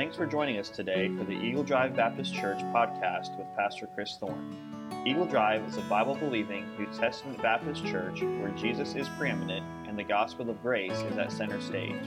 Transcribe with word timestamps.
Thanks 0.00 0.16
for 0.16 0.24
joining 0.24 0.56
us 0.56 0.70
today 0.70 1.14
for 1.14 1.24
the 1.24 1.34
Eagle 1.34 1.62
Drive 1.62 1.94
Baptist 1.94 2.32
Church 2.32 2.60
podcast 2.72 3.36
with 3.36 3.46
Pastor 3.54 3.86
Chris 3.86 4.16
Thorne. 4.16 4.56
Eagle 5.04 5.26
Drive 5.26 5.62
is 5.68 5.76
a 5.76 5.82
Bible 5.82 6.14
believing 6.14 6.64
New 6.78 6.86
Testament 6.86 7.42
Baptist 7.42 7.84
church 7.84 8.22
where 8.22 8.48
Jesus 8.56 8.94
is 8.94 9.06
preeminent 9.18 9.62
and 9.86 9.98
the 9.98 10.02
gospel 10.02 10.48
of 10.48 10.62
grace 10.62 10.98
is 11.02 11.18
at 11.18 11.30
center 11.30 11.60
stage. 11.60 12.00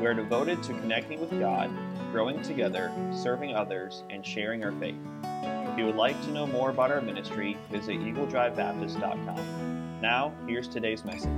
We 0.00 0.06
are 0.06 0.14
devoted 0.14 0.64
to 0.64 0.72
connecting 0.72 1.20
with 1.20 1.30
God, 1.38 1.70
growing 2.10 2.42
together, 2.42 2.90
serving 3.12 3.54
others, 3.54 4.02
and 4.10 4.26
sharing 4.26 4.64
our 4.64 4.72
faith. 4.72 4.96
If 5.22 5.78
you 5.78 5.86
would 5.86 5.94
like 5.94 6.20
to 6.24 6.32
know 6.32 6.48
more 6.48 6.70
about 6.70 6.90
our 6.90 7.00
ministry, 7.00 7.56
visit 7.70 8.00
eagledrivebaptist.com. 8.00 10.00
Now, 10.00 10.32
here's 10.48 10.66
today's 10.66 11.04
message. 11.04 11.30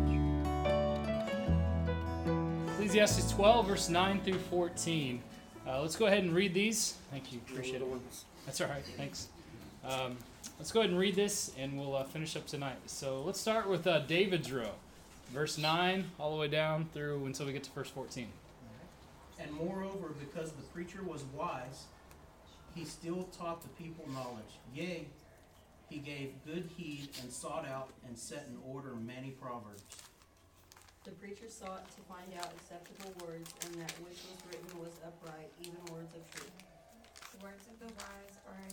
Ecclesiastes 2.71 3.31
12, 3.33 3.67
verse 3.67 3.91
9 3.91 4.23
through 4.23 4.39
14. 4.39 5.23
Uh, 5.67 5.81
let's 5.81 5.97
go 5.97 6.07
ahead 6.07 6.23
and 6.23 6.35
read 6.35 6.53
these. 6.53 6.97
Thank 7.11 7.33
you. 7.33 7.41
Appreciate 7.49 7.81
it. 7.81 7.89
That's 8.45 8.61
all 8.61 8.69
right. 8.69 8.85
Thanks. 8.97 9.29
Um, 9.87 10.17
let's 10.59 10.71
go 10.71 10.81
ahead 10.81 10.91
and 10.91 10.99
read 10.99 11.15
this, 11.15 11.53
and 11.59 11.79
we'll 11.79 11.97
uh, 11.97 12.05
finish 12.05 12.37
up 12.37 12.47
tonight. 12.47 12.77
So 12.87 13.23
let's 13.23 13.41
start 13.41 13.69
with 13.69 13.87
uh, 13.87 14.01
David's 14.01 14.53
row, 14.53 14.73
verse 15.33 15.57
9 15.57 16.05
all 16.19 16.33
the 16.33 16.41
way 16.41 16.49
down 16.49 16.89
through 16.93 17.25
until 17.25 17.47
we 17.47 17.53
get 17.53 17.65
to 17.65 17.71
verse 17.71 17.89
14. 17.89 18.27
And 19.41 19.53
moreover, 19.53 20.11
because 20.19 20.53
the 20.53 20.63
preacher 20.63 21.03
was 21.03 21.25
wise, 21.35 21.85
he 22.75 22.85
still 22.85 23.29
taught 23.39 23.63
the 23.63 23.69
people 23.83 24.05
knowledge. 24.13 24.59
Yea, 24.75 25.07
he 25.89 25.99
gave 25.99 26.33
good 26.47 26.69
heed 26.77 27.09
and 27.23 27.33
sought 27.33 27.67
out 27.67 27.89
and 28.07 28.19
set 28.19 28.47
in 28.51 28.59
order 28.71 28.95
many 28.95 29.31
proverbs. 29.31 29.83
The 31.05 31.13
preacher 31.21 31.53
sought 31.53 31.85
to 31.85 32.01
find 32.09 32.33
out 32.41 32.49
acceptable 32.57 33.13
words, 33.21 33.53
and 33.69 33.77
that 33.77 33.93
which 34.01 34.25
was 34.25 34.41
written 34.49 34.73
was 34.81 34.97
upright, 35.05 35.53
even 35.61 35.77
words 35.93 36.17
of 36.17 36.25
truth. 36.33 36.57
The 37.37 37.45
words 37.45 37.69
of 37.69 37.77
the 37.77 37.93
wise 37.93 38.37
are 38.49 38.57
as 38.65 38.73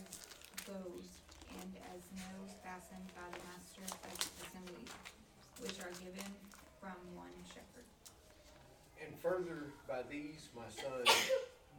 goads, 0.64 1.12
and 1.60 1.76
as 1.92 2.00
nails 2.16 2.56
fastened 2.64 3.04
by 3.20 3.28
the 3.36 3.44
master 3.52 3.84
of 3.84 4.16
assemblies, 4.48 4.96
which 5.60 5.76
are 5.84 5.92
given 6.00 6.32
from 6.80 6.96
one 7.20 7.36
shepherd. 7.52 7.84
And 9.04 9.12
further 9.20 9.76
by 9.84 10.08
these, 10.08 10.48
my 10.56 10.72
son, 10.72 11.04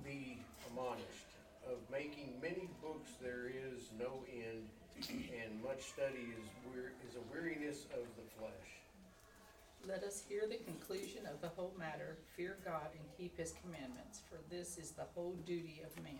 be 0.04 0.36
admonished. 0.68 1.32
Of 1.64 1.80
making 1.88 2.36
many 2.44 2.68
books 2.84 3.08
there 3.24 3.48
is 3.48 3.88
no 3.96 4.20
end, 4.28 4.68
and 5.08 5.64
much 5.64 5.96
study 5.96 6.28
is 6.36 6.44
wear, 6.68 6.92
is 7.08 7.16
a 7.16 7.24
weariness 7.32 7.88
of 7.96 8.04
the 8.20 8.26
flesh. 8.36 8.81
Let 9.88 10.04
us 10.04 10.22
hear 10.28 10.42
the 10.48 10.58
conclusion 10.64 11.26
of 11.26 11.40
the 11.40 11.48
whole 11.48 11.74
matter. 11.76 12.16
Fear 12.36 12.58
God 12.64 12.86
and 12.92 13.02
keep 13.18 13.36
his 13.36 13.54
commandments, 13.62 14.20
for 14.30 14.38
this 14.48 14.78
is 14.78 14.92
the 14.92 15.02
whole 15.14 15.34
duty 15.44 15.82
of 15.84 16.02
man. 16.04 16.14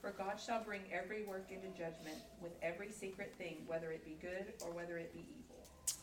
For 0.00 0.10
God 0.10 0.40
shall 0.40 0.64
bring 0.64 0.80
every 0.92 1.24
work 1.24 1.46
into 1.50 1.68
judgment 1.68 2.16
with 2.42 2.52
every 2.60 2.90
secret 2.90 3.34
thing, 3.38 3.58
whether 3.66 3.92
it 3.92 4.04
be 4.04 4.16
good 4.20 4.52
or 4.64 4.72
whether 4.72 4.98
it 4.98 5.12
be 5.12 5.20
evil. 5.20 5.56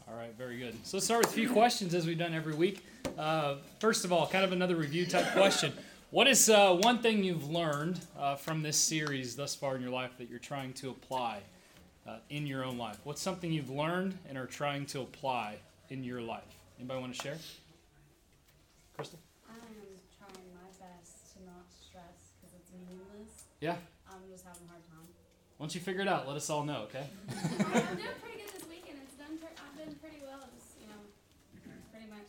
All 0.08 0.16
right, 0.16 0.34
very 0.38 0.58
good. 0.58 0.74
So 0.86 0.98
let's 0.98 1.06
start 1.06 1.26
with 1.26 1.32
a 1.32 1.36
few 1.36 1.52
questions 1.52 1.94
as 1.94 2.08
we've 2.08 2.18
done 2.18 2.34
every 2.34 2.54
week. 2.54 2.86
Uh, 3.18 3.56
first 3.80 4.06
of 4.06 4.14
all, 4.14 4.28
kind 4.28 4.46
of 4.46 4.54
another 4.54 4.76
review 4.78 5.06
type 5.06 5.34
question. 5.34 5.74
What 6.12 6.28
is 6.28 6.50
uh, 6.50 6.76
one 6.76 7.00
thing 7.00 7.26
you've 7.26 7.50
learned 7.50 8.00
uh, 8.18 8.36
from 8.36 8.62
this 8.62 8.78
series 8.78 9.36
thus 9.36 9.54
far 9.54 9.76
in 9.76 9.82
your 9.82 9.92
life 9.92 10.18
that 10.18 10.30
you're 10.30 10.40
trying 10.40 10.72
to 10.74 10.92
apply 10.92 11.42
uh, 12.08 12.18
in 12.30 12.48
your 12.48 12.64
own 12.64 12.78
life? 12.78 13.00
What's 13.04 13.22
something 13.22 13.52
you've 13.52 13.70
learned 13.70 14.18
and 14.30 14.38
are 14.38 14.46
trying 14.46 14.86
to 14.88 15.02
apply 15.02 15.58
in 15.90 16.04
your 16.04 16.22
life? 16.22 16.44
Anybody 16.80 17.00
want 17.00 17.16
to 17.16 17.22
share? 17.22 17.38
Crystal? 18.96 19.20
I 19.48 19.56
am 19.56 19.96
trying 20.20 20.48
my 20.52 20.68
best 20.76 21.32
to 21.36 21.44
not 21.48 21.64
stress 21.72 22.36
because 22.36 22.52
it's 22.56 22.72
meaningless. 22.76 23.48
Yeah. 23.64 23.80
I'm 24.12 24.24
just 24.28 24.44
having 24.44 24.68
a 24.68 24.70
hard 24.76 24.84
time. 24.92 25.08
Once 25.60 25.72
you 25.72 25.80
figure 25.80 26.04
it 26.04 26.12
out, 26.12 26.28
let 26.28 26.36
us 26.36 26.50
all 26.52 26.68
know, 26.68 26.88
okay? 26.92 27.08
I'm 27.32 27.96
doing 27.96 28.20
pretty 28.20 28.44
good 28.44 28.52
this 28.52 28.68
weekend. 28.68 29.00
It's 29.08 29.16
done. 29.16 29.40
Pre- 29.40 29.56
I've 29.56 29.76
been 29.80 29.96
pretty 30.04 30.20
well. 30.20 30.44
Just 30.52 30.76
you 30.84 30.92
know, 30.92 31.00
pretty 31.96 32.12
much. 32.12 32.28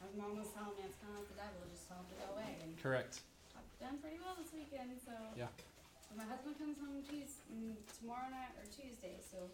My 0.00 0.08
mom 0.14 0.38
was 0.38 0.48
telling 0.54 0.78
me 0.78 0.86
it's 0.86 0.96
kind 1.02 1.12
of 1.18 1.26
like 1.26 1.30
the 1.34 1.38
devil. 1.38 1.60
Just 1.74 1.90
tell 1.90 1.98
him 1.98 2.06
to 2.14 2.16
go 2.22 2.26
away. 2.38 2.50
And 2.62 2.70
Correct. 2.78 3.26
I've 3.58 3.66
done 3.82 3.98
pretty 3.98 4.22
well 4.22 4.38
this 4.38 4.54
weekend. 4.54 4.94
So. 5.02 5.12
Yeah. 5.34 5.50
My 6.14 6.26
husband 6.26 6.58
comes 6.58 6.74
home 6.78 7.02
Tuesday, 7.06 7.38
mm, 7.54 7.78
tomorrow 7.98 8.26
night 8.30 8.50
or 8.58 8.66
Tuesday. 8.66 9.22
So 9.22 9.46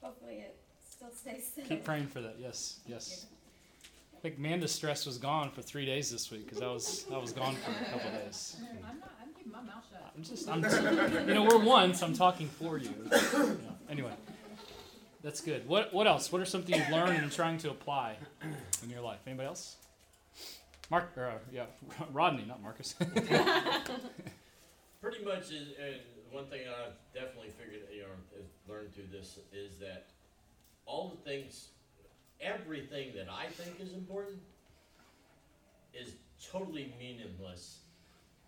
hopefully 0.00 0.40
it 0.40 0.56
still 0.80 1.12
stays 1.12 1.52
Keep 1.68 1.84
praying 1.84 2.08
for 2.08 2.20
that. 2.20 2.36
Yes, 2.40 2.80
yes. 2.86 3.26
I 4.22 4.28
think 4.28 4.38
Amanda's 4.38 4.70
stress 4.70 5.04
was 5.04 5.18
gone 5.18 5.50
for 5.50 5.62
three 5.62 5.84
days 5.84 6.08
this 6.08 6.30
week 6.30 6.46
because 6.46 6.62
I 6.62 6.68
was 6.68 7.06
I 7.12 7.18
was 7.18 7.32
gone 7.32 7.56
for 7.56 7.72
a 7.72 7.90
couple 7.90 8.08
days. 8.12 8.56
I'm 8.60 9.00
not, 9.00 9.10
I'm 9.20 9.34
keeping 9.36 9.50
my 9.50 9.62
mouth 9.62 9.84
shut. 9.90 10.12
I'm 10.16 10.22
just, 10.22 10.48
I'm, 10.48 11.28
you 11.28 11.34
know, 11.34 11.42
we're 11.42 11.58
one, 11.58 11.92
so 11.92 12.06
I'm 12.06 12.14
talking 12.14 12.46
for 12.46 12.78
you. 12.78 12.94
Yeah. 13.10 13.54
Anyway, 13.90 14.12
that's 15.24 15.40
good. 15.40 15.66
What 15.66 15.92
what 15.92 16.06
else? 16.06 16.30
What 16.30 16.40
are 16.40 16.44
something 16.44 16.72
you've 16.72 16.88
learned 16.90 17.20
and 17.20 17.32
trying 17.32 17.58
to 17.58 17.70
apply 17.70 18.16
in 18.84 18.90
your 18.90 19.00
life? 19.00 19.18
Anybody 19.26 19.48
else? 19.48 19.74
Mark, 20.88 21.10
or, 21.16 21.26
uh, 21.26 21.38
yeah, 21.52 21.64
Rodney, 22.12 22.44
not 22.46 22.62
Marcus. 22.62 22.94
Pretty 25.00 25.24
much 25.24 25.50
is, 25.50 25.74
and 25.82 25.96
one 26.30 26.46
thing 26.46 26.60
I've 26.68 26.94
definitely 27.12 27.50
figured, 27.58 27.80
you 27.92 28.02
know, 28.02 28.08
is 28.38 28.46
learned 28.68 28.94
through 28.94 29.08
this 29.10 29.40
is 29.52 29.78
that 29.80 30.06
all 30.86 31.08
the 31.08 31.28
things, 31.28 31.70
everything 32.42 33.12
that 33.14 33.26
I 33.30 33.46
think 33.46 33.80
is 33.80 33.92
important 33.92 34.38
is 35.94 36.14
totally 36.50 36.92
meaningless 36.98 37.78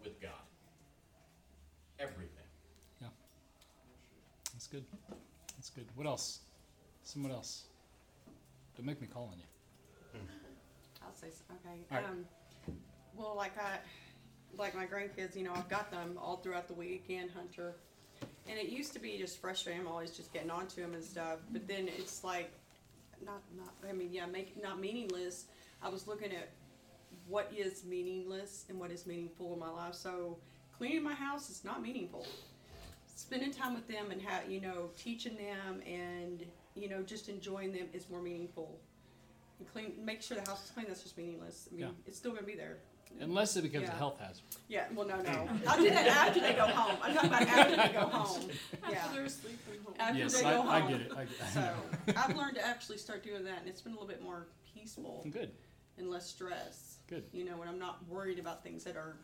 with 0.02 0.20
God. 0.20 0.30
Everything. 1.98 2.28
Yeah. 3.00 3.08
That's 4.52 4.66
good. 4.66 4.84
That's 5.56 5.70
good. 5.70 5.86
What 5.94 6.06
else? 6.06 6.40
Someone 7.02 7.32
else. 7.32 7.64
Don't 8.76 8.86
make 8.86 9.00
me 9.00 9.06
call 9.06 9.30
on 9.32 9.38
you. 9.38 10.20
I'll 11.02 11.14
say, 11.14 11.28
so- 11.30 11.54
okay. 11.54 11.78
All 11.92 11.98
right. 11.98 12.06
Um, 12.08 12.24
well, 13.16 13.34
like 13.36 13.56
I, 13.58 13.78
like 14.58 14.74
my 14.74 14.86
grandkids, 14.86 15.36
you 15.36 15.44
know, 15.44 15.52
I've 15.54 15.68
got 15.68 15.90
them 15.90 16.18
all 16.20 16.38
throughout 16.38 16.66
the 16.66 16.74
week 16.74 17.04
and 17.10 17.30
Hunter. 17.30 17.76
And 18.48 18.58
it 18.58 18.68
used 18.68 18.92
to 18.94 18.98
be 18.98 19.16
just 19.18 19.40
frustrating. 19.40 19.82
I'm 19.82 19.88
always 19.88 20.10
just 20.10 20.32
getting 20.32 20.50
onto 20.50 20.80
them 20.80 20.94
and 20.94 21.02
stuff. 21.04 21.38
But 21.52 21.66
then 21.68 21.88
it's 21.88 22.24
like, 22.24 22.50
not, 23.24 23.42
not, 23.56 23.74
I 23.88 23.92
mean, 23.92 24.10
yeah, 24.12 24.26
make, 24.26 24.60
not 24.62 24.80
meaningless. 24.80 25.46
I 25.82 25.88
was 25.88 26.06
looking 26.06 26.32
at 26.32 26.50
what 27.28 27.50
is 27.56 27.84
meaningless 27.84 28.64
and 28.68 28.78
what 28.78 28.90
is 28.90 29.06
meaningful 29.06 29.52
in 29.54 29.58
my 29.58 29.70
life. 29.70 29.94
So 29.94 30.38
cleaning 30.76 31.02
my 31.02 31.14
house 31.14 31.50
is 31.50 31.64
not 31.64 31.82
meaningful. 31.82 32.26
Spending 33.16 33.52
time 33.52 33.74
with 33.74 33.86
them 33.88 34.10
and 34.10 34.20
how, 34.20 34.40
you 34.48 34.60
know, 34.60 34.90
teaching 34.98 35.36
them 35.36 35.80
and, 35.86 36.44
you 36.74 36.88
know, 36.88 37.02
just 37.02 37.28
enjoying 37.28 37.72
them 37.72 37.86
is 37.92 38.10
more 38.10 38.20
meaningful. 38.20 38.78
And 39.58 39.68
clean, 39.72 39.92
make 40.04 40.20
sure 40.20 40.36
the 40.36 40.50
house 40.50 40.64
is 40.64 40.70
clean. 40.70 40.86
That's 40.88 41.02
just 41.02 41.16
meaningless. 41.16 41.68
I 41.70 41.74
mean, 41.76 41.84
Yeah. 41.86 41.90
it's 42.06 42.18
still 42.18 42.32
gonna 42.32 42.46
be 42.46 42.56
there. 42.56 42.78
Unless 43.20 43.56
it 43.56 43.62
becomes 43.62 43.88
a 43.88 43.92
Yeah. 43.92 43.98
health 43.98 44.18
hazard. 44.18 44.42
Yeah. 44.68 44.86
Well, 44.94 45.06
no, 45.06 45.20
no. 45.20 45.48
I'll 45.68 45.78
do 45.78 45.88
that 45.90 46.06
after 46.06 46.40
they 46.40 46.52
go 46.54 46.66
home. 46.66 46.96
I'm 47.02 47.14
talking 47.14 47.30
about 47.30 47.42
after 47.42 47.76
they 47.76 47.92
go 47.92 48.06
home. 48.06 48.50
Yeah. 48.90 48.96
After 48.98 49.16
they're 49.20 49.28
sleeping 49.28 49.82
home. 49.84 49.94
After 49.98 50.18
yes, 50.18 50.34
they 50.34 50.42
go 50.42 50.62
home. 50.62 50.68
I, 50.68 50.76
I 50.84 50.90
get 50.90 51.00
it. 51.00 51.12
I 51.12 51.24
get 51.24 51.32
it. 51.32 51.52
So 51.52 51.74
I've 52.16 52.36
learned 52.36 52.56
to 52.56 52.66
actually 52.66 52.98
start 52.98 53.22
doing 53.22 53.44
that, 53.44 53.60
and 53.60 53.68
it's 53.68 53.80
been 53.80 53.92
a 53.92 53.94
little 53.94 54.08
bit 54.08 54.22
more 54.22 54.48
peaceful 54.74 55.24
Good. 55.30 55.52
and 55.96 56.10
less 56.10 56.26
stress. 56.26 56.98
Good. 57.06 57.24
You 57.32 57.44
know, 57.44 57.56
when 57.56 57.68
I'm 57.68 57.78
not 57.78 58.06
worried 58.08 58.38
about 58.38 58.62
things 58.64 58.84
that 58.84 58.96
are 58.96 59.16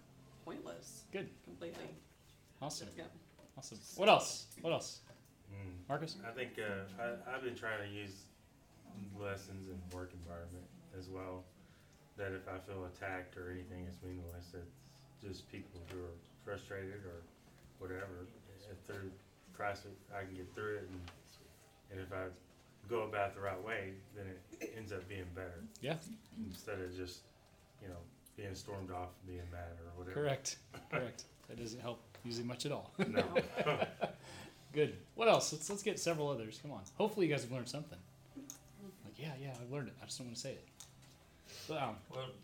pointless. 0.44 1.04
Good. 1.12 1.28
Completely. 1.44 1.84
Awesome. 2.62 2.88
Yeah. 2.96 3.04
Awesome. 3.58 3.78
What 3.96 4.08
else? 4.08 4.46
What 4.60 4.72
else? 4.72 5.00
Mm. 5.52 5.88
Marcus? 5.88 6.16
I 6.26 6.30
think 6.32 6.50
uh, 6.58 7.02
I, 7.02 7.34
I've 7.34 7.42
been 7.42 7.56
trying 7.56 7.86
to 7.86 7.92
use 7.92 8.22
lessons 9.18 9.68
in 9.68 9.96
work 9.96 10.12
environment 10.12 10.64
as 10.98 11.08
well. 11.08 11.44
That 12.16 12.32
if 12.32 12.46
I 12.48 12.58
feel 12.70 12.84
attacked 12.84 13.36
or 13.36 13.50
anything, 13.50 13.86
it's 13.88 13.96
meaningless. 14.02 14.52
It's 14.52 14.76
just 15.24 15.50
people 15.50 15.80
who 15.90 15.98
are 15.98 16.16
frustrated 16.44 17.00
or 17.06 17.22
whatever. 17.78 18.26
If 18.70 18.78
through 18.86 19.10
Christ, 19.56 19.86
I 20.14 20.24
can 20.24 20.34
get 20.34 20.54
through 20.54 20.76
it, 20.76 20.88
and, 20.90 21.00
and 21.92 22.00
if 22.00 22.12
I 22.12 22.28
go 22.88 23.02
about 23.02 23.30
it 23.30 23.34
the 23.36 23.40
right 23.40 23.62
way, 23.64 23.92
then 24.14 24.26
it 24.60 24.74
ends 24.76 24.92
up 24.92 25.08
being 25.08 25.24
better. 25.34 25.62
Yeah. 25.80 25.94
Instead 26.46 26.80
of 26.80 26.94
just, 26.96 27.20
you 27.82 27.88
know, 27.88 28.00
being 28.36 28.54
stormed 28.54 28.90
off, 28.90 29.08
being 29.26 29.42
mad 29.50 29.76
or 29.80 29.98
whatever. 29.98 30.20
Correct. 30.20 30.56
Correct. 30.90 31.24
That 31.48 31.58
doesn't 31.58 31.80
help 31.80 32.00
usually 32.24 32.46
much 32.46 32.66
at 32.66 32.72
all. 32.72 32.92
No. 33.08 33.24
Good. 34.72 34.96
What 35.14 35.28
else? 35.28 35.52
Let's 35.52 35.68
let's 35.68 35.82
get 35.82 35.98
several 35.98 36.28
others. 36.28 36.60
Come 36.62 36.70
on. 36.70 36.82
Hopefully 36.96 37.26
you 37.26 37.32
guys 37.32 37.42
have 37.42 37.50
learned 37.50 37.68
something. 37.68 37.98
Like 39.04 39.18
yeah, 39.18 39.32
yeah, 39.40 39.50
I've 39.60 39.72
learned 39.72 39.88
it. 39.88 39.94
I 40.00 40.06
just 40.06 40.18
don't 40.18 40.28
want 40.28 40.36
to 40.36 40.42
say 40.42 40.52
it. 40.52 40.64
Well, 41.70 41.94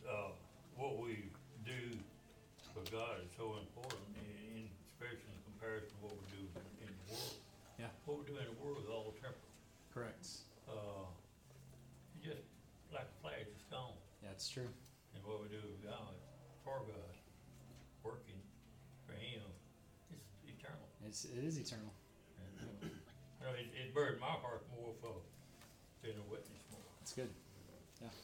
uh, 0.07 0.31
what 0.79 1.03
we 1.03 1.35
do 1.67 1.99
for 2.71 2.87
God 2.95 3.27
is 3.27 3.31
so 3.35 3.59
important, 3.59 4.07
in, 4.23 4.31
in 4.55 4.71
especially 4.95 5.35
in 5.35 5.43
comparison 5.51 5.91
to 5.91 5.99
what 5.99 6.15
we 6.15 6.27
do 6.31 6.43
in 6.79 6.87
the 6.87 7.07
world. 7.11 7.35
Yeah. 7.75 7.91
What 8.07 8.23
we 8.23 8.31
do 8.31 8.39
in 8.39 8.47
the 8.47 8.55
world 8.63 8.79
is 8.79 8.87
all 8.87 9.11
temporal. 9.19 9.51
correct. 9.91 10.47
Uh, 10.71 11.11
it's 12.15 12.39
just 12.39 12.47
like 12.95 13.11
a 13.11 13.17
flash, 13.19 13.51
it's 13.51 13.67
gone. 13.67 13.99
Yeah, 14.23 14.31
it's 14.31 14.47
true. 14.47 14.71
And 15.19 15.21
what 15.27 15.43
we 15.43 15.51
do 15.51 15.59
with 15.59 15.83
God, 15.83 16.15
for 16.63 16.87
God, 16.87 17.19
working 18.07 18.39
for 19.11 19.19
Him. 19.19 19.43
It's, 21.03 21.27
eternal. 21.27 21.35
it 21.35 21.43
is 21.43 21.59
eternal. 21.59 21.91
You 22.79 22.95
know, 23.43 23.59
it, 23.59 23.75
it 23.75 23.91
burdened 23.91 24.23
my 24.23 24.39
heart 24.39 24.63
more 24.71 24.95
for 25.03 25.19
being 25.99 26.15
a 26.15 26.27
witness 26.31 26.63
more. 26.71 26.87
That's 27.03 27.11
good. 27.11 27.31
Yeah. 27.99 28.15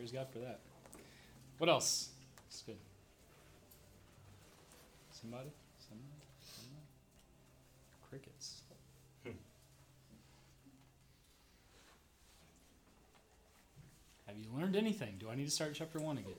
Praise 0.00 0.12
God 0.12 0.28
for 0.32 0.38
that. 0.38 0.60
What 1.58 1.68
else? 1.68 2.08
It's 2.48 2.62
good. 2.62 2.78
Somebody? 5.12 5.50
Somebody? 5.78 6.24
Somebody? 6.40 6.86
Crickets. 8.08 8.62
Have 14.26 14.38
you 14.38 14.46
learned 14.58 14.74
anything? 14.74 15.16
Do 15.20 15.28
I 15.28 15.34
need 15.34 15.44
to 15.44 15.50
start 15.50 15.72
chapter 15.74 15.98
one 15.98 16.16
again? 16.16 16.32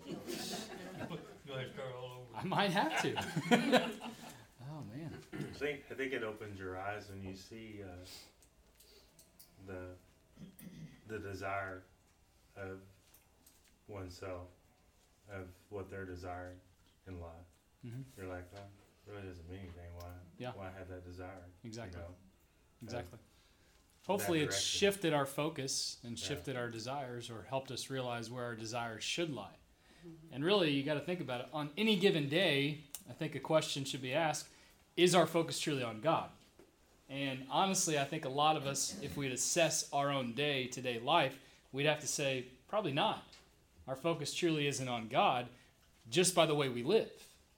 Go 1.47 1.53
ahead 1.53 1.65
and 1.65 1.73
start 1.75 1.89
all 2.01 2.13
over. 2.17 2.25
I 2.35 2.43
might 2.43 2.71
have 2.71 2.99
to. 3.03 3.13
oh 4.71 4.81
man. 4.91 5.13
I 5.33 5.37
think 5.59 5.81
I 5.91 5.93
think 5.93 6.13
it 6.13 6.23
opens 6.23 6.57
your 6.57 6.79
eyes 6.79 7.03
when 7.11 7.23
you 7.29 7.35
see 7.35 7.81
uh, 7.83 7.89
the 9.67 9.85
the 11.07 11.19
desire 11.19 11.83
of 12.57 12.79
oneself, 13.91 14.47
of 15.31 15.47
what 15.69 15.89
they're 15.89 16.05
desiring 16.05 16.57
in 17.07 17.19
life. 17.19 17.47
Mhm. 17.85 18.03
You're 18.17 18.27
like, 18.27 18.45
oh, 18.55 18.59
it 19.07 19.11
really 19.11 19.27
doesn't 19.27 19.49
mean 19.49 19.59
anything. 19.59 19.93
Why? 19.97 20.09
Yeah. 20.37 20.51
Why 20.55 20.69
have 20.77 20.87
that 20.89 21.05
desire? 21.05 21.45
Exactly. 21.63 21.99
You 21.99 22.07
know? 22.07 22.15
Exactly. 22.83 23.17
that 23.17 24.07
Hopefully, 24.07 24.41
it's 24.41 24.59
shifted 24.59 25.13
our 25.13 25.25
focus 25.27 25.97
and 26.03 26.17
Yeah. 26.19 26.27
shifted 26.27 26.55
our 26.55 26.69
desires, 26.69 27.29
or 27.29 27.43
helped 27.43 27.69
us 27.71 27.89
realize 27.89 28.29
where 28.31 28.43
our 28.43 28.55
desires 28.55 29.03
should 29.03 29.29
lie. 29.31 29.55
And 30.31 30.43
really, 30.43 30.71
you 30.71 30.81
got 30.83 30.95
to 30.95 30.99
think 30.99 31.19
about 31.21 31.41
it. 31.41 31.47
On 31.53 31.71
any 31.77 31.95
given 31.95 32.27
day, 32.27 32.83
I 33.07 33.13
think 33.13 33.35
a 33.35 33.39
question 33.39 33.85
should 33.85 34.01
be 34.01 34.13
asked: 34.13 34.47
Is 34.97 35.13
our 35.13 35.27
focus 35.27 35.59
truly 35.59 35.83
on 35.83 36.01
God? 36.01 36.31
And 37.07 37.45
honestly, 37.49 37.99
I 37.99 38.05
think 38.05 38.25
a 38.25 38.29
lot 38.29 38.57
of 38.57 38.65
us, 38.65 38.97
if 39.01 39.15
we'd 39.15 39.31
assess 39.31 39.87
our 39.93 40.09
own 40.09 40.33
day-to-day 40.33 40.99
life, 40.99 41.37
we'd 41.71 41.85
have 41.85 41.99
to 41.99 42.07
say 42.07 42.47
probably 42.67 42.93
not. 42.93 43.23
Our 43.87 43.95
focus 43.95 44.33
truly 44.33 44.67
isn't 44.67 44.87
on 44.87 45.07
God, 45.07 45.47
just 46.09 46.35
by 46.35 46.45
the 46.45 46.55
way 46.55 46.69
we 46.69 46.83
live. 46.83 47.11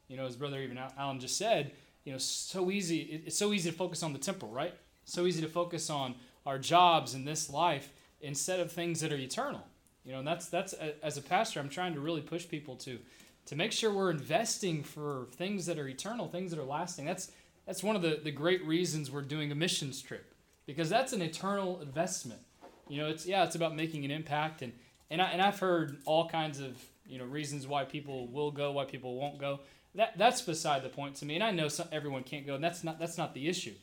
You 0.08 0.18
know, 0.18 0.26
as 0.26 0.36
Brother 0.36 0.60
even 0.62 0.80
Alan 0.98 1.20
just 1.20 1.38
said, 1.38 1.72
you 2.04 2.12
know, 2.12 2.18
so 2.18 2.70
easy. 2.72 3.22
It's 3.26 3.38
so 3.38 3.54
easy 3.54 3.72
to 3.72 3.76
focus 3.76 4.04
on 4.04 4.14
the 4.14 4.20
temporal, 4.20 4.52
right? 4.52 4.74
So 5.06 5.26
easy 5.26 5.42
to 5.42 5.48
focus 5.48 5.90
on 5.90 6.16
our 6.46 6.60
jobs 6.60 7.14
in 7.14 7.26
this 7.26 7.50
life 7.50 7.90
instead 8.22 8.60
of 8.60 8.72
things 8.72 9.02
that 9.02 9.12
are 9.12 9.18
eternal. 9.18 9.66
You 10.06 10.12
know, 10.12 10.20
and 10.20 10.28
that's 10.28 10.48
that's 10.48 10.74
as 10.74 11.18
a 11.18 11.22
pastor, 11.22 11.60
I'm 11.60 11.70
trying 11.70 11.94
to 11.94 12.00
really 12.00 12.22
push 12.22 12.48
people 12.48 12.76
to 12.78 13.00
to 13.46 13.56
make 13.56 13.72
sure 13.72 13.92
we're 13.92 14.12
investing 14.12 14.84
for 14.84 15.28
things 15.34 15.66
that 15.66 15.78
are 15.78 15.88
eternal, 15.88 16.28
things 16.28 16.52
that 16.52 16.60
are 16.60 16.66
lasting. 16.66 17.06
That's 17.06 17.32
that's 17.66 17.84
one 17.84 17.96
of 17.96 18.02
the, 18.02 18.20
the 18.22 18.32
great 18.32 18.66
reasons 18.66 19.10
we're 19.10 19.22
doing 19.22 19.52
a 19.52 19.56
missions 19.56 20.02
trip 20.02 20.34
because 20.66 20.90
that's 20.90 21.14
an 21.14 21.22
eternal 21.22 21.80
investment. 21.82 22.42
You 22.90 23.02
know, 23.02 23.10
it's 23.10 23.26
yeah, 23.26 23.46
it's 23.46 23.56
about 23.56 23.76
making 23.76 24.04
an 24.04 24.12
impact 24.12 24.62
and 24.62 24.74
and 25.14 25.22
I, 25.22 25.26
and 25.28 25.42
I've 25.42 25.60
heard 25.60 25.98
all 26.06 26.28
kinds 26.28 26.60
of 26.60 26.76
you 27.06 27.20
know 27.20 27.26
reasons 27.26 27.68
why 27.68 27.86
people 27.86 28.28
will 28.28 28.50
go, 28.52 28.72
why 28.72 28.86
people 28.86 29.16
won't 29.16 29.38
go. 29.38 29.60
That 29.94 30.18
that's 30.18 30.42
beside 30.42 30.84
the 30.84 30.90
point 30.90 31.16
to 31.18 31.26
me. 31.26 31.36
And 31.36 31.44
I 31.44 31.52
know 31.52 31.68
some, 31.68 31.88
everyone 31.92 32.24
can't 32.24 32.48
go, 32.48 32.56
and 32.56 32.64
that's 32.64 32.84
not 32.84 33.00
that's 33.00 33.18
not 33.18 33.36
the 33.36 33.48
issue. 33.48 33.76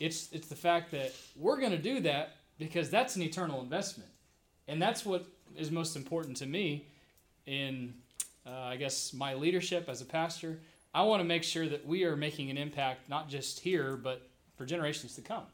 It's 0.00 0.32
it's 0.32 0.48
the 0.48 0.56
fact 0.56 0.90
that 0.92 1.12
we're 1.36 1.58
going 1.60 1.72
to 1.72 1.78
do 1.78 2.00
that 2.00 2.36
because 2.58 2.88
that's 2.88 3.16
an 3.16 3.22
eternal 3.22 3.60
investment, 3.60 4.08
and 4.66 4.80
that's 4.80 5.04
what 5.04 5.26
is 5.56 5.70
most 5.70 5.94
important 5.94 6.38
to 6.38 6.46
me 6.46 6.86
in 7.46 7.92
uh, 8.46 8.50
I 8.50 8.76
guess 8.76 9.12
my 9.12 9.34
leadership 9.34 9.90
as 9.90 10.00
a 10.00 10.06
pastor. 10.06 10.58
I 10.94 11.02
want 11.02 11.20
to 11.20 11.24
make 11.24 11.44
sure 11.44 11.68
that 11.68 11.86
we 11.86 12.04
are 12.04 12.16
making 12.16 12.48
an 12.48 12.56
impact 12.56 13.10
not 13.10 13.28
just 13.28 13.60
here 13.60 13.94
but 13.94 14.26
for 14.56 14.64
generations 14.64 15.14
to 15.16 15.20
come. 15.20 15.44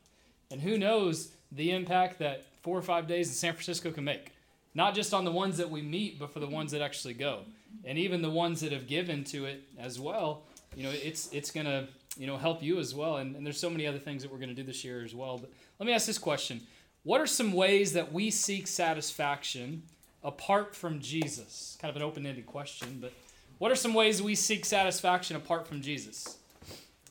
And 0.53 0.61
who 0.61 0.79
knows 0.79 1.33
the 1.51 1.73
impact 1.73 2.21
that 2.21 2.47
four 2.63 2.79
or 2.79 2.83
five 2.83 3.09
days 3.09 3.27
in 3.27 3.35
San 3.35 3.53
Francisco 3.53 3.91
can 3.91 4.05
make. 4.05 4.34
Not 4.75 4.95
just 4.95 5.15
on 5.15 5.25
the 5.25 5.31
ones 5.31 5.57
that 5.59 5.71
we 5.71 5.83
meet, 5.83 6.19
but 6.19 6.33
for 6.33 6.41
the 6.41 6.49
ones 6.49 6.73
that 6.73 6.83
actually 6.83 7.15
go. 7.15 7.43
And 7.85 7.99
even 7.99 8.23
the 8.23 8.31
ones 8.31 8.61
that 8.61 8.73
have 8.73 8.87
given 8.87 9.25
to 9.25 9.45
it 9.45 9.63
as 9.79 10.01
well, 10.01 10.43
you 10.75 10.83
know, 10.83 10.91
it's 10.91 11.33
it's 11.33 11.51
gonna, 11.51 11.89
you 12.17 12.27
know, 12.27 12.37
help 12.37 12.63
you 12.63 12.79
as 12.79 12.95
well. 12.95 13.19
And, 13.19 13.37
and 13.37 13.47
there's 13.47 13.61
so 13.61 13.71
many 13.71 13.87
other 13.87 13.99
things 13.99 14.23
that 14.23 14.33
we're 14.33 14.39
gonna 14.39 14.55
do 14.55 14.63
this 14.65 14.85
year 14.85 15.05
as 15.05 15.15
well. 15.15 15.39
But 15.39 15.53
let 15.79 15.87
me 15.87 15.93
ask 15.93 16.07
this 16.07 16.19
question. 16.19 16.61
What 17.05 17.21
are 17.21 17.27
some 17.27 17.53
ways 17.53 17.93
that 17.93 18.13
we 18.13 18.31
seek 18.31 18.67
satisfaction 18.67 19.83
apart 20.23 20.75
from 20.75 21.01
Jesus? 21.01 21.77
Kind 21.81 21.91
of 21.91 21.97
an 21.97 22.03
open-ended 22.03 22.47
question, 22.47 22.99
but 23.01 23.13
what 23.59 23.71
are 23.71 23.77
some 23.77 23.95
ways 23.95 24.23
we 24.23 24.35
seek 24.35 24.65
satisfaction 24.65 25.37
apart 25.37 25.69
from 25.69 25.83
Jesus? 25.83 26.39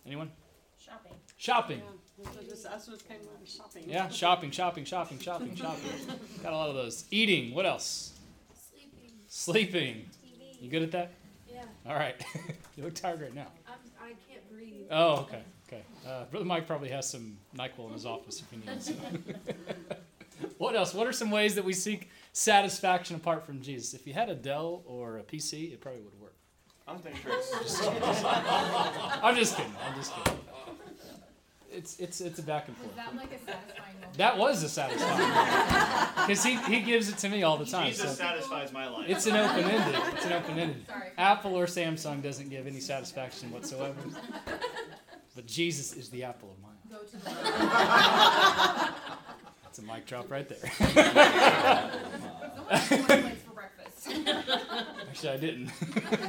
Anyone? 0.05 0.31
Shopping. 0.77 1.11
Shopping. 1.37 1.77
Yeah, 1.77 1.91
that's 2.23 2.47
just- 2.49 2.63
that's 2.63 2.87
what 2.87 3.07
came 3.07 3.17
of 3.41 3.49
shopping. 3.49 3.83
Yeah, 3.87 4.09
shopping, 4.09 4.51
shopping, 4.51 4.85
shopping, 4.85 5.19
shopping, 5.19 5.55
shopping. 5.55 5.83
Got 6.43 6.53
a 6.53 6.55
lot 6.55 6.69
of 6.69 6.75
those. 6.75 7.05
Eating. 7.11 7.53
What 7.53 7.65
else? 7.65 8.13
Sleeping. 8.55 9.11
Sleeping. 9.27 10.05
TV. 10.23 10.61
You 10.61 10.69
good 10.69 10.83
at 10.83 10.91
that? 10.91 11.11
Yeah. 11.51 11.63
All 11.85 11.95
right. 11.95 12.15
you 12.75 12.83
look 12.83 12.93
tired 12.95 13.21
right 13.21 13.33
now. 13.33 13.47
I'm, 13.67 13.73
I 14.01 14.13
can't 14.29 14.49
breathe. 14.51 14.87
Oh, 14.91 15.21
okay. 15.21 15.41
Okay. 15.67 15.81
Uh, 16.07 16.25
Brother 16.25 16.45
Mike 16.45 16.67
probably 16.67 16.89
has 16.89 17.09
some 17.09 17.37
NyQuil 17.57 17.87
in 17.87 17.93
his 17.93 18.05
office 18.05 18.41
if 18.41 18.49
he 18.51 18.69
needs 18.69 18.89
it. 18.89 18.97
what 20.57 20.75
else? 20.75 20.93
What 20.93 21.07
are 21.07 21.11
some 21.13 21.31
ways 21.31 21.55
that 21.55 21.65
we 21.65 21.73
seek 21.73 22.09
satisfaction 22.31 23.15
apart 23.15 23.45
from 23.45 23.61
Jesus? 23.61 23.93
If 23.93 24.05
you 24.05 24.13
had 24.13 24.29
a 24.29 24.35
Dell 24.35 24.83
or 24.85 25.17
a 25.17 25.23
PC, 25.23 25.73
it 25.73 25.81
probably 25.81 26.01
would 26.01 26.19
work. 26.21 26.35
I'm 26.87 26.99
thinking 26.99 27.21
it's 27.31 27.51
I'm 29.23 29.35
just 29.35 29.55
kidding. 29.55 29.73
I'm 29.81 29.95
just 29.95 30.15
kidding. 30.15 30.39
It's 31.73 31.97
it's 31.99 32.21
it's 32.21 32.37
a 32.39 32.43
back 32.43 32.67
and 32.67 32.77
Was 32.77 32.85
forth. 32.85 32.95
that 32.97 33.15
like 33.15 33.31
a 33.33 33.39
satisfying 33.39 33.95
moment? 33.95 34.13
That 34.17 34.37
was 34.37 34.61
a 34.63 34.69
satisfying 34.69 35.27
because 36.27 36.43
he, 36.43 36.55
he 36.71 36.81
gives 36.81 37.09
it 37.09 37.17
to 37.19 37.29
me 37.29 37.41
all 37.43 37.57
the 37.57 37.65
time. 37.65 37.87
Jesus 37.87 38.11
so- 38.11 38.15
satisfies 38.23 38.71
my 38.71 38.87
life. 38.87 39.09
It's 39.09 39.25
an 39.25 39.35
open 39.35 39.63
ended. 39.63 39.99
It's 40.13 40.25
an 40.25 40.33
open 40.33 40.59
ended. 40.59 40.85
Apple 41.17 41.55
or 41.55 41.65
Samsung 41.65 42.21
doesn't 42.21 42.49
give 42.49 42.67
any 42.67 42.79
satisfaction 42.79 43.49
whatsoever. 43.51 43.99
But 45.35 45.47
Jesus 45.47 45.93
is 45.93 46.09
the 46.09 46.23
apple 46.25 46.51
of 46.51 46.59
my 46.61 46.69
eye. 46.69 46.89
Go 46.91 46.99
to 47.03 47.17
the. 47.17 47.29
That's 49.63 49.79
a 49.79 49.81
mic 49.81 50.05
drop 50.05 50.29
right 50.29 50.47
there. 50.47 50.59
Someone 52.85 53.07
cornflakes 53.07 53.41
for 53.41 53.53
breakfast. 53.55 54.09
Actually, 55.09 55.29
I 55.29 55.37
didn't. 55.37 55.71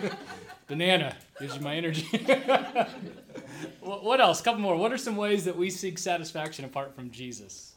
Banana 0.68 1.14
gives 1.38 1.54
you 1.56 1.60
my 1.60 1.74
energy. 1.76 2.08
what 3.80 4.04
what 4.04 4.20
else? 4.20 4.40
couple 4.40 4.60
more. 4.60 4.76
What 4.76 4.92
are 4.92 4.98
some 4.98 5.16
ways 5.16 5.44
that 5.44 5.56
we 5.56 5.70
seek 5.70 5.98
satisfaction 5.98 6.64
apart 6.64 6.94
from 6.94 7.10
Jesus? 7.10 7.72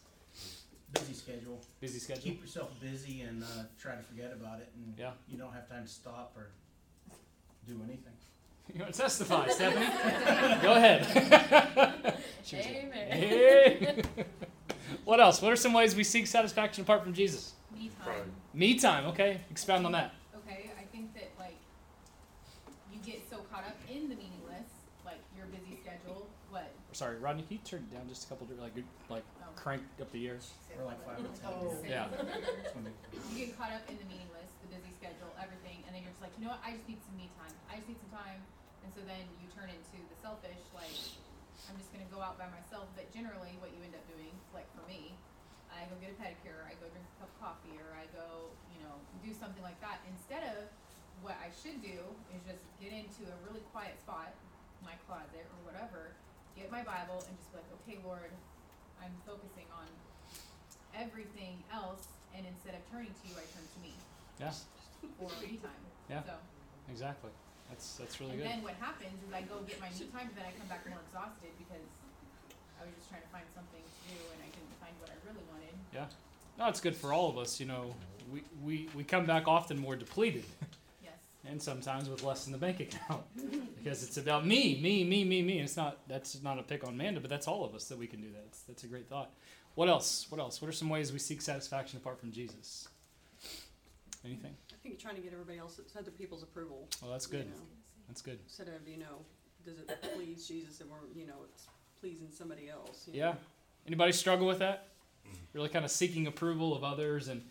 Busy 0.92 1.12
schedule. 1.12 1.60
Busy 1.80 1.98
schedule. 1.98 2.22
Keep 2.22 2.40
yourself 2.42 2.70
busy 2.80 3.20
and 3.22 3.42
uh, 3.42 3.46
try 3.78 3.94
to 3.94 4.02
forget 4.02 4.32
about 4.32 4.60
it, 4.60 4.70
and 4.74 4.94
Yeah. 4.98 5.10
you 5.28 5.36
don't 5.38 5.52
have 5.52 5.68
time 5.68 5.84
to 5.84 5.90
stop 5.90 6.32
or 6.36 6.50
do 7.66 7.74
anything. 7.84 8.12
You 8.74 8.82
want 8.82 8.92
to 8.92 9.00
testify, 9.00 9.48
Stephanie? 9.48 9.86
Go 10.62 10.74
ahead. 10.74 11.06
She 12.44 12.56
like, 12.56 12.66
Amen. 12.66 13.10
"Hey." 13.12 14.02
what 15.06 15.20
else? 15.20 15.40
What 15.40 15.50
are 15.52 15.56
some 15.56 15.72
ways 15.72 15.96
we 15.96 16.04
seek 16.04 16.26
satisfaction 16.26 16.82
apart 16.82 17.02
from 17.02 17.14
Jesus? 17.14 17.54
Me 17.74 17.90
time. 18.04 18.30
Me 18.52 18.78
time. 18.78 19.06
Okay, 19.06 19.40
expound 19.50 19.86
on 19.86 19.92
that. 19.92 20.12
Okay, 20.36 20.70
I 20.78 20.82
think 20.94 21.14
that 21.14 21.30
like 21.38 21.56
you 22.92 22.98
get 23.10 23.22
so 23.30 23.38
caught 23.50 23.64
up 23.64 23.76
in 23.88 24.10
the 24.10 24.16
meaningless, 24.16 24.68
like 25.02 25.20
your 25.34 25.46
busy 25.46 25.78
schedule. 25.82 26.28
What? 26.50 26.70
Sorry, 26.98 27.14
Rodney. 27.22 27.46
Can 27.46 27.62
you 27.62 27.62
turn 27.62 27.86
it 27.86 27.94
down 27.94 28.10
just 28.10 28.26
a 28.26 28.34
couple, 28.34 28.50
like 28.58 28.74
like 29.06 29.22
Oh. 29.38 29.54
crank 29.54 29.86
up 30.02 30.10
the 30.10 30.18
ears? 30.26 30.50
Or 30.74 30.82
like 30.82 30.98
five 31.06 31.22
or 31.22 31.30
ten. 31.30 31.46
Oh. 31.46 31.70
Yeah. 31.86 32.10
It's 32.10 32.74
gonna 32.74 32.90
be- 32.90 33.38
You 33.38 33.46
get 33.46 33.54
caught 33.54 33.70
up 33.70 33.86
in 33.86 34.02
the 34.02 34.08
meaningless, 34.10 34.50
the 34.66 34.74
busy 34.74 34.90
schedule, 34.98 35.30
everything, 35.38 35.78
and 35.86 35.94
then 35.94 36.02
you're 36.02 36.10
just 36.10 36.18
like, 36.18 36.34
you 36.34 36.42
know 36.42 36.58
what? 36.58 36.62
I 36.66 36.74
just 36.74 36.90
need 36.90 36.98
some 37.06 37.14
me 37.14 37.30
time. 37.38 37.54
I 37.70 37.78
just 37.78 37.86
need 37.86 38.02
some 38.02 38.10
time, 38.10 38.42
and 38.82 38.90
so 38.90 39.06
then 39.06 39.22
you 39.38 39.46
turn 39.54 39.70
into 39.70 39.94
the 40.10 40.18
selfish, 40.18 40.58
like 40.74 40.90
I'm 41.70 41.78
just 41.78 41.94
gonna 41.94 42.10
go 42.10 42.18
out 42.18 42.34
by 42.34 42.50
myself. 42.50 42.90
But 42.98 43.06
generally, 43.14 43.54
what 43.62 43.70
you 43.70 43.78
end 43.86 43.94
up 43.94 44.02
doing, 44.10 44.34
like 44.50 44.66
for 44.74 44.82
me, 44.90 45.14
I 45.70 45.86
go 45.86 45.94
get 46.02 46.10
a 46.10 46.18
pedicure, 46.18 46.66
I 46.66 46.74
go 46.82 46.90
drink 46.90 47.06
a 47.14 47.22
cup 47.22 47.30
of 47.30 47.38
coffee, 47.38 47.78
or 47.78 47.94
I 47.94 48.10
go, 48.10 48.50
you 48.74 48.82
know, 48.82 48.98
do 49.22 49.30
something 49.38 49.62
like 49.62 49.78
that 49.86 50.02
instead 50.10 50.42
of 50.58 50.66
what 51.22 51.38
I 51.38 51.54
should 51.62 51.78
do 51.78 52.02
is 52.34 52.42
just 52.42 52.66
get 52.82 52.90
into 52.90 53.22
a 53.30 53.36
really 53.46 53.62
quiet 53.70 53.94
spot, 54.02 54.34
my 54.82 54.98
closet 55.06 55.46
or 55.46 55.58
whatever, 55.62 56.18
get 56.56 56.70
my 56.70 56.82
Bible 56.82 57.20
and 57.26 57.32
just 57.38 57.50
be 57.52 57.58
like, 57.58 57.70
okay, 57.82 57.96
Lord, 58.04 58.30
I'm 59.02 59.12
focusing 59.26 59.66
on 59.74 59.86
everything 60.96 61.62
else, 61.72 62.08
and 62.34 62.46
instead 62.46 62.74
of 62.74 62.82
turning 62.90 63.12
to 63.12 63.24
you, 63.28 63.34
I 63.38 63.46
turn 63.54 63.66
to 63.66 63.78
me 63.82 63.94
Yeah. 64.40 64.52
for 65.18 65.30
me 65.42 65.58
time. 65.62 65.82
Yeah. 66.10 66.22
So, 66.24 66.34
Exactly. 66.90 67.30
That's 67.68 67.96
that's 68.00 68.16
really 68.18 68.32
and 68.32 68.40
good. 68.40 68.48
And 68.48 68.54
then 68.58 68.62
what 68.64 68.74
happens 68.80 69.12
is 69.20 69.28
I 69.34 69.42
go 69.44 69.60
get 69.68 69.78
my 69.78 69.90
me 69.92 70.08
time, 70.08 70.32
but 70.32 70.36
then 70.40 70.46
I 70.48 70.52
come 70.56 70.68
back 70.72 70.88
more 70.88 70.98
exhausted 71.04 71.52
because 71.60 71.84
I 72.80 72.84
was 72.88 72.94
just 72.96 73.10
trying 73.12 73.20
to 73.22 73.28
find 73.28 73.44
something 73.54 73.84
to 73.84 74.00
do, 74.08 74.16
and 74.32 74.40
I 74.40 74.48
didn't 74.48 74.72
find 74.80 74.94
what 75.04 75.10
I 75.12 75.16
really 75.28 75.44
wanted. 75.52 75.76
Yeah. 75.92 76.08
No, 76.58 76.68
it's 76.72 76.80
good 76.80 76.96
for 76.96 77.12
all 77.12 77.28
of 77.28 77.36
us. 77.36 77.60
You 77.60 77.66
know, 77.66 77.94
we 78.32 78.42
we, 78.64 78.88
we 78.96 79.04
come 79.04 79.26
back 79.26 79.46
often 79.46 79.78
more 79.78 79.96
depleted. 79.96 80.44
And 81.46 81.62
sometimes 81.62 82.08
with 82.10 82.22
less 82.24 82.46
in 82.46 82.52
the 82.52 82.58
bank 82.58 82.80
account 82.80 83.22
because 83.78 84.02
it's 84.02 84.16
about 84.16 84.44
me, 84.46 84.78
me, 84.82 85.04
me, 85.04 85.24
me, 85.24 85.40
me. 85.42 85.60
It's 85.60 85.76
not 85.76 85.98
that's 86.08 86.42
not 86.42 86.58
a 86.58 86.62
pick 86.62 86.84
on 86.84 86.94
Amanda, 86.94 87.20
but 87.20 87.30
that's 87.30 87.46
all 87.48 87.64
of 87.64 87.74
us 87.74 87.84
that 87.86 87.96
we 87.98 88.06
can 88.06 88.20
do 88.20 88.28
that. 88.32 88.44
That's, 88.44 88.62
that's 88.62 88.84
a 88.84 88.86
great 88.88 89.08
thought. 89.08 89.30
What 89.76 89.88
else? 89.88 90.26
What 90.30 90.40
else? 90.40 90.60
What 90.60 90.68
are 90.68 90.72
some 90.72 90.88
ways 90.88 91.12
we 91.12 91.18
seek 91.20 91.40
satisfaction 91.40 91.98
apart 91.98 92.18
from 92.18 92.32
Jesus? 92.32 92.88
Anything? 94.24 94.54
I 94.72 94.76
think 94.82 94.94
you're 94.94 95.00
trying 95.00 95.14
to 95.14 95.20
get 95.22 95.32
everybody 95.32 95.58
else, 95.58 95.80
other 95.96 96.10
people's 96.10 96.42
approval. 96.42 96.88
Oh, 97.04 97.10
that's 97.10 97.26
you 97.30 97.38
good. 97.38 97.46
know. 97.46 97.62
That's 98.08 98.20
good. 98.20 98.38
Instead 98.44 98.68
of, 98.68 98.86
you 98.88 98.98
know, 98.98 99.24
does 99.64 99.78
it 99.78 100.12
please 100.16 100.46
Jesus 100.48 100.80
and 100.80 100.90
we're, 100.90 100.96
you 101.14 101.26
know, 101.26 101.34
it's 101.44 101.66
pleasing 102.00 102.28
somebody 102.30 102.68
else. 102.68 103.04
you 103.06 103.18
Yeah. 103.20 103.30
know. 103.32 103.36
Anybody 103.86 104.12
struggle 104.12 104.46
with 104.46 104.58
that? 104.58 104.88
Really 105.52 105.68
kind 105.68 105.84
of 105.84 105.90
seeking 105.90 106.26
approval 106.26 106.74
of 106.74 106.82
others, 106.84 107.28
and 107.28 107.42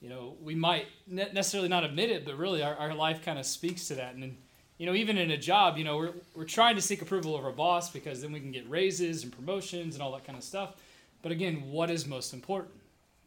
you 0.00 0.08
know, 0.08 0.36
we 0.42 0.54
might 0.54 0.86
ne- 1.06 1.32
necessarily 1.32 1.68
not 1.68 1.84
admit 1.84 2.10
it, 2.10 2.24
but 2.24 2.36
really 2.36 2.62
our, 2.62 2.74
our 2.76 2.94
life 2.94 3.24
kind 3.24 3.38
of 3.38 3.46
speaks 3.46 3.88
to 3.88 3.94
that. 3.96 4.14
And 4.14 4.36
you 4.78 4.86
know, 4.86 4.94
even 4.94 5.16
in 5.16 5.30
a 5.30 5.38
job, 5.38 5.78
you 5.78 5.84
know, 5.84 5.96
we're, 5.96 6.12
we're 6.34 6.44
trying 6.44 6.76
to 6.76 6.82
seek 6.82 7.00
approval 7.00 7.34
of 7.34 7.44
our 7.44 7.52
boss 7.52 7.90
because 7.90 8.20
then 8.20 8.32
we 8.32 8.40
can 8.40 8.52
get 8.52 8.68
raises 8.68 9.22
and 9.22 9.32
promotions 9.32 9.94
and 9.94 10.02
all 10.02 10.12
that 10.12 10.24
kind 10.24 10.36
of 10.36 10.44
stuff. 10.44 10.74
But 11.22 11.32
again, 11.32 11.70
what 11.70 11.90
is 11.90 12.06
most 12.06 12.34
important? 12.34 12.74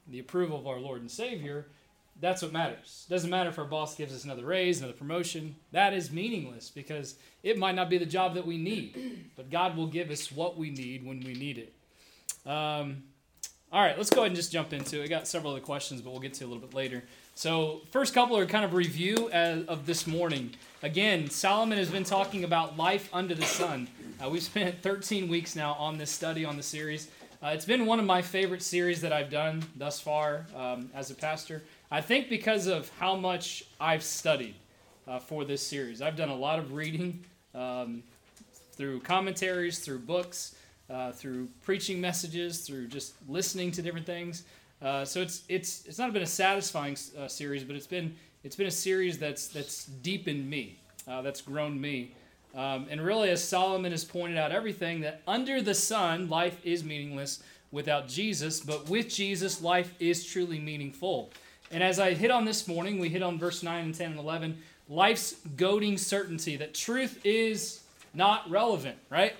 The 0.08 0.20
approval 0.20 0.60
of 0.60 0.68
our 0.68 0.80
Lord 0.80 1.02
and 1.02 1.10
Savior. 1.10 1.68
That's 2.22 2.42
what 2.42 2.52
matters. 2.52 3.06
Doesn't 3.10 3.30
matter 3.30 3.50
if 3.50 3.58
our 3.58 3.66
boss 3.66 3.96
gives 3.96 4.14
us 4.14 4.26
another 4.26 4.46
raise, 4.46 4.80
another 4.80 4.94
promotion. 4.94 5.56
That 5.72 5.94
is 5.94 6.12
meaningless 6.12 6.70
because 6.70 7.16
it 7.44 7.58
might 7.58 7.76
not 7.76 7.90
be 7.90 7.98
the 7.98 8.06
job 8.06 8.36
that 8.36 8.46
we 8.46 8.58
need, 8.58 9.32
but 9.36 9.50
God 9.50 9.78
will 9.78 9.88
give 9.88 10.12
us 10.12 10.32
what 10.32 10.58
we 10.58 10.70
need 10.70 11.06
when 11.06 11.22
we 11.22 11.34
need 11.34 11.58
it. 11.58 12.50
Um, 12.50 13.04
all 13.72 13.82
right, 13.82 13.96
let's 13.98 14.10
go 14.10 14.22
ahead 14.22 14.28
and 14.28 14.36
just 14.36 14.52
jump 14.52 14.74
into 14.74 15.00
it. 15.00 15.04
I 15.04 15.08
got 15.08 15.28
several 15.28 15.52
other 15.52 15.62
questions, 15.62 16.02
but 16.02 16.10
we'll 16.10 16.20
get 16.20 16.34
to 16.36 16.44
a 16.44 16.48
little 16.48 16.62
bit 16.62 16.74
later. 16.74 17.04
So, 17.36 17.82
first 17.92 18.14
couple 18.14 18.36
are 18.36 18.46
kind 18.46 18.66
of 18.66 18.74
review 18.74 19.30
as, 19.32 19.66
of 19.68 19.86
this 19.86 20.08
morning. 20.08 20.56
Again, 20.82 21.30
Solomon 21.30 21.78
has 21.78 21.90
been 21.90 22.04
talking 22.04 22.44
about 22.44 22.78
life 22.78 23.10
under 23.14 23.36
the 23.36 23.46
sun. 23.46 23.88
Uh, 24.24 24.30
we've 24.30 24.44
spent 24.44 24.80
13 24.82 25.28
weeks 25.28 25.56
now 25.56 25.74
on 25.74 25.98
this 25.98 26.10
study, 26.10 26.46
on 26.46 26.58
the 26.58 26.64
series. 26.64 27.10
Uh, 27.44 27.52
it's 27.54 27.66
been 27.66 27.86
one 27.86 28.00
of 28.00 28.06
my 28.06 28.22
favorite 28.22 28.64
series 28.64 29.02
that 29.02 29.14
I've 29.14 29.30
done 29.30 29.64
thus 29.78 30.02
far 30.02 30.48
um, 30.56 30.90
as 30.94 31.12
a 31.12 31.16
pastor. 31.16 31.62
I 31.92 32.02
think 32.02 32.28
because 32.28 32.68
of 32.68 32.90
how 33.00 33.16
much 33.16 33.64
I've 33.80 34.04
studied 34.04 34.56
uh, 35.08 35.20
for 35.20 35.46
this 35.46 35.66
series. 35.66 36.02
I've 36.02 36.16
done 36.16 36.30
a 36.30 36.36
lot 36.36 36.60
of 36.60 36.74
reading 36.74 37.24
um, 37.56 38.04
through 38.74 39.02
commentaries, 39.02 39.80
through 39.80 40.00
books, 40.00 40.56
uh, 40.90 41.12
through 41.12 41.48
preaching 41.62 42.02
messages, 42.02 42.62
through 42.62 42.88
just 42.88 43.14
listening 43.28 43.72
to 43.72 43.82
different 43.82 44.06
things. 44.06 44.44
Uh, 44.82 45.04
so 45.06 45.22
it's 45.22 45.44
it's 45.50 45.86
it's 45.86 46.00
not 46.00 46.14
been 46.14 46.24
a 46.24 46.28
satisfying 46.28 46.98
uh, 47.18 47.28
series, 47.28 47.64
but 47.64 47.76
it's 47.76 47.88
been 47.88 48.16
it's 48.44 48.56
been 48.56 48.68
a 48.68 48.72
series 48.72 49.18
that's 49.18 49.48
that's 49.48 49.86
deepened 49.86 50.50
me, 50.50 50.80
uh, 51.08 51.22
that's 51.22 51.42
grown 51.42 51.80
me, 51.80 52.12
um, 52.56 52.88
and 52.90 53.02
really, 53.02 53.30
as 53.30 53.44
Solomon 53.44 53.92
has 53.92 54.04
pointed 54.04 54.38
out, 54.38 54.52
everything 54.52 55.02
that 55.02 55.22
under 55.28 55.62
the 55.62 55.76
sun, 55.76 56.30
life 56.30 56.60
is 56.66 56.84
meaningless 56.84 57.44
without 57.72 58.08
Jesus, 58.08 58.60
but 58.60 58.90
with 58.90 59.10
Jesus, 59.10 59.62
life 59.62 59.94
is 60.00 60.26
truly 60.26 60.60
meaningful. 60.60 61.30
And 61.72 61.84
as 61.84 62.00
I 62.00 62.14
hit 62.14 62.32
on 62.32 62.46
this 62.46 62.68
morning, 62.68 62.98
we 62.98 63.10
hit 63.10 63.22
on 63.22 63.38
verse 63.38 63.62
9 63.62 63.86
and 63.86 63.96
10 63.96 64.12
and 64.12 64.20
11, 64.20 64.58
life's 64.90 65.36
goading 65.56 66.00
certainty 66.00 66.56
that 66.58 66.74
truth 66.74 67.22
is 67.24 67.84
not 68.16 68.50
relevant, 68.50 68.98
right? 69.12 69.36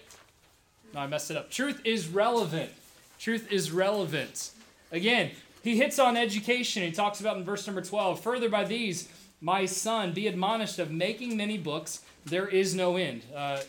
No, 0.94 1.00
I 1.02 1.08
messed 1.08 1.32
it 1.32 1.38
up. 1.38 1.50
Truth 1.50 1.82
is 1.86 2.08
relevant. 2.08 2.72
Truth 3.20 3.52
is 3.52 3.72
relevant. 3.72 4.52
Again, 4.92 5.32
he 5.64 5.78
hits 5.78 6.00
on 6.00 6.18
education. 6.18 6.84
He 6.84 6.92
talks 6.92 7.20
about 7.20 7.38
in 7.38 7.44
verse 7.44 7.68
number 7.68 7.82
12 7.82 8.22
further 8.22 8.50
by 8.50 8.64
these, 8.64 9.10
my 9.42 9.66
son, 9.66 10.14
be 10.14 10.28
admonished 10.28 10.80
of 10.80 10.92
making 10.92 11.38
many 11.38 11.58
books. 11.58 12.02
There 12.26 12.48
is 12.48 12.76
no 12.76 12.96
end. 12.98 13.24
Uh, 13.36 13.62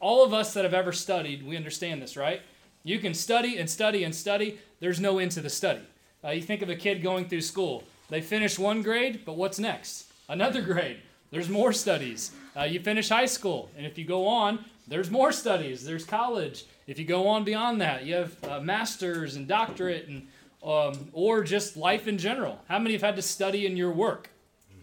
all 0.00 0.24
of 0.24 0.32
us 0.34 0.54
that 0.54 0.64
have 0.64 0.74
ever 0.74 0.92
studied, 0.92 1.46
we 1.46 1.56
understand 1.56 2.02
this, 2.02 2.16
right? 2.16 2.42
You 2.82 2.98
can 2.98 3.14
study 3.14 3.58
and 3.58 3.68
study 3.68 4.04
and 4.04 4.14
study. 4.14 4.58
There's 4.80 5.00
no 5.00 5.18
end 5.18 5.32
to 5.32 5.40
the 5.40 5.50
study. 5.50 5.80
Uh, 6.22 6.30
you 6.30 6.42
think 6.42 6.62
of 6.62 6.68
a 6.68 6.76
kid 6.76 7.02
going 7.02 7.28
through 7.28 7.40
school. 7.40 7.84
They 8.10 8.20
finish 8.20 8.58
one 8.58 8.82
grade, 8.82 9.22
but 9.24 9.36
what's 9.36 9.58
next? 9.58 10.12
Another 10.28 10.60
grade. 10.72 10.98
There's 11.30 11.48
more 11.48 11.72
studies. 11.72 12.32
Uh, 12.56 12.62
you 12.64 12.80
finish 12.80 13.08
high 13.08 13.26
school, 13.26 13.70
and 13.76 13.86
if 13.86 13.98
you 13.98 14.04
go 14.04 14.26
on, 14.26 14.64
there's 14.86 15.10
more 15.10 15.32
studies. 15.32 15.84
There's 15.84 16.04
college. 16.04 16.66
If 16.86 16.98
you 16.98 17.04
go 17.04 17.28
on 17.28 17.44
beyond 17.44 17.80
that, 17.80 18.04
you 18.04 18.14
have 18.14 18.44
uh, 18.44 18.60
masters 18.60 19.36
and 19.36 19.48
doctorate, 19.48 20.08
and 20.08 20.28
um, 20.62 21.08
or 21.12 21.44
just 21.44 21.76
life 21.76 22.08
in 22.08 22.18
general. 22.18 22.60
How 22.68 22.78
many 22.78 22.94
have 22.94 23.02
had 23.02 23.16
to 23.16 23.22
study 23.22 23.66
in 23.66 23.76
your 23.76 23.92
work? 23.92 24.30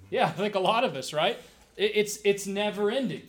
Yeah, 0.10 0.26
I 0.28 0.32
think 0.32 0.56
a 0.56 0.60
lot 0.60 0.84
of 0.84 0.96
us, 0.96 1.14
right? 1.14 1.38
It, 1.78 1.92
it's 1.96 2.20
it's 2.24 2.48
never 2.48 2.90
ending, 2.90 3.24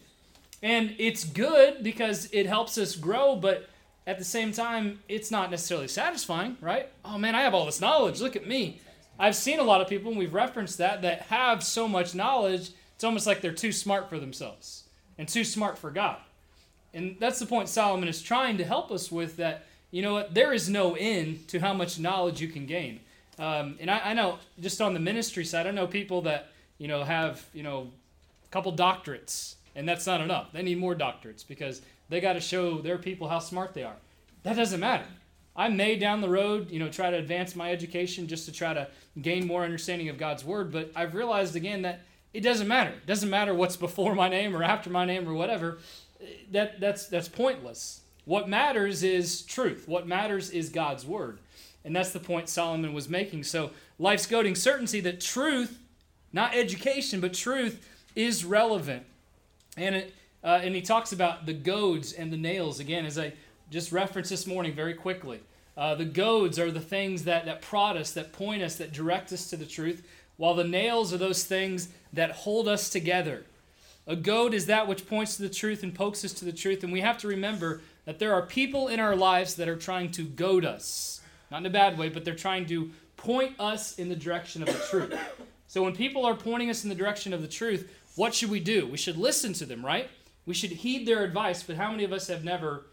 and 0.62 0.94
it's 0.98 1.24
good 1.24 1.82
because 1.82 2.28
it 2.32 2.46
helps 2.46 2.78
us 2.78 2.96
grow, 2.96 3.36
but 3.36 3.68
at 4.06 4.18
the 4.18 4.24
same 4.24 4.52
time, 4.52 5.00
it's 5.08 5.30
not 5.30 5.50
necessarily 5.50 5.88
satisfying, 5.88 6.56
right? 6.60 6.88
Oh 7.04 7.18
man, 7.18 7.34
I 7.34 7.42
have 7.42 7.54
all 7.54 7.66
this 7.66 7.80
knowledge. 7.80 8.20
Look 8.20 8.36
at 8.36 8.46
me. 8.46 8.80
I've 9.18 9.36
seen 9.36 9.60
a 9.60 9.62
lot 9.62 9.80
of 9.80 9.88
people, 9.88 10.10
and 10.10 10.18
we've 10.18 10.34
referenced 10.34 10.78
that, 10.78 11.02
that 11.02 11.22
have 11.22 11.62
so 11.62 11.86
much 11.86 12.14
knowledge, 12.14 12.70
it's 12.94 13.04
almost 13.04 13.26
like 13.26 13.40
they're 13.40 13.52
too 13.52 13.70
smart 13.70 14.08
for 14.08 14.18
themselves 14.18 14.84
and 15.18 15.28
too 15.28 15.44
smart 15.44 15.78
for 15.78 15.90
God. 15.90 16.16
And 16.94 17.16
that's 17.18 17.38
the 17.38 17.46
point 17.46 17.68
Solomon 17.68 18.08
is 18.08 18.22
trying 18.22 18.58
to 18.58 18.64
help 18.64 18.90
us 18.90 19.10
with 19.10 19.36
that, 19.36 19.66
you 19.90 20.02
know 20.02 20.14
what, 20.14 20.34
there 20.34 20.52
is 20.52 20.68
no 20.68 20.94
end 20.94 21.48
to 21.48 21.58
how 21.58 21.72
much 21.72 21.98
knowledge 21.98 22.40
you 22.40 22.48
can 22.48 22.66
gain. 22.66 23.00
Um, 23.38 23.76
and 23.80 23.90
I, 23.90 24.10
I 24.10 24.14
know, 24.14 24.38
just 24.60 24.80
on 24.80 24.94
the 24.94 25.00
ministry 25.00 25.44
side, 25.44 25.66
I 25.66 25.70
know 25.70 25.86
people 25.86 26.22
that, 26.22 26.52
you 26.78 26.88
know, 26.88 27.02
have, 27.02 27.44
you 27.54 27.62
know, 27.62 27.90
a 28.44 28.48
couple 28.48 28.72
doctorates, 28.74 29.54
and 29.74 29.88
that's 29.88 30.06
not 30.06 30.20
enough. 30.20 30.52
They 30.52 30.62
need 30.62 30.78
more 30.78 30.94
doctorates 30.94 31.46
because 31.46 31.80
they 32.08 32.20
got 32.20 32.34
to 32.34 32.40
show 32.40 32.78
their 32.78 32.98
people 32.98 33.28
how 33.28 33.38
smart 33.38 33.72
they 33.72 33.84
are. 33.84 33.96
That 34.42 34.56
doesn't 34.56 34.80
matter. 34.80 35.06
I 35.54 35.68
may 35.68 35.96
down 35.96 36.20
the 36.20 36.28
road, 36.28 36.70
you 36.70 36.78
know, 36.78 36.88
try 36.88 37.10
to 37.10 37.16
advance 37.16 37.54
my 37.54 37.70
education 37.70 38.26
just 38.26 38.46
to 38.46 38.52
try 38.52 38.72
to 38.74 38.88
gain 39.20 39.46
more 39.46 39.64
understanding 39.64 40.08
of 40.08 40.18
God's 40.18 40.44
word, 40.44 40.72
but 40.72 40.90
I've 40.96 41.14
realized 41.14 41.56
again 41.56 41.82
that 41.82 42.00
it 42.32 42.40
doesn't 42.40 42.68
matter. 42.68 42.90
It 42.90 43.06
doesn't 43.06 43.28
matter 43.28 43.52
what's 43.52 43.76
before 43.76 44.14
my 44.14 44.28
name 44.28 44.56
or 44.56 44.62
after 44.62 44.88
my 44.88 45.04
name 45.04 45.28
or 45.28 45.34
whatever. 45.34 45.78
That 46.50 46.80
that's 46.80 47.06
that's 47.06 47.28
pointless. 47.28 48.00
What 48.24 48.48
matters 48.48 49.02
is 49.02 49.42
truth. 49.42 49.84
What 49.88 50.06
matters 50.06 50.50
is 50.50 50.68
God's 50.68 51.04
word. 51.04 51.38
And 51.84 51.94
that's 51.94 52.10
the 52.10 52.20
point 52.20 52.48
Solomon 52.48 52.92
was 52.92 53.08
making. 53.08 53.44
So, 53.44 53.70
life's 53.98 54.26
goading 54.26 54.54
certainty 54.54 55.00
that 55.00 55.20
truth, 55.20 55.80
not 56.32 56.54
education, 56.54 57.20
but 57.20 57.34
truth 57.34 57.88
is 58.14 58.44
relevant. 58.44 59.04
And 59.76 59.96
it, 59.96 60.14
uh, 60.44 60.60
and 60.62 60.74
he 60.74 60.82
talks 60.82 61.12
about 61.12 61.46
the 61.46 61.52
goads 61.52 62.12
and 62.12 62.32
the 62.32 62.36
nails 62.36 62.78
again, 62.78 63.04
as 63.04 63.18
I 63.18 63.32
just 63.70 63.90
referenced 63.90 64.30
this 64.30 64.46
morning 64.46 64.74
very 64.74 64.94
quickly. 64.94 65.40
Uh, 65.76 65.94
the 65.94 66.04
goads 66.04 66.58
are 66.58 66.70
the 66.70 66.80
things 66.80 67.24
that, 67.24 67.46
that 67.46 67.62
prod 67.62 67.96
us, 67.96 68.12
that 68.12 68.32
point 68.32 68.62
us, 68.62 68.76
that 68.76 68.92
direct 68.92 69.32
us 69.32 69.48
to 69.50 69.56
the 69.56 69.64
truth, 69.64 70.06
while 70.36 70.54
the 70.54 70.64
nails 70.64 71.12
are 71.12 71.18
those 71.18 71.44
things 71.44 71.88
that 72.12 72.30
hold 72.30 72.68
us 72.68 72.90
together. 72.90 73.44
A 74.06 74.16
goad 74.16 74.52
is 74.52 74.66
that 74.66 74.88
which 74.88 75.06
points 75.06 75.36
to 75.36 75.42
the 75.42 75.48
truth 75.48 75.82
and 75.82 75.94
pokes 75.94 76.24
us 76.24 76.32
to 76.34 76.44
the 76.44 76.52
truth. 76.52 76.82
And 76.82 76.92
we 76.92 77.00
have 77.00 77.18
to 77.18 77.28
remember 77.28 77.82
that 78.04 78.18
there 78.18 78.34
are 78.34 78.42
people 78.42 78.88
in 78.88 78.98
our 78.98 79.14
lives 79.14 79.54
that 79.56 79.68
are 79.68 79.76
trying 79.76 80.10
to 80.12 80.24
goad 80.24 80.64
us. 80.64 81.20
Not 81.50 81.58
in 81.60 81.66
a 81.66 81.70
bad 81.70 81.98
way, 81.98 82.08
but 82.08 82.24
they're 82.24 82.34
trying 82.34 82.66
to 82.66 82.90
point 83.16 83.54
us 83.60 83.98
in 83.98 84.08
the 84.08 84.16
direction 84.16 84.62
of 84.62 84.68
the 84.68 84.84
truth. 84.90 85.14
So 85.68 85.82
when 85.82 85.94
people 85.94 86.26
are 86.26 86.34
pointing 86.34 86.68
us 86.68 86.82
in 86.82 86.88
the 86.88 86.96
direction 86.96 87.32
of 87.32 87.42
the 87.42 87.48
truth, 87.48 87.90
what 88.16 88.34
should 88.34 88.50
we 88.50 88.60
do? 88.60 88.86
We 88.86 88.96
should 88.96 89.16
listen 89.16 89.52
to 89.54 89.64
them, 89.64 89.84
right? 89.84 90.10
We 90.44 90.54
should 90.54 90.70
heed 90.70 91.06
their 91.06 91.22
advice, 91.22 91.62
but 91.62 91.76
how 91.76 91.90
many 91.90 92.04
of 92.04 92.12
us 92.12 92.26
have 92.26 92.44
never 92.44 92.86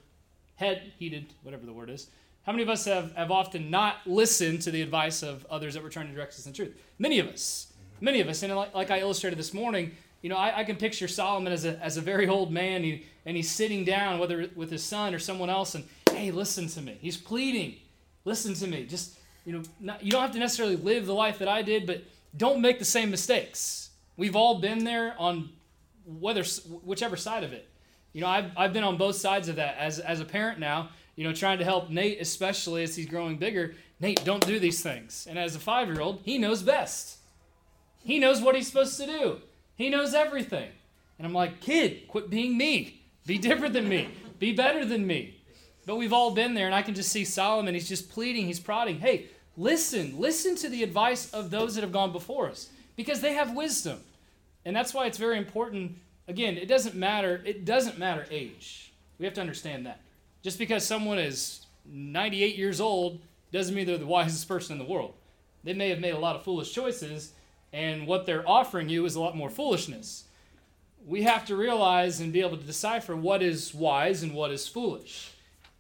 head 0.56 0.94
heeded, 1.00 1.34
whatever 1.42 1.66
the 1.66 1.74
word 1.74 1.90
is? 1.90 2.08
How 2.46 2.52
many 2.52 2.64
of 2.64 2.70
us 2.70 2.86
have, 2.86 3.14
have 3.16 3.32
often 3.32 3.70
not 3.70 3.98
listened 4.06 4.62
to 4.62 4.72
the 4.72 4.82
advice 4.82 5.24
of 5.24 5.46
others 5.50 5.74
that 5.74 5.84
were 5.84 5.90
trying 5.90 6.08
to 6.08 6.14
direct 6.14 6.34
us 6.34 6.46
in 6.46 6.52
the 6.52 6.56
truth? 6.56 6.76
Many 7.00 7.20
of 7.20 7.28
us. 7.28 7.74
Many 8.02 8.22
of 8.22 8.30
us. 8.30 8.44
And 8.44 8.56
like, 8.56 8.74
like 8.74 8.92
I 8.92 9.00
illustrated 9.00 9.38
this 9.38 9.54
morning, 9.54 9.92
you 10.22 10.30
know, 10.30 10.36
I, 10.36 10.60
I, 10.60 10.64
can 10.64 10.76
picture 10.76 11.08
Solomon 11.08 11.54
as 11.54 11.66
a, 11.66 11.78
as 11.84 11.98
a 11.98 12.02
very 12.02 12.28
old 12.28 12.52
man, 12.52 12.84
he, 12.84 13.06
and 13.26 13.38
he's 13.38 13.50
sitting 13.50 13.86
down, 13.86 14.20
whether 14.20 14.50
with 14.56 14.70
his 14.70 14.84
son 14.84 15.14
or 15.14 15.20
someone 15.20 15.50
else, 15.50 15.76
and 15.76 15.86
hey, 16.12 16.32
listen 16.32 16.68
to 16.68 16.82
me. 16.82 16.98
He's 17.02 17.18
pleading, 17.18 17.76
listen 18.26 18.54
to 18.56 18.68
me. 18.68 18.86
Just, 18.86 19.18
you 19.46 19.54
know, 19.54 19.64
not, 19.80 20.04
you 20.04 20.12
don't 20.12 20.22
have 20.22 20.32
to 20.32 20.40
necessarily 20.40 20.76
live 20.76 21.06
the 21.06 21.14
life 21.14 21.40
that 21.40 21.48
I 21.48 21.62
did, 21.62 21.88
but 21.88 22.04
don't 22.36 22.62
make 22.62 22.80
the 22.80 22.86
same 22.86 23.10
mistakes. 23.10 23.90
We've 24.18 24.36
all 24.36 24.60
been 24.60 24.84
there 24.84 25.16
on 25.18 25.50
whether 26.06 26.44
whichever 26.84 27.16
side 27.16 27.44
of 27.44 27.54
it. 27.54 27.68
You 28.14 28.22
know, 28.22 28.28
I've, 28.28 28.52
I've 28.58 28.74
been 28.74 28.84
on 28.84 28.98
both 28.98 29.16
sides 29.16 29.48
of 29.48 29.58
that 29.58 29.78
as, 29.78 30.00
as 30.00 30.20
a 30.20 30.26
parent 30.26 30.60
now, 30.60 30.90
you 31.16 31.24
know, 31.24 31.34
trying 31.34 31.60
to 31.60 31.64
help 31.64 31.90
Nate, 31.90 32.20
especially 32.20 32.84
as 32.84 32.96
he's 32.96 33.06
growing 33.06 33.38
bigger. 33.38 33.76
Nate, 34.00 34.24
don't 34.24 34.46
do 34.46 34.60
these 34.60 34.82
things. 34.82 35.28
And 35.30 35.38
as 35.38 35.56
a 35.56 35.60
five 35.60 35.88
year 35.88 36.02
old, 36.02 36.22
he 36.24 36.38
knows 36.38 36.64
best. 36.64 37.18
He 38.04 38.20
knows 38.20 38.42
what 38.42 38.56
he's 38.56 38.68
supposed 38.68 38.98
to 38.98 39.06
do. 39.06 39.42
He 39.80 39.90
knows 39.90 40.14
everything. 40.14 40.70
And 41.18 41.26
I'm 41.26 41.34
like, 41.34 41.62
kid, 41.62 42.08
quit 42.10 42.30
being 42.30 42.58
me. 42.58 43.02
Be 43.26 43.38
different 43.38 43.74
than 43.74 43.88
me. 43.88 44.10
Be 44.38 44.52
better 44.52 44.86
than 44.86 45.08
me. 45.08 45.38
But 45.86 45.96
we've 45.96 46.12
all 46.12 46.32
been 46.32 46.54
there, 46.54 46.66
and 46.66 46.76
I 46.76 46.82
can 46.82 46.94
just 46.94 47.12
see 47.12 47.24
Solomon. 47.24 47.74
He's 47.74 47.88
just 47.88 48.12
pleading, 48.12 48.46
he's 48.46 48.60
prodding. 48.60 49.00
Hey, 49.00 49.28
listen, 49.56 50.20
listen 50.20 50.58
to 50.58 50.70
the 50.70 50.84
advice 50.84 51.32
of 51.32 51.50
those 51.50 51.76
that 51.76 51.82
have 51.82 51.94
gone 51.94 52.12
before 52.12 52.50
us 52.50 52.70
because 52.98 53.22
they 53.22 53.34
have 53.34 53.56
wisdom. 53.56 54.02
And 54.66 54.76
that's 54.76 54.94
why 54.94 55.06
it's 55.06 55.18
very 55.18 55.38
important. 55.38 55.98
Again, 56.28 56.58
it 56.58 56.68
doesn't 56.68 56.96
matter. 56.96 57.42
It 57.46 57.64
doesn't 57.64 57.98
matter 57.98 58.26
age. 58.30 58.92
We 59.18 59.26
have 59.26 59.34
to 59.36 59.42
understand 59.42 59.86
that. 59.86 60.02
Just 60.44 60.60
because 60.60 60.86
someone 60.86 61.20
is 61.20 61.66
98 61.86 62.58
years 62.58 62.82
old 62.82 63.22
doesn't 63.54 63.74
mean 63.74 63.88
they're 63.88 63.98
the 63.98 64.06
wisest 64.18 64.46
person 64.48 64.74
in 64.74 64.86
the 64.86 64.92
world. 64.94 65.14
They 65.64 65.74
may 65.74 65.90
have 65.90 66.00
made 66.00 66.14
a 66.14 66.20
lot 66.20 66.36
of 66.36 66.44
foolish 66.44 66.74
choices, 66.74 67.32
and 67.72 68.08
what 68.08 68.26
they're 68.26 68.48
offering 68.48 68.90
you 68.90 69.06
is 69.06 69.16
a 69.16 69.22
lot 69.22 69.36
more 69.36 69.50
foolishness. 69.50 70.26
We 71.06 71.24
have 71.24 71.46
to 71.46 71.56
realize 71.56 72.20
and 72.20 72.34
be 72.34 72.42
able 72.42 72.58
to 72.58 72.64
decipher 72.64 73.16
what 73.16 73.42
is 73.42 73.74
wise 73.74 74.24
and 74.24 74.34
what 74.34 74.52
is 74.52 74.68
foolish. 74.68 75.32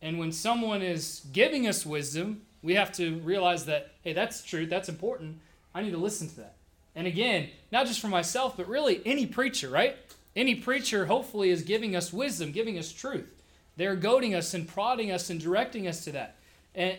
And 0.01 0.17
when 0.17 0.31
someone 0.31 0.81
is 0.81 1.25
giving 1.33 1.67
us 1.67 1.85
wisdom, 1.85 2.41
we 2.61 2.75
have 2.75 2.91
to 2.93 3.19
realize 3.19 3.65
that, 3.65 3.91
hey, 4.03 4.13
that's 4.13 4.43
truth, 4.43 4.69
that's 4.69 4.89
important. 4.89 5.39
I 5.73 5.81
need 5.81 5.91
to 5.91 5.97
listen 5.97 6.29
to 6.29 6.35
that. 6.37 6.55
And 6.95 7.05
again, 7.05 7.49
not 7.71 7.85
just 7.85 7.99
for 7.99 8.07
myself, 8.07 8.57
but 8.57 8.67
really 8.67 9.01
any 9.05 9.25
preacher, 9.25 9.69
right? 9.69 9.95
Any 10.35 10.55
preacher, 10.55 11.05
hopefully, 11.05 11.49
is 11.49 11.63
giving 11.63 11.95
us 11.95 12.13
wisdom, 12.13 12.51
giving 12.51 12.77
us 12.77 12.91
truth. 12.91 13.43
They're 13.77 13.95
goading 13.95 14.35
us 14.35 14.53
and 14.53 14.67
prodding 14.67 15.11
us 15.11 15.29
and 15.29 15.39
directing 15.39 15.87
us 15.87 16.03
to 16.05 16.11
that. 16.13 16.35
And 16.75 16.97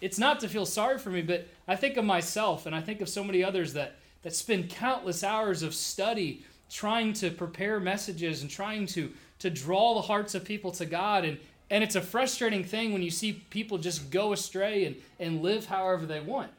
it's 0.00 0.18
not 0.18 0.40
to 0.40 0.48
feel 0.48 0.66
sorry 0.66 0.98
for 0.98 1.10
me, 1.10 1.22
but 1.22 1.48
I 1.68 1.76
think 1.76 1.96
of 1.96 2.04
myself 2.04 2.66
and 2.66 2.74
I 2.74 2.80
think 2.80 3.00
of 3.00 3.08
so 3.08 3.24
many 3.24 3.44
others 3.44 3.74
that, 3.74 3.96
that 4.24 4.34
spend 4.34 4.70
countless 4.70 5.22
hours 5.22 5.62
of 5.62 5.74
study 5.74 6.44
trying 6.68 7.12
to 7.12 7.30
prepare 7.30 7.78
messages 7.78 8.42
and 8.42 8.50
trying 8.50 8.86
to, 8.86 9.12
to 9.38 9.50
draw 9.50 9.94
the 9.94 10.00
hearts 10.00 10.34
of 10.34 10.44
people 10.44 10.72
to 10.72 10.86
God. 10.86 11.24
And, 11.24 11.38
and 11.70 11.84
it's 11.84 11.94
a 11.94 12.00
frustrating 12.00 12.64
thing 12.64 12.92
when 12.92 13.02
you 13.02 13.10
see 13.10 13.44
people 13.50 13.78
just 13.78 14.10
go 14.10 14.32
astray 14.32 14.86
and, 14.86 14.96
and 15.20 15.42
live 15.42 15.66
however 15.66 16.06
they 16.06 16.20
want. 16.20 16.50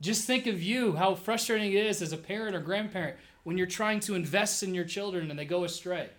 Just 0.00 0.26
think 0.26 0.46
of 0.46 0.62
you, 0.62 0.94
how 0.94 1.14
frustrating 1.14 1.72
it 1.72 1.86
is 1.86 2.02
as 2.02 2.12
a 2.12 2.18
parent 2.18 2.54
or 2.54 2.60
grandparent 2.60 3.16
when 3.42 3.56
you're 3.56 3.66
trying 3.66 4.00
to 4.00 4.14
invest 4.14 4.62
in 4.62 4.74
your 4.74 4.84
children 4.84 5.30
and 5.30 5.38
they 5.38 5.46
go 5.46 5.64
astray. 5.64 6.10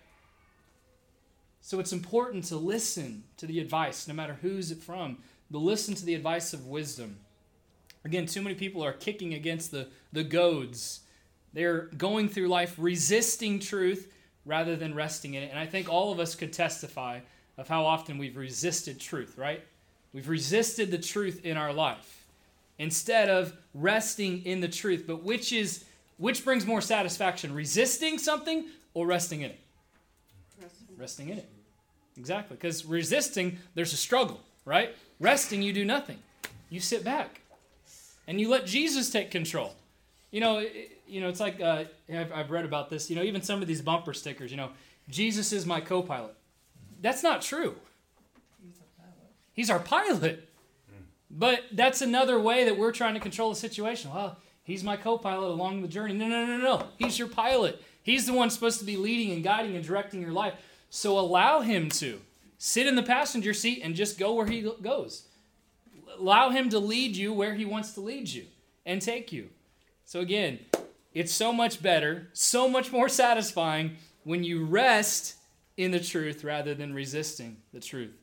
So 1.60 1.78
it's 1.78 1.92
important 1.92 2.44
to 2.44 2.56
listen 2.56 3.22
to 3.36 3.46
the 3.46 3.60
advice, 3.60 4.08
no 4.08 4.14
matter 4.14 4.38
who's 4.42 4.72
it 4.72 4.82
from, 4.82 5.18
to 5.52 5.58
listen 5.58 5.94
to 5.94 6.04
the 6.04 6.14
advice 6.14 6.52
of 6.52 6.66
wisdom. 6.66 7.18
Again, 8.08 8.24
too 8.24 8.40
many 8.40 8.54
people 8.54 8.82
are 8.82 8.94
kicking 8.94 9.34
against 9.34 9.70
the, 9.70 9.86
the 10.14 10.24
goads. 10.24 11.00
They're 11.52 11.90
going 11.98 12.30
through 12.30 12.48
life 12.48 12.74
resisting 12.78 13.58
truth 13.58 14.10
rather 14.46 14.76
than 14.76 14.94
resting 14.94 15.34
in 15.34 15.42
it. 15.42 15.50
And 15.50 15.58
I 15.58 15.66
think 15.66 15.90
all 15.90 16.10
of 16.10 16.18
us 16.18 16.34
could 16.34 16.50
testify 16.50 17.20
of 17.58 17.68
how 17.68 17.84
often 17.84 18.16
we've 18.16 18.38
resisted 18.38 18.98
truth, 18.98 19.36
right? 19.36 19.62
We've 20.14 20.30
resisted 20.30 20.90
the 20.90 20.96
truth 20.96 21.44
in 21.44 21.58
our 21.58 21.70
life 21.70 22.24
instead 22.78 23.28
of 23.28 23.52
resting 23.74 24.42
in 24.46 24.62
the 24.62 24.68
truth. 24.68 25.04
But 25.06 25.22
which 25.22 25.52
is 25.52 25.84
which 26.16 26.46
brings 26.46 26.64
more 26.64 26.80
satisfaction, 26.80 27.52
resisting 27.52 28.16
something 28.16 28.68
or 28.94 29.06
resting 29.06 29.42
in 29.42 29.50
it? 29.50 29.60
Resting, 30.62 30.86
resting 30.96 31.28
in 31.28 31.36
it. 31.36 31.48
Exactly. 32.16 32.56
Because 32.56 32.86
resisting, 32.86 33.58
there's 33.74 33.92
a 33.92 33.98
struggle, 33.98 34.40
right? 34.64 34.96
Resting, 35.20 35.60
you 35.60 35.74
do 35.74 35.84
nothing. 35.84 36.16
You 36.70 36.80
sit 36.80 37.04
back 37.04 37.42
and 38.28 38.38
you 38.40 38.48
let 38.48 38.66
Jesus 38.66 39.10
take 39.10 39.32
control. 39.32 39.74
You 40.30 40.40
know, 40.40 40.58
it, 40.58 41.00
you 41.08 41.20
know, 41.20 41.28
it's 41.28 41.40
like 41.40 41.60
uh, 41.60 41.84
I've, 42.12 42.30
I've 42.32 42.50
read 42.50 42.66
about 42.66 42.90
this. 42.90 43.08
You 43.08 43.16
know, 43.16 43.22
even 43.22 43.42
some 43.42 43.62
of 43.62 43.66
these 43.66 43.80
bumper 43.80 44.12
stickers. 44.12 44.50
You 44.50 44.58
know, 44.58 44.68
Jesus 45.08 45.52
is 45.52 45.66
my 45.66 45.80
co-pilot. 45.80 46.34
That's 47.00 47.22
not 47.22 47.40
true. 47.42 47.74
He's 49.54 49.70
our 49.70 49.80
pilot. 49.80 50.48
But 51.30 51.64
that's 51.72 52.02
another 52.02 52.38
way 52.38 52.64
that 52.64 52.76
we're 52.76 52.92
trying 52.92 53.14
to 53.14 53.20
control 53.20 53.50
the 53.50 53.56
situation. 53.56 54.12
Well, 54.12 54.36
he's 54.62 54.84
my 54.84 54.96
co-pilot 54.96 55.48
along 55.48 55.82
the 55.82 55.88
journey. 55.88 56.14
No, 56.14 56.28
no, 56.28 56.44
no, 56.44 56.58
no. 56.58 56.86
He's 56.98 57.18
your 57.18 57.28
pilot. 57.28 57.82
He's 58.02 58.26
the 58.26 58.32
one 58.34 58.50
supposed 58.50 58.78
to 58.78 58.84
be 58.84 58.96
leading 58.96 59.32
and 59.32 59.42
guiding 59.42 59.74
and 59.74 59.84
directing 59.84 60.20
your 60.20 60.32
life. 60.32 60.54
So 60.90 61.18
allow 61.18 61.60
him 61.60 61.88
to 61.90 62.20
sit 62.58 62.86
in 62.86 62.94
the 62.94 63.02
passenger 63.02 63.54
seat 63.54 63.80
and 63.82 63.94
just 63.94 64.18
go 64.18 64.34
where 64.34 64.46
he 64.46 64.70
goes. 64.82 65.27
Allow 66.18 66.50
him 66.50 66.68
to 66.70 66.78
lead 66.78 67.16
you 67.16 67.32
where 67.32 67.54
he 67.54 67.64
wants 67.64 67.92
to 67.92 68.00
lead 68.00 68.28
you 68.28 68.46
and 68.86 69.02
take 69.02 69.32
you. 69.32 69.48
So 70.04 70.20
again, 70.20 70.60
it's 71.12 71.32
so 71.32 71.52
much 71.52 71.82
better, 71.82 72.28
so 72.32 72.68
much 72.68 72.92
more 72.92 73.08
satisfying 73.08 73.96
when 74.24 74.44
you 74.44 74.64
rest 74.64 75.34
in 75.76 75.90
the 75.90 76.00
truth 76.00 76.44
rather 76.44 76.74
than 76.74 76.94
resisting 76.94 77.56
the 77.72 77.80
truth. 77.80 78.14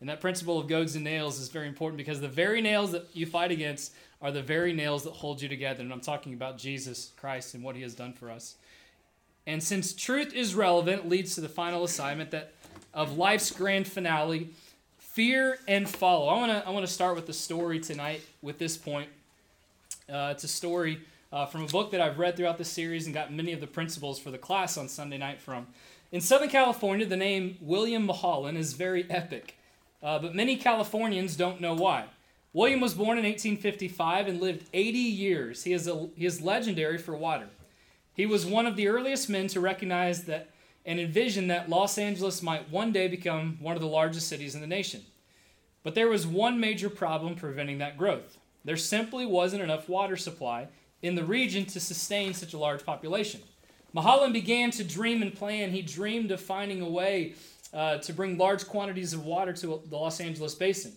And 0.00 0.08
that 0.08 0.20
principle 0.20 0.58
of 0.58 0.66
goads 0.66 0.96
and 0.96 1.04
nails 1.04 1.38
is 1.38 1.48
very 1.48 1.68
important 1.68 1.96
because 1.96 2.20
the 2.20 2.28
very 2.28 2.60
nails 2.60 2.90
that 2.92 3.06
you 3.12 3.24
fight 3.24 3.52
against 3.52 3.92
are 4.20 4.32
the 4.32 4.42
very 4.42 4.72
nails 4.72 5.04
that 5.04 5.12
hold 5.12 5.40
you 5.40 5.48
together. 5.48 5.82
And 5.82 5.92
I'm 5.92 6.00
talking 6.00 6.34
about 6.34 6.58
Jesus 6.58 7.12
Christ 7.16 7.54
and 7.54 7.62
what 7.62 7.76
he 7.76 7.82
has 7.82 7.94
done 7.94 8.12
for 8.12 8.30
us. 8.30 8.56
And 9.46 9.62
since 9.62 9.92
truth 9.92 10.34
is 10.34 10.54
relevant, 10.54 11.08
leads 11.08 11.34
to 11.34 11.40
the 11.40 11.48
final 11.48 11.84
assignment 11.84 12.30
that 12.32 12.52
of 12.94 13.16
life's 13.16 13.50
grand 13.50 13.86
finale, 13.88 14.50
fear 15.12 15.58
and 15.68 15.88
follow. 15.88 16.28
I 16.28 16.36
want 16.36 16.52
to 16.52 16.68
I 16.68 16.70
want 16.70 16.86
to 16.86 16.92
start 16.92 17.14
with 17.14 17.26
the 17.26 17.32
story 17.32 17.80
tonight 17.80 18.22
with 18.42 18.58
this 18.58 18.76
point. 18.76 19.08
Uh, 20.12 20.30
it's 20.32 20.44
a 20.44 20.48
story 20.48 21.00
uh, 21.32 21.46
from 21.46 21.62
a 21.62 21.66
book 21.66 21.90
that 21.92 22.00
I've 22.00 22.18
read 22.18 22.36
throughout 22.36 22.58
the 22.58 22.64
series 22.64 23.06
and 23.06 23.14
got 23.14 23.32
many 23.32 23.52
of 23.52 23.60
the 23.60 23.66
principles 23.66 24.18
for 24.18 24.30
the 24.30 24.38
class 24.38 24.76
on 24.76 24.88
Sunday 24.88 25.18
night 25.18 25.40
from. 25.40 25.68
In 26.10 26.20
Southern 26.20 26.50
California, 26.50 27.06
the 27.06 27.16
name 27.16 27.56
William 27.60 28.04
Mulholland 28.04 28.58
is 28.58 28.74
very 28.74 29.10
epic 29.10 29.56
uh, 30.02 30.18
but 30.18 30.34
many 30.34 30.56
Californians 30.56 31.36
don't 31.36 31.60
know 31.60 31.74
why. 31.74 32.06
William 32.52 32.80
was 32.80 32.94
born 32.94 33.18
in 33.18 33.24
1855 33.24 34.28
and 34.28 34.40
lived 34.40 34.68
80 34.72 34.98
years. 34.98 35.62
He 35.64 35.72
is, 35.72 35.86
a, 35.86 36.08
he 36.16 36.26
is 36.26 36.42
legendary 36.42 36.98
for 36.98 37.16
water. 37.16 37.48
He 38.14 38.26
was 38.26 38.44
one 38.44 38.66
of 38.66 38.76
the 38.76 38.88
earliest 38.88 39.30
men 39.30 39.46
to 39.48 39.60
recognize 39.60 40.24
that 40.24 40.50
and 40.84 40.98
envisioned 40.98 41.50
that 41.50 41.68
Los 41.68 41.98
Angeles 41.98 42.42
might 42.42 42.70
one 42.70 42.92
day 42.92 43.08
become 43.08 43.58
one 43.60 43.76
of 43.76 43.82
the 43.82 43.88
largest 43.88 44.28
cities 44.28 44.54
in 44.54 44.60
the 44.60 44.66
nation. 44.66 45.02
But 45.82 45.94
there 45.94 46.08
was 46.08 46.26
one 46.26 46.60
major 46.60 46.90
problem 46.90 47.34
preventing 47.34 47.78
that 47.78 47.98
growth. 47.98 48.38
There 48.64 48.76
simply 48.76 49.26
wasn't 49.26 49.62
enough 49.62 49.88
water 49.88 50.16
supply 50.16 50.68
in 51.02 51.14
the 51.14 51.24
region 51.24 51.64
to 51.66 51.80
sustain 51.80 52.34
such 52.34 52.54
a 52.54 52.58
large 52.58 52.84
population. 52.84 53.40
Mulholland 53.92 54.32
began 54.32 54.70
to 54.72 54.84
dream 54.84 55.22
and 55.22 55.34
plan. 55.34 55.70
He 55.70 55.82
dreamed 55.82 56.30
of 56.30 56.40
finding 56.40 56.80
a 56.80 56.88
way 56.88 57.34
uh, 57.72 57.98
to 57.98 58.12
bring 58.12 58.38
large 58.38 58.66
quantities 58.66 59.12
of 59.12 59.24
water 59.24 59.52
to 59.52 59.82
the 59.88 59.96
Los 59.96 60.20
Angeles 60.20 60.54
basin, 60.54 60.92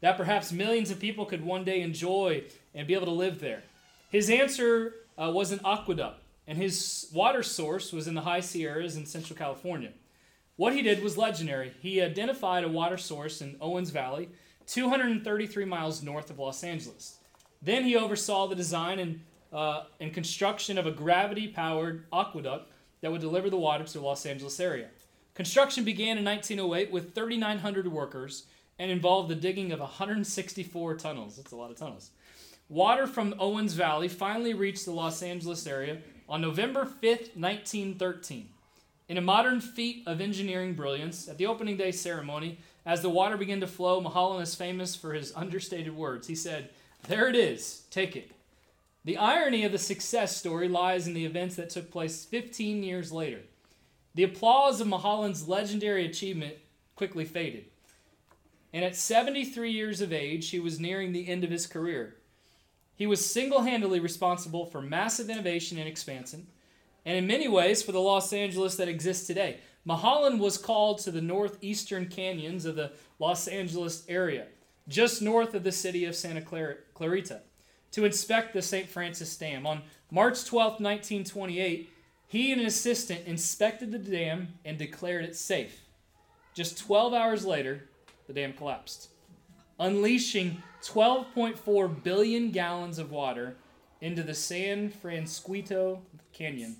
that 0.00 0.16
perhaps 0.16 0.52
millions 0.52 0.90
of 0.90 0.98
people 0.98 1.24
could 1.24 1.44
one 1.44 1.64
day 1.64 1.80
enjoy 1.80 2.44
and 2.74 2.86
be 2.86 2.94
able 2.94 3.06
to 3.06 3.12
live 3.12 3.40
there. 3.40 3.62
His 4.10 4.30
answer 4.30 4.94
uh, 5.16 5.30
was 5.32 5.52
an 5.52 5.60
aqueduct, 5.64 6.20
and 6.46 6.58
his 6.58 7.08
water 7.12 7.42
source 7.42 7.92
was 7.92 8.06
in 8.06 8.14
the 8.14 8.22
high 8.22 8.40
Sierras 8.40 8.96
in 8.96 9.06
Central 9.06 9.36
California. 9.36 9.92
What 10.56 10.74
he 10.74 10.82
did 10.82 11.02
was 11.02 11.16
legendary. 11.16 11.72
He 11.80 12.00
identified 12.00 12.64
a 12.64 12.68
water 12.68 12.96
source 12.96 13.40
in 13.40 13.56
Owens 13.60 13.90
Valley, 13.90 14.28
233 14.66 15.64
miles 15.64 16.02
north 16.02 16.30
of 16.30 16.38
Los 16.38 16.62
Angeles. 16.62 17.18
Then 17.60 17.84
he 17.84 17.96
oversaw 17.96 18.46
the 18.46 18.54
design 18.54 18.98
and, 18.98 19.20
uh, 19.52 19.84
and 20.00 20.12
construction 20.12 20.78
of 20.78 20.86
a 20.86 20.90
gravity 20.90 21.48
powered 21.48 22.04
aqueduct 22.12 22.70
that 23.00 23.10
would 23.10 23.20
deliver 23.20 23.50
the 23.50 23.56
water 23.56 23.84
to 23.84 23.92
the 23.92 24.04
Los 24.04 24.26
Angeles 24.26 24.60
area. 24.60 24.88
Construction 25.34 25.82
began 25.82 26.18
in 26.18 26.24
1908 26.24 26.92
with 26.92 27.14
3,900 27.14 27.88
workers 27.88 28.44
and 28.78 28.90
involved 28.90 29.28
the 29.28 29.34
digging 29.34 29.72
of 29.72 29.80
164 29.80 30.96
tunnels. 30.96 31.36
That's 31.36 31.52
a 31.52 31.56
lot 31.56 31.70
of 31.70 31.76
tunnels. 31.76 32.10
Water 32.68 33.06
from 33.06 33.34
Owens 33.38 33.74
Valley 33.74 34.08
finally 34.08 34.54
reached 34.54 34.84
the 34.84 34.92
Los 34.92 35.22
Angeles 35.22 35.66
area 35.66 35.98
on 36.28 36.40
November 36.40 36.84
5th, 36.84 37.36
1913. 37.36 38.48
In 39.08 39.18
a 39.18 39.22
modern 39.22 39.60
feat 39.60 40.02
of 40.06 40.20
engineering 40.20 40.74
brilliance, 40.74 41.28
at 41.28 41.36
the 41.36 41.46
opening 41.46 41.76
day 41.76 41.92
ceremony, 41.92 42.58
as 42.86 43.02
the 43.02 43.10
water 43.10 43.36
began 43.36 43.60
to 43.60 43.66
flow, 43.66 44.00
Mulholland 44.00 44.42
is 44.42 44.54
famous 44.54 44.94
for 44.94 45.12
his 45.12 45.34
understated 45.36 45.94
words. 45.94 46.26
He 46.26 46.34
said, 46.34 46.70
There 47.08 47.28
it 47.28 47.36
is, 47.36 47.82
take 47.90 48.16
it. 48.16 48.30
The 49.04 49.18
irony 49.18 49.64
of 49.64 49.72
the 49.72 49.78
success 49.78 50.36
story 50.36 50.68
lies 50.68 51.06
in 51.06 51.12
the 51.12 51.26
events 51.26 51.56
that 51.56 51.68
took 51.68 51.90
place 51.90 52.24
15 52.24 52.82
years 52.82 53.12
later. 53.12 53.40
The 54.14 54.22
applause 54.22 54.80
of 54.80 54.86
Mulholland's 54.86 55.46
legendary 55.48 56.06
achievement 56.06 56.56
quickly 56.96 57.24
faded. 57.24 57.66
And 58.72 58.84
at 58.84 58.96
73 58.96 59.70
years 59.70 60.00
of 60.00 60.12
age, 60.12 60.50
he 60.50 60.58
was 60.58 60.80
nearing 60.80 61.12
the 61.12 61.28
end 61.28 61.44
of 61.44 61.50
his 61.50 61.66
career. 61.66 62.16
He 62.96 63.06
was 63.06 63.24
single 63.24 63.62
handedly 63.62 64.00
responsible 64.00 64.66
for 64.66 64.80
massive 64.80 65.28
innovation 65.28 65.78
and 65.78 65.88
expansion, 65.88 66.46
and 67.04 67.16
in 67.16 67.26
many 67.26 67.48
ways 67.48 67.82
for 67.82 67.92
the 67.92 68.00
Los 68.00 68.32
Angeles 68.32 68.76
that 68.76 68.88
exists 68.88 69.26
today. 69.26 69.58
Mulholland 69.84 70.40
was 70.40 70.56
called 70.56 70.98
to 71.00 71.10
the 71.10 71.20
northeastern 71.20 72.08
canyons 72.08 72.64
of 72.64 72.76
the 72.76 72.92
Los 73.18 73.46
Angeles 73.46 74.04
area, 74.08 74.46
just 74.88 75.20
north 75.20 75.54
of 75.54 75.62
the 75.62 75.72
city 75.72 76.06
of 76.06 76.16
Santa 76.16 76.40
Clarita, 76.94 77.42
to 77.90 78.04
inspect 78.04 78.54
the 78.54 78.62
St. 78.62 78.88
Francis 78.88 79.36
Dam. 79.36 79.66
On 79.66 79.82
March 80.10 80.44
12, 80.44 80.80
1928, 80.80 81.90
he 82.26 82.52
and 82.52 82.60
an 82.60 82.66
assistant 82.66 83.26
inspected 83.26 83.92
the 83.92 83.98
dam 83.98 84.54
and 84.64 84.78
declared 84.78 85.24
it 85.24 85.36
safe. 85.36 85.82
Just 86.54 86.78
12 86.78 87.12
hours 87.12 87.44
later, 87.44 87.88
the 88.26 88.32
dam 88.32 88.54
collapsed, 88.54 89.10
unleashing 89.78 90.62
12.4 90.82 92.02
billion 92.02 92.50
gallons 92.50 92.98
of 92.98 93.10
water 93.10 93.56
into 94.00 94.22
the 94.22 94.34
San 94.34 94.90
Francisco 94.90 96.02
Canyon. 96.32 96.76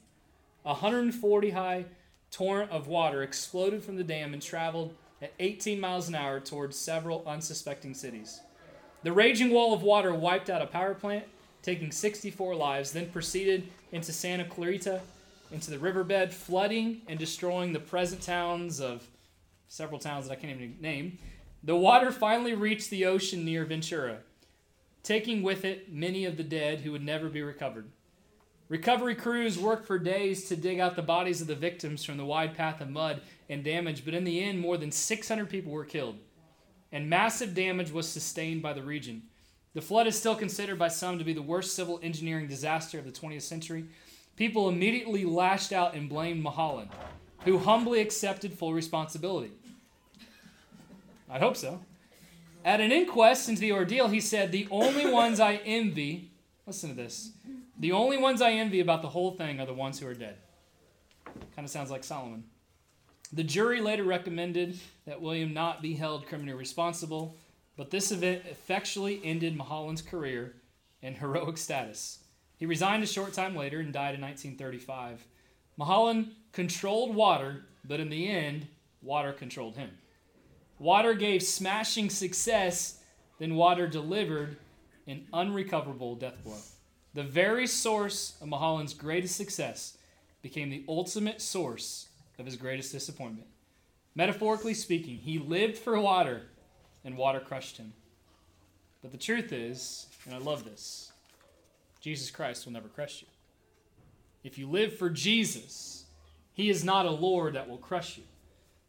A 0.65 0.73
140 0.73 1.51
high 1.51 1.87
torrent 2.31 2.71
of 2.71 2.89
water 2.89 3.23
exploded 3.23 3.83
from 3.83 3.97
the 3.97 4.05
dam 4.05 4.33
and 4.33 4.43
traveled 4.43 4.95
at 5.23 5.33
18 5.39 5.81
miles 5.81 6.09
an 6.09 6.15
hour 6.15 6.41
towards 6.41 6.77
several 6.77 7.25
unsuspecting 7.27 7.95
cities. 7.95 8.41
The 9.03 9.13
raging 9.13 9.51
wall 9.51 9.73
of 9.73 9.83
water 9.83 10.15
wiped 10.15 10.51
out 10.51 10.63
a 10.63 10.67
power 10.67 10.95
plant, 10.95 11.25
taking 11.63 11.93
64 11.93 12.55
lives, 12.55 12.93
then 12.93 13.11
proceeded 13.11 13.69
into 13.93 14.13
Santa 14.13 14.45
Clarita, 14.45 15.01
into 15.51 15.71
the 15.71 15.79
riverbed, 15.79 16.33
flooding 16.33 17.03
and 17.07 17.19
destroying 17.19 17.73
the 17.73 17.81
present 17.81 18.23
towns 18.23 18.81
of 18.81 19.07
several 19.69 20.01
towns 20.01 20.27
that 20.27 20.33
I 20.33 20.37
can't 20.37 20.57
even 20.57 20.77
name. 20.81 21.19
The 21.67 21.75
water 21.75 22.13
finally 22.13 22.53
reached 22.53 22.91
the 22.91 23.07
ocean 23.07 23.43
near 23.43 23.65
Ventura, 23.65 24.19
taking 25.03 25.43
with 25.43 25.65
it 25.65 25.91
many 25.91 26.27
of 26.27 26.37
the 26.37 26.45
dead 26.45 26.81
who 26.81 26.93
would 26.93 27.03
never 27.03 27.31
be 27.31 27.41
recovered. 27.41 27.91
Recovery 28.69 29.15
crews 29.15 29.59
worked 29.59 29.87
for 29.87 29.99
days 29.99 30.47
to 30.49 30.57
dig 30.57 30.79
out 30.79 30.95
the 30.95 31.01
bodies 31.01 31.41
of 31.41 31.47
the 31.47 31.55
victims 31.55 32.05
from 32.05 32.19
the 32.19 32.25
wide 32.27 32.55
path 32.55 32.83
of 32.83 32.91
mud 32.91 33.23
and 33.49 33.65
damage, 33.65 34.05
but 34.05 34.13
in 34.13 34.25
the 34.25 34.45
end, 34.45 34.61
more 34.61 34.77
than 34.77 34.93
600 34.93 35.49
people 35.49 35.73
were 35.73 35.87
killed, 35.87 36.19
and 36.93 37.09
massive 37.09 37.55
damage 37.55 37.91
was 37.91 38.07
sustained 38.07 38.61
by 38.61 38.75
the 38.75 38.83
region. 38.83 39.23
The 39.73 39.81
flood 39.81 40.07
is 40.07 40.19
still 40.19 40.37
considered 40.37 40.79
by 40.79 40.89
some 40.89 41.19
to 41.19 41.25
be 41.25 41.33
the 41.33 41.41
worst 41.41 41.75
civil 41.75 41.99
engineering 42.03 42.47
disaster 42.47 42.99
of 42.99 43.07
the 43.07 43.11
20th 43.11 43.41
century. 43.41 43.87
People 44.37 44.69
immediately 44.69 45.25
lashed 45.25 45.73
out 45.73 45.95
and 45.95 46.11
blamed 46.11 46.43
Mulholland, 46.43 46.91
who 47.47 47.57
humbly 47.57 48.03
accepted 48.03 48.53
full 48.53 48.75
responsibility. 48.75 49.53
I'd 51.29 51.41
hope 51.41 51.57
so. 51.57 51.81
At 52.65 52.81
an 52.81 52.93
inquest 52.93 53.49
into 53.49 53.61
the 53.61 53.73
ordeal, 53.73 54.09
he 54.09 54.21
said, 54.21 54.51
The 54.51 54.69
only 54.71 55.11
ones 55.11 55.41
I 55.41 55.57
envy, 55.57 56.31
listen 56.67 56.91
to 56.91 56.97
this, 56.97 57.33
the 57.79 57.93
only 57.93 58.17
ones 58.17 58.41
I 58.41 58.53
envy 58.53 58.81
about 58.81 59.03
the 59.03 59.09
whole 59.09 59.33
thing 59.33 59.61
are 59.61 59.67
the 59.67 59.75
ones 59.75 59.99
who 59.99 60.07
are 60.07 60.15
dead. 60.15 60.37
Kind 61.55 61.65
of 61.65 61.71
sounds 61.71 61.91
like 61.91 62.05
Solomon. 62.05 62.45
The 63.33 63.43
jury 63.43 63.81
later 63.81 64.05
recommended 64.05 64.79
that 65.07 65.21
William 65.21 65.53
not 65.53 65.83
be 65.83 65.95
held 65.95 66.27
criminally 66.27 66.57
responsible, 66.57 67.37
but 67.77 67.91
this 67.91 68.13
event 68.13 68.43
effectually 68.49 69.21
ended 69.25 69.57
Mulholland's 69.57 70.03
career 70.03 70.55
and 71.03 71.17
heroic 71.17 71.59
status. 71.59 72.21
He 72.57 72.67
resigned 72.67 73.03
a 73.03 73.07
short 73.07 73.33
time 73.33 73.57
later 73.57 73.81
and 73.81 73.93
died 73.93 74.15
in 74.15 74.21
1935. 74.21 75.27
Mulholland 75.77 76.31
controlled 76.53 77.15
water, 77.15 77.65
but 77.85 77.99
in 77.99 78.09
the 78.09 78.29
end, 78.29 78.69
water 79.03 79.33
controlled 79.33 79.77
him. 79.77 79.91
Water 80.79 81.15
gave 81.15 81.43
smashing 81.43 82.11
success, 82.11 83.01
then 83.39 83.55
water 83.55 83.87
delivered 83.87 84.57
an 85.07 85.27
unrecoverable 85.33 86.17
death 86.17 86.43
blow. 86.43 86.59
The 87.15 87.23
very 87.23 87.67
source 87.67 88.37
of 88.41 88.49
Mulholland's 88.49 88.95
greatest 88.95 89.37
success 89.37 89.97
became 90.43 90.71
the 90.71 90.85
ultimate 90.89 91.41
source 91.41 92.09
of 92.39 92.47
his 92.47 92.57
greatest 92.57 92.93
disappointment. 92.93 93.47
Metaphorically 94.15 94.75
speaking, 94.75 95.17
he 95.17 95.39
lived 95.39 95.79
for 95.79 95.99
water, 95.99 96.43
and 97.05 97.17
water 97.17 97.41
crushed 97.41 97.77
him. 97.77 97.93
But 99.03 99.13
the 99.13 99.19
truth 99.19 99.53
is, 99.53 100.07
and 100.27 100.35
I 100.35 100.39
love 100.39 100.65
this, 100.65 101.13
Jesus 102.01 102.31
Christ 102.31 102.65
will 102.65 102.73
never 102.73 102.89
crush 102.89 103.23
you. 103.23 103.29
If 104.43 104.59
you 104.59 104.69
live 104.69 104.97
for 104.97 105.09
Jesus, 105.09 106.05
he 106.53 106.69
is 106.69 106.85
not 106.85 107.07
a 107.07 107.11
Lord 107.11 107.55
that 107.55 107.69
will 107.69 107.79
crush 107.79 108.19
you. 108.19 108.25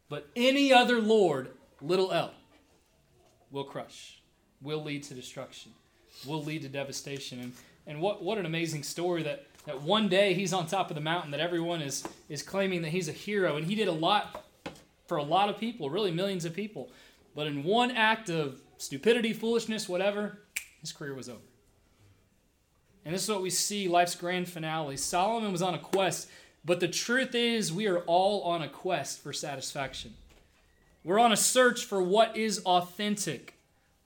But 0.08 0.28
any 0.36 0.72
other 0.72 1.00
Lord, 1.00 1.50
little 1.80 2.12
l, 2.12 2.32
will 3.50 3.64
crush, 3.64 4.20
will 4.62 4.82
lead 4.82 5.02
to 5.04 5.14
destruction, 5.14 5.72
will 6.26 6.42
lead 6.42 6.62
to 6.62 6.68
devastation. 6.68 7.40
And, 7.40 7.52
and 7.86 8.00
what, 8.00 8.22
what 8.22 8.38
an 8.38 8.46
amazing 8.46 8.82
story 8.82 9.22
that, 9.22 9.46
that 9.66 9.82
one 9.82 10.08
day 10.08 10.34
he's 10.34 10.52
on 10.52 10.66
top 10.66 10.90
of 10.90 10.94
the 10.94 11.00
mountain, 11.00 11.30
that 11.32 11.40
everyone 11.40 11.82
is, 11.82 12.06
is 12.28 12.42
claiming 12.42 12.82
that 12.82 12.90
he's 12.90 13.08
a 13.08 13.12
hero. 13.12 13.56
And 13.56 13.66
he 13.66 13.74
did 13.74 13.88
a 13.88 13.92
lot 13.92 14.44
for 15.06 15.18
a 15.18 15.22
lot 15.22 15.48
of 15.48 15.58
people, 15.58 15.90
really 15.90 16.10
millions 16.10 16.44
of 16.44 16.54
people. 16.54 16.90
But 17.34 17.46
in 17.46 17.64
one 17.64 17.90
act 17.90 18.30
of 18.30 18.60
stupidity, 18.78 19.32
foolishness, 19.32 19.88
whatever, 19.88 20.38
his 20.80 20.92
career 20.92 21.14
was 21.14 21.28
over. 21.28 21.40
And 23.04 23.14
this 23.14 23.22
is 23.22 23.28
what 23.28 23.42
we 23.42 23.50
see 23.50 23.86
life's 23.86 24.16
grand 24.16 24.48
finale. 24.48 24.96
Solomon 24.96 25.52
was 25.52 25.62
on 25.62 25.74
a 25.74 25.78
quest, 25.78 26.28
but 26.64 26.80
the 26.80 26.88
truth 26.88 27.36
is, 27.36 27.72
we 27.72 27.86
are 27.86 28.00
all 28.00 28.42
on 28.42 28.62
a 28.62 28.68
quest 28.68 29.22
for 29.22 29.32
satisfaction. 29.32 30.14
We're 31.06 31.20
on 31.20 31.30
a 31.30 31.36
search 31.36 31.84
for 31.84 32.02
what 32.02 32.36
is 32.36 32.58
authentic. 32.66 33.54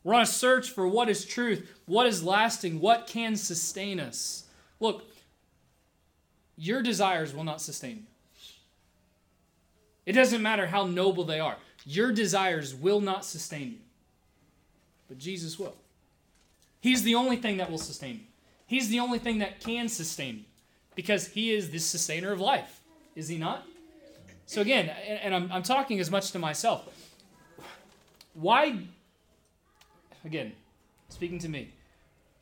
We're 0.04 0.12
on 0.12 0.20
a 0.20 0.26
search 0.26 0.68
for 0.68 0.86
what 0.86 1.08
is 1.08 1.24
truth, 1.24 1.66
what 1.86 2.06
is 2.06 2.22
lasting, 2.22 2.78
what 2.78 3.06
can 3.06 3.36
sustain 3.36 3.98
us. 3.98 4.44
Look, 4.80 5.04
your 6.58 6.82
desires 6.82 7.32
will 7.34 7.44
not 7.44 7.62
sustain 7.62 7.96
you. 7.96 8.02
It 10.04 10.12
doesn't 10.12 10.42
matter 10.42 10.66
how 10.66 10.84
noble 10.84 11.24
they 11.24 11.40
are, 11.40 11.56
your 11.86 12.12
desires 12.12 12.74
will 12.74 13.00
not 13.00 13.24
sustain 13.24 13.70
you. 13.70 13.78
But 15.08 15.16
Jesus 15.16 15.58
will. 15.58 15.76
He's 16.82 17.02
the 17.02 17.14
only 17.14 17.36
thing 17.36 17.56
that 17.56 17.70
will 17.70 17.78
sustain 17.78 18.16
you. 18.16 18.26
He's 18.66 18.90
the 18.90 19.00
only 19.00 19.18
thing 19.18 19.38
that 19.38 19.60
can 19.60 19.88
sustain 19.88 20.34
you 20.34 20.44
because 20.94 21.28
He 21.28 21.50
is 21.50 21.70
the 21.70 21.78
sustainer 21.78 22.30
of 22.30 22.40
life. 22.40 22.82
Is 23.16 23.28
He 23.28 23.38
not? 23.38 23.66
So, 24.50 24.60
again, 24.60 24.88
and 24.88 25.32
I'm, 25.32 25.52
I'm 25.52 25.62
talking 25.62 26.00
as 26.00 26.10
much 26.10 26.32
to 26.32 26.40
myself. 26.40 26.84
Why, 28.34 28.80
again, 30.24 30.54
speaking 31.08 31.38
to 31.38 31.48
me, 31.48 31.72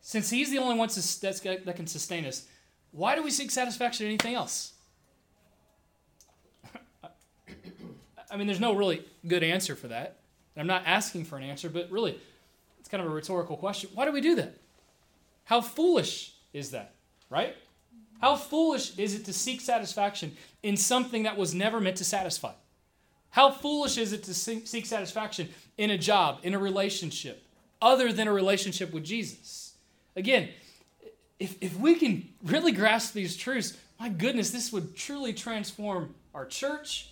since 0.01 0.31
He's 0.31 0.51
the 0.51 0.57
only 0.57 0.79
one 0.79 0.89
that 0.89 1.75
can 1.77 1.87
sustain 1.87 2.25
us, 2.25 2.47
why 2.93 3.15
do 3.15 3.23
we 3.23 3.31
seek 3.31 3.51
satisfaction 3.51 4.07
in 4.07 4.13
anything 4.13 4.35
else? 4.35 4.73
I 8.31 8.39
mean, 8.39 8.47
there's 8.47 8.59
no 8.59 8.73
really 8.75 9.05
good 9.27 9.43
answer 9.43 9.77
for 9.77 9.89
that. 9.89 10.21
I'm 10.57 10.67
not 10.67 10.85
asking 10.87 11.27
for 11.27 11.37
an 11.37 11.45
answer, 11.45 11.69
but 11.69 11.91
really, 11.91 12.19
it's 12.81 12.89
kind 12.89 13.03
of 13.03 13.13
a 13.13 13.15
rhetorical 13.15 13.59
question. 13.59 13.91
Why 13.93 14.07
do 14.07 14.13
we 14.13 14.23
do 14.23 14.35
that? 14.37 14.57
How 15.45 15.61
foolish 15.61 16.33
is 16.55 16.71
that, 16.71 16.95
right? 17.29 17.55
How 18.23 18.35
foolish 18.35 18.97
is 18.99 19.15
it 19.15 19.27
to 19.27 19.35
seek 19.35 19.61
satisfaction 19.61 20.37
in 20.63 20.77
something 20.77 21.23
that 21.23 21.37
was 21.37 21.55
never 21.55 21.81
meant 21.81 21.97
to 21.97 22.05
satisfy? 22.05 22.53
How 23.31 23.51
foolish 23.51 23.99
is 23.99 24.13
it 24.13 24.25
to 24.25 24.35
seek 24.35 24.87
satisfaction 24.87 25.49
in 25.77 25.91
a 25.91 25.99
job, 25.99 26.41
in 26.43 26.55
a 26.55 26.59
relationship, 26.59 27.43
other 27.81 28.13
than 28.13 28.27
a 28.27 28.33
relationship 28.33 28.93
with 28.93 29.05
Jesus? 29.05 29.75
Again, 30.17 30.49
if, 31.39 31.57
if 31.61 31.79
we 31.79 31.95
can 31.95 32.29
really 32.43 32.73
grasp 32.73 33.13
these 33.15 33.37
truths, 33.37 33.77
my 34.01 34.09
goodness, 34.09 34.51
this 34.51 34.73
would 34.73 34.97
truly 34.97 35.33
transform 35.33 36.15
our 36.35 36.47
church, 36.47 37.11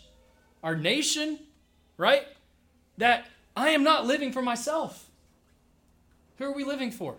our 0.63 0.75
nation, 0.75 1.39
right? 1.97 2.27
That 2.99 3.27
I 3.57 3.71
am 3.71 3.85
not 3.85 4.07
living 4.07 4.33
for 4.33 4.43
myself. 4.43 5.09
Who 6.39 6.45
are 6.45 6.53
we 6.53 6.65
living 6.65 6.91
for? 6.91 7.17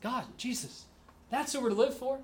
God, 0.00 0.24
Jesus. 0.36 0.84
That's 1.30 1.52
who 1.52 1.60
we're 1.60 1.70
to 1.70 1.74
live 1.74 1.96
for. 1.96 2.18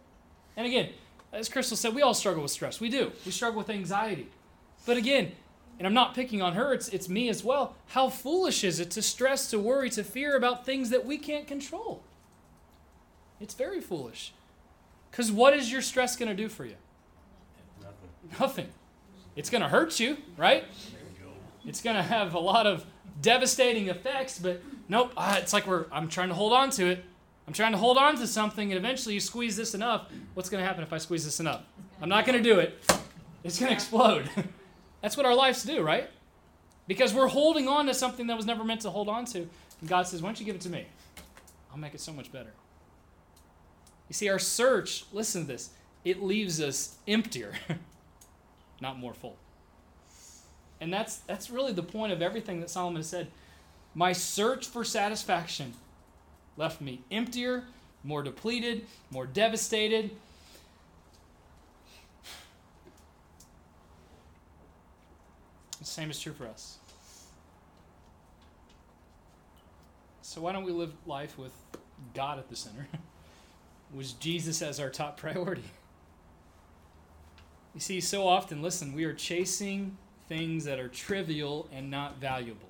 And 0.56 0.66
again, 0.66 0.90
as 1.32 1.48
Crystal 1.48 1.76
said, 1.76 1.94
we 1.94 2.02
all 2.02 2.14
struggle 2.14 2.42
with 2.42 2.50
stress. 2.50 2.80
We 2.80 2.88
do. 2.88 3.12
We 3.26 3.32
struggle 3.32 3.58
with 3.58 3.70
anxiety. 3.70 4.28
But 4.86 4.96
again, 4.96 5.32
and 5.78 5.86
I'm 5.86 5.94
not 5.94 6.14
picking 6.14 6.42
on 6.42 6.54
her, 6.54 6.72
it's, 6.72 6.88
it's 6.88 7.08
me 7.08 7.28
as 7.28 7.44
well. 7.44 7.76
How 7.88 8.08
foolish 8.08 8.64
is 8.64 8.80
it 8.80 8.90
to 8.92 9.02
stress, 9.02 9.50
to 9.50 9.58
worry, 9.58 9.90
to 9.90 10.02
fear 10.02 10.36
about 10.36 10.66
things 10.66 10.90
that 10.90 11.04
we 11.04 11.18
can't 11.18 11.46
control? 11.46 12.02
It's 13.40 13.54
very 13.54 13.80
foolish. 13.80 14.32
Because 15.10 15.30
what 15.30 15.54
is 15.54 15.70
your 15.70 15.82
stress 15.82 16.16
going 16.16 16.28
to 16.28 16.34
do 16.34 16.48
for 16.48 16.64
you? 16.64 16.74
Nothing. 17.80 18.38
Nothing. 18.40 18.68
It's 19.36 19.50
going 19.50 19.62
to 19.62 19.68
hurt 19.68 20.00
you, 20.00 20.16
right? 20.36 20.64
It's 21.64 21.80
going 21.80 21.96
to 21.96 22.02
have 22.02 22.34
a 22.34 22.38
lot 22.38 22.66
of 22.66 22.84
devastating 23.20 23.88
effects, 23.88 24.38
but 24.38 24.62
nope, 24.88 25.12
ah, 25.16 25.38
it's 25.38 25.52
like 25.52 25.66
we're 25.66 25.86
I'm 25.92 26.08
trying 26.08 26.28
to 26.28 26.34
hold 26.34 26.52
on 26.52 26.70
to 26.70 26.86
it. 26.86 27.04
I'm 27.48 27.54
trying 27.54 27.72
to 27.72 27.78
hold 27.78 27.96
on 27.96 28.14
to 28.16 28.26
something, 28.26 28.70
and 28.70 28.78
eventually 28.78 29.14
you 29.14 29.20
squeeze 29.20 29.56
this 29.56 29.72
enough. 29.72 30.12
What's 30.34 30.50
going 30.50 30.62
to 30.62 30.66
happen 30.66 30.82
if 30.82 30.92
I 30.92 30.98
squeeze 30.98 31.24
this 31.24 31.40
enough? 31.40 31.62
I'm 32.02 32.10
not 32.10 32.26
going 32.26 32.36
to 32.36 32.44
do 32.44 32.58
it. 32.58 32.78
It's 33.42 33.58
going 33.58 33.70
to 33.70 33.74
explode. 33.74 34.28
That's 35.00 35.16
what 35.16 35.24
our 35.24 35.34
lives 35.34 35.62
do, 35.62 35.80
right? 35.80 36.10
Because 36.86 37.14
we're 37.14 37.28
holding 37.28 37.66
on 37.66 37.86
to 37.86 37.94
something 37.94 38.26
that 38.26 38.36
was 38.36 38.44
never 38.44 38.64
meant 38.64 38.82
to 38.82 38.90
hold 38.90 39.08
on 39.08 39.24
to. 39.26 39.48
And 39.80 39.88
God 39.88 40.06
says, 40.06 40.20
Why 40.20 40.28
don't 40.28 40.38
you 40.38 40.44
give 40.44 40.56
it 40.56 40.60
to 40.60 40.68
me? 40.68 40.88
I'll 41.72 41.78
make 41.78 41.94
it 41.94 42.02
so 42.02 42.12
much 42.12 42.30
better. 42.30 42.52
You 44.08 44.12
see, 44.12 44.28
our 44.28 44.38
search, 44.38 45.06
listen 45.10 45.40
to 45.42 45.48
this, 45.48 45.70
it 46.04 46.22
leaves 46.22 46.60
us 46.60 46.98
emptier, 47.08 47.54
not 48.82 48.98
more 48.98 49.14
full. 49.14 49.36
And 50.82 50.92
that's, 50.92 51.16
that's 51.20 51.48
really 51.48 51.72
the 51.72 51.82
point 51.82 52.12
of 52.12 52.20
everything 52.20 52.60
that 52.60 52.68
Solomon 52.68 53.02
said. 53.02 53.28
My 53.94 54.12
search 54.12 54.66
for 54.66 54.84
satisfaction 54.84 55.72
left 56.58 56.80
me 56.80 57.00
emptier, 57.10 57.64
more 58.04 58.22
depleted, 58.22 58.84
more 59.10 59.24
devastated. 59.26 60.10
The 65.78 65.84
same 65.84 66.10
is 66.10 66.20
true 66.20 66.32
for 66.32 66.46
us. 66.46 66.78
So, 70.20 70.42
why 70.42 70.52
don't 70.52 70.64
we 70.64 70.72
live 70.72 70.92
life 71.06 71.38
with 71.38 71.52
God 72.12 72.38
at 72.38 72.50
the 72.50 72.56
center? 72.56 72.86
Was 73.94 74.12
Jesus 74.12 74.60
as 74.60 74.78
our 74.78 74.90
top 74.90 75.16
priority? 75.16 75.64
You 77.72 77.80
see, 77.80 78.00
so 78.00 78.28
often, 78.28 78.60
listen, 78.60 78.92
we 78.92 79.04
are 79.04 79.14
chasing 79.14 79.96
things 80.28 80.64
that 80.64 80.78
are 80.78 80.88
trivial 80.88 81.68
and 81.72 81.90
not 81.90 82.18
valuable. 82.18 82.68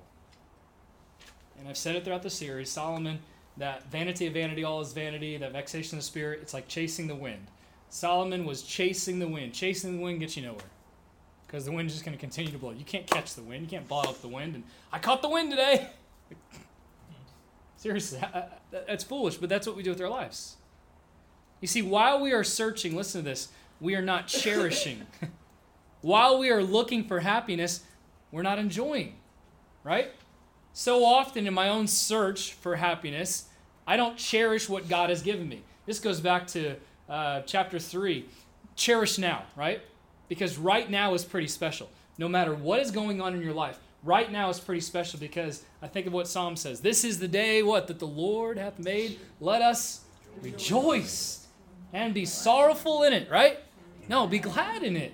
And 1.59 1.67
I've 1.67 1.77
said 1.77 1.95
it 1.95 2.05
throughout 2.05 2.23
the 2.23 2.29
series 2.29 2.69
Solomon, 2.69 3.19
that 3.59 3.91
vanity 3.91 4.25
of 4.25 4.33
vanity, 4.33 4.63
all 4.63 4.81
is 4.81 4.93
vanity, 4.93 5.37
that 5.37 5.51
vexation 5.51 5.97
of 5.97 6.03
spirit, 6.03 6.39
it's 6.41 6.53
like 6.53 6.67
chasing 6.67 7.07
the 7.07 7.15
wind. 7.15 7.47
Solomon 7.89 8.45
was 8.45 8.63
chasing 8.63 9.19
the 9.19 9.27
wind. 9.27 9.53
Chasing 9.53 9.97
the 9.97 10.03
wind 10.03 10.19
gets 10.19 10.37
you 10.37 10.43
nowhere 10.43 10.63
because 11.45 11.65
the 11.65 11.71
wind 11.71 11.87
is 11.87 11.93
just 11.93 12.05
going 12.05 12.15
to 12.15 12.21
continue 12.21 12.51
to 12.51 12.57
blow. 12.57 12.71
You 12.71 12.85
can't 12.85 13.07
catch 13.07 13.33
the 13.33 13.41
wind. 13.41 13.63
You 13.63 13.67
can't 13.67 13.87
bottle 13.87 14.11
up 14.11 14.21
the 14.21 14.27
wind. 14.27 14.55
And 14.55 14.63
I 14.93 14.99
caught 14.99 15.21
the 15.21 15.29
wind 15.29 15.49
today. 15.49 15.89
Seriously, 17.77 18.21
that's 18.71 19.03
foolish, 19.03 19.37
but 19.37 19.49
that's 19.49 19.65
what 19.65 19.75
we 19.75 19.83
do 19.83 19.89
with 19.89 20.01
our 20.01 20.09
lives. 20.09 20.57
You 21.59 21.67
see, 21.67 21.81
while 21.81 22.21
we 22.21 22.31
are 22.31 22.43
searching, 22.43 22.95
listen 22.95 23.23
to 23.23 23.29
this, 23.29 23.49
we 23.81 23.95
are 23.95 24.01
not 24.01 24.27
cherishing. 24.27 25.07
while 26.01 26.37
we 26.37 26.49
are 26.49 26.61
looking 26.61 27.03
for 27.03 27.21
happiness, 27.21 27.83
we're 28.31 28.43
not 28.43 28.59
enjoying, 28.59 29.15
right? 29.83 30.11
So 30.71 31.03
often 31.03 31.47
in 31.47 31.53
my 31.53 31.67
own 31.67 31.87
search 31.87 32.53
for 32.53 32.75
happiness, 32.75 33.48
I 33.89 33.97
don't 33.97 34.17
cherish 34.17 34.69
what 34.69 34.87
God 34.87 35.09
has 35.09 35.23
given 35.23 35.49
me. 35.49 35.63
This 35.87 35.99
goes 35.99 36.21
back 36.21 36.45
to 36.49 36.75
uh, 37.09 37.41
chapter 37.47 37.79
3. 37.79 38.23
Cherish 38.75 39.17
now, 39.17 39.41
right? 39.55 39.81
Because 40.27 40.59
right 40.59 40.87
now 40.87 41.15
is 41.15 41.25
pretty 41.25 41.47
special. 41.47 41.89
No 42.19 42.29
matter 42.29 42.53
what 42.53 42.81
is 42.81 42.91
going 42.91 43.19
on 43.19 43.33
in 43.33 43.41
your 43.41 43.55
life, 43.55 43.79
right 44.03 44.31
now 44.31 44.47
is 44.49 44.59
pretty 44.59 44.81
special 44.81 45.19
because 45.19 45.63
I 45.81 45.87
think 45.87 46.05
of 46.05 46.13
what 46.13 46.27
Psalm 46.27 46.55
says. 46.55 46.81
This 46.81 47.03
is 47.03 47.17
the 47.17 47.27
day, 47.27 47.63
what? 47.63 47.87
That 47.87 47.97
the 47.97 48.05
Lord 48.05 48.59
hath 48.59 48.77
made. 48.77 49.19
Let 49.41 49.63
us 49.63 50.01
rejoice 50.43 51.47
and 51.91 52.13
be 52.13 52.25
sorrowful 52.25 53.01
in 53.01 53.11
it, 53.11 53.27
right? 53.31 53.57
No, 54.07 54.27
be 54.27 54.37
glad 54.37 54.83
in 54.83 54.97
it. 54.97 55.13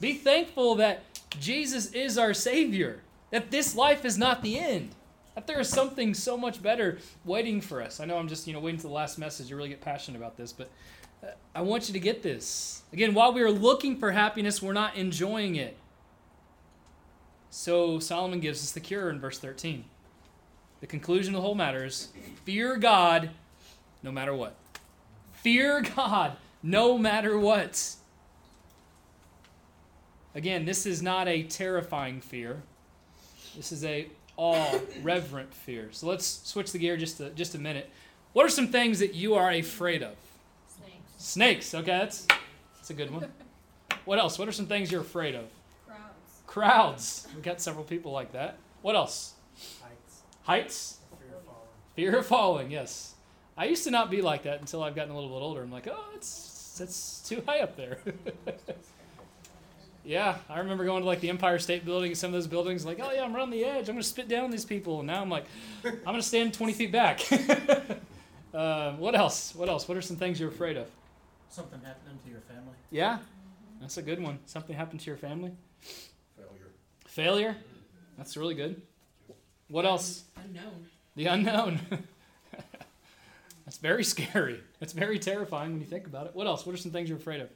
Be 0.00 0.14
thankful 0.14 0.76
that 0.76 1.02
Jesus 1.38 1.92
is 1.92 2.16
our 2.16 2.32
Savior, 2.32 3.00
that 3.30 3.50
this 3.50 3.76
life 3.76 4.06
is 4.06 4.16
not 4.16 4.40
the 4.40 4.58
end, 4.58 4.94
that 5.36 5.46
there 5.46 5.60
is 5.60 5.68
something 5.68 6.14
so 6.14 6.36
much 6.36 6.62
better 6.62 6.98
waiting 7.24 7.60
for 7.60 7.82
us. 7.82 8.00
I 8.00 8.06
know 8.06 8.16
I'm 8.16 8.26
just, 8.26 8.46
you 8.46 8.54
know, 8.54 8.58
waiting 8.58 8.80
to 8.80 8.86
the 8.86 8.92
last 8.92 9.18
message 9.18 9.48
to 9.48 9.56
really 9.56 9.68
get 9.68 9.82
passionate 9.82 10.16
about 10.16 10.38
this, 10.38 10.50
but 10.50 10.70
uh, 11.22 11.28
I 11.54 11.60
want 11.60 11.88
you 11.88 11.92
to 11.92 12.00
get 12.00 12.22
this. 12.22 12.82
Again, 12.92 13.12
while 13.12 13.34
we 13.34 13.42
are 13.42 13.50
looking 13.50 13.98
for 13.98 14.12
happiness, 14.12 14.62
we're 14.62 14.72
not 14.72 14.96
enjoying 14.96 15.54
it. 15.54 15.76
So 17.50 17.98
Solomon 17.98 18.40
gives 18.40 18.62
us 18.62 18.72
the 18.72 18.80
cure 18.80 19.10
in 19.10 19.20
verse 19.20 19.38
13. 19.38 19.84
The 20.80 20.86
conclusion 20.86 21.34
of 21.34 21.42
the 21.42 21.46
whole 21.46 21.54
matter 21.54 21.84
is 21.84 22.08
fear 22.44 22.76
God 22.76 23.30
no 24.02 24.10
matter 24.10 24.34
what. 24.34 24.56
Fear 25.34 25.82
God 25.96 26.36
no 26.62 26.96
matter 26.96 27.38
what. 27.38 27.94
Again, 30.34 30.64
this 30.64 30.86
is 30.86 31.02
not 31.02 31.28
a 31.28 31.42
terrifying 31.42 32.22
fear. 32.22 32.62
This 33.54 33.70
is 33.72 33.84
a 33.84 34.08
awe, 34.36 34.78
reverent 35.02 35.52
fear. 35.54 35.88
So 35.92 36.06
let's 36.06 36.26
switch 36.44 36.72
the 36.72 36.78
gear 36.78 36.96
just 36.96 37.20
a, 37.20 37.30
just 37.30 37.54
a 37.54 37.58
minute. 37.58 37.90
What 38.32 38.44
are 38.44 38.50
some 38.50 38.68
things 38.68 38.98
that 38.98 39.14
you 39.14 39.34
are 39.34 39.50
afraid 39.50 40.02
of? 40.02 40.14
Snakes. 40.68 41.00
Snakes. 41.16 41.74
Okay, 41.74 41.86
that's 41.86 42.26
that's 42.76 42.90
a 42.90 42.94
good 42.94 43.10
one. 43.10 43.32
What 44.04 44.18
else? 44.18 44.38
What 44.38 44.48
are 44.48 44.52
some 44.52 44.66
things 44.66 44.92
you're 44.92 45.00
afraid 45.00 45.34
of? 45.34 45.44
Crowds. 45.86 46.42
Crowds. 46.46 47.28
We 47.34 47.42
got 47.42 47.60
several 47.60 47.84
people 47.84 48.12
like 48.12 48.32
that. 48.32 48.58
What 48.82 48.94
else? 48.94 49.34
Heights. 49.82 50.22
Heights. 50.42 50.98
Fear 51.18 51.36
of 51.36 51.44
falling. 51.44 51.68
Fear 51.94 52.18
of 52.18 52.26
falling. 52.26 52.70
Yes. 52.70 53.14
I 53.56 53.64
used 53.64 53.84
to 53.84 53.90
not 53.90 54.10
be 54.10 54.20
like 54.20 54.42
that 54.42 54.60
until 54.60 54.82
I've 54.82 54.94
gotten 54.94 55.10
a 55.10 55.14
little 55.14 55.30
bit 55.30 55.42
older. 55.42 55.62
I'm 55.62 55.72
like, 55.72 55.88
oh, 55.90 56.10
it's 56.14 56.78
it's 56.80 57.26
too 57.26 57.42
high 57.46 57.60
up 57.60 57.76
there. 57.76 57.98
Yeah, 60.06 60.36
I 60.48 60.60
remember 60.60 60.84
going 60.84 61.02
to 61.02 61.06
like 61.06 61.20
the 61.20 61.28
Empire 61.28 61.58
State 61.58 61.84
Building, 61.84 62.10
and 62.10 62.18
some 62.18 62.28
of 62.28 62.32
those 62.34 62.46
buildings, 62.46 62.86
like, 62.86 62.98
oh 63.02 63.10
yeah, 63.12 63.24
I'm 63.24 63.34
around 63.34 63.50
the 63.50 63.64
edge. 63.64 63.88
I'm 63.88 63.94
gonna 63.94 64.02
spit 64.02 64.28
down 64.28 64.50
these 64.50 64.64
people, 64.64 65.00
and 65.00 65.06
now 65.06 65.20
I'm 65.20 65.28
like, 65.28 65.44
I'm 65.84 65.98
gonna 66.04 66.22
stand 66.22 66.54
20 66.54 66.72
feet 66.72 66.92
back. 66.92 67.20
uh, 68.54 68.92
what 68.96 69.14
else? 69.14 69.54
What 69.54 69.68
else? 69.68 69.88
What 69.88 69.98
are 69.98 70.02
some 70.02 70.16
things 70.16 70.38
you're 70.40 70.50
afraid 70.50 70.76
of? 70.76 70.86
Something 71.48 71.80
happening 71.84 72.18
to 72.24 72.30
your 72.30 72.40
family. 72.40 72.76
Yeah, 72.90 73.18
that's 73.80 73.96
a 73.96 74.02
good 74.02 74.22
one. 74.22 74.38
Something 74.46 74.76
happened 74.76 75.00
to 75.00 75.06
your 75.06 75.16
family. 75.16 75.52
Failure. 76.36 76.70
Failure. 77.06 77.56
That's 78.16 78.36
really 78.36 78.54
good. 78.54 78.80
What 79.68 79.84
else? 79.84 80.24
Unknown. 80.36 80.86
The 81.16 81.26
unknown. 81.26 81.80
That's 83.66 83.78
very 83.78 84.04
scary. 84.04 84.60
That's 84.78 84.92
very 84.92 85.18
terrifying 85.18 85.72
when 85.72 85.80
you 85.80 85.86
think 85.86 86.06
about 86.06 86.26
it. 86.26 86.36
What 86.36 86.46
else? 86.46 86.64
What 86.64 86.72
are 86.74 86.78
some 86.78 86.92
things 86.92 87.08
you're 87.08 87.18
afraid 87.18 87.40
of? 87.40 87.48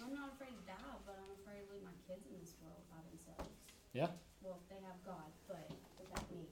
I'm 0.00 0.14
not 0.14 0.30
afraid 0.32 0.54
to 0.54 0.62
die, 0.64 0.74
but 1.04 1.18
I'm 1.18 1.34
afraid 1.42 1.66
to 1.66 1.74
leave 1.74 1.82
my 1.82 1.90
kids 2.06 2.22
in 2.30 2.38
this 2.38 2.54
world 2.62 2.78
by 2.88 3.02
themselves. 3.10 3.50
Yeah, 3.96 4.08
Well, 4.42 4.58
they 4.68 4.74
have 4.74 5.02
God, 5.06 5.24
but 5.48 5.70
without 5.98 6.30
me, 6.30 6.44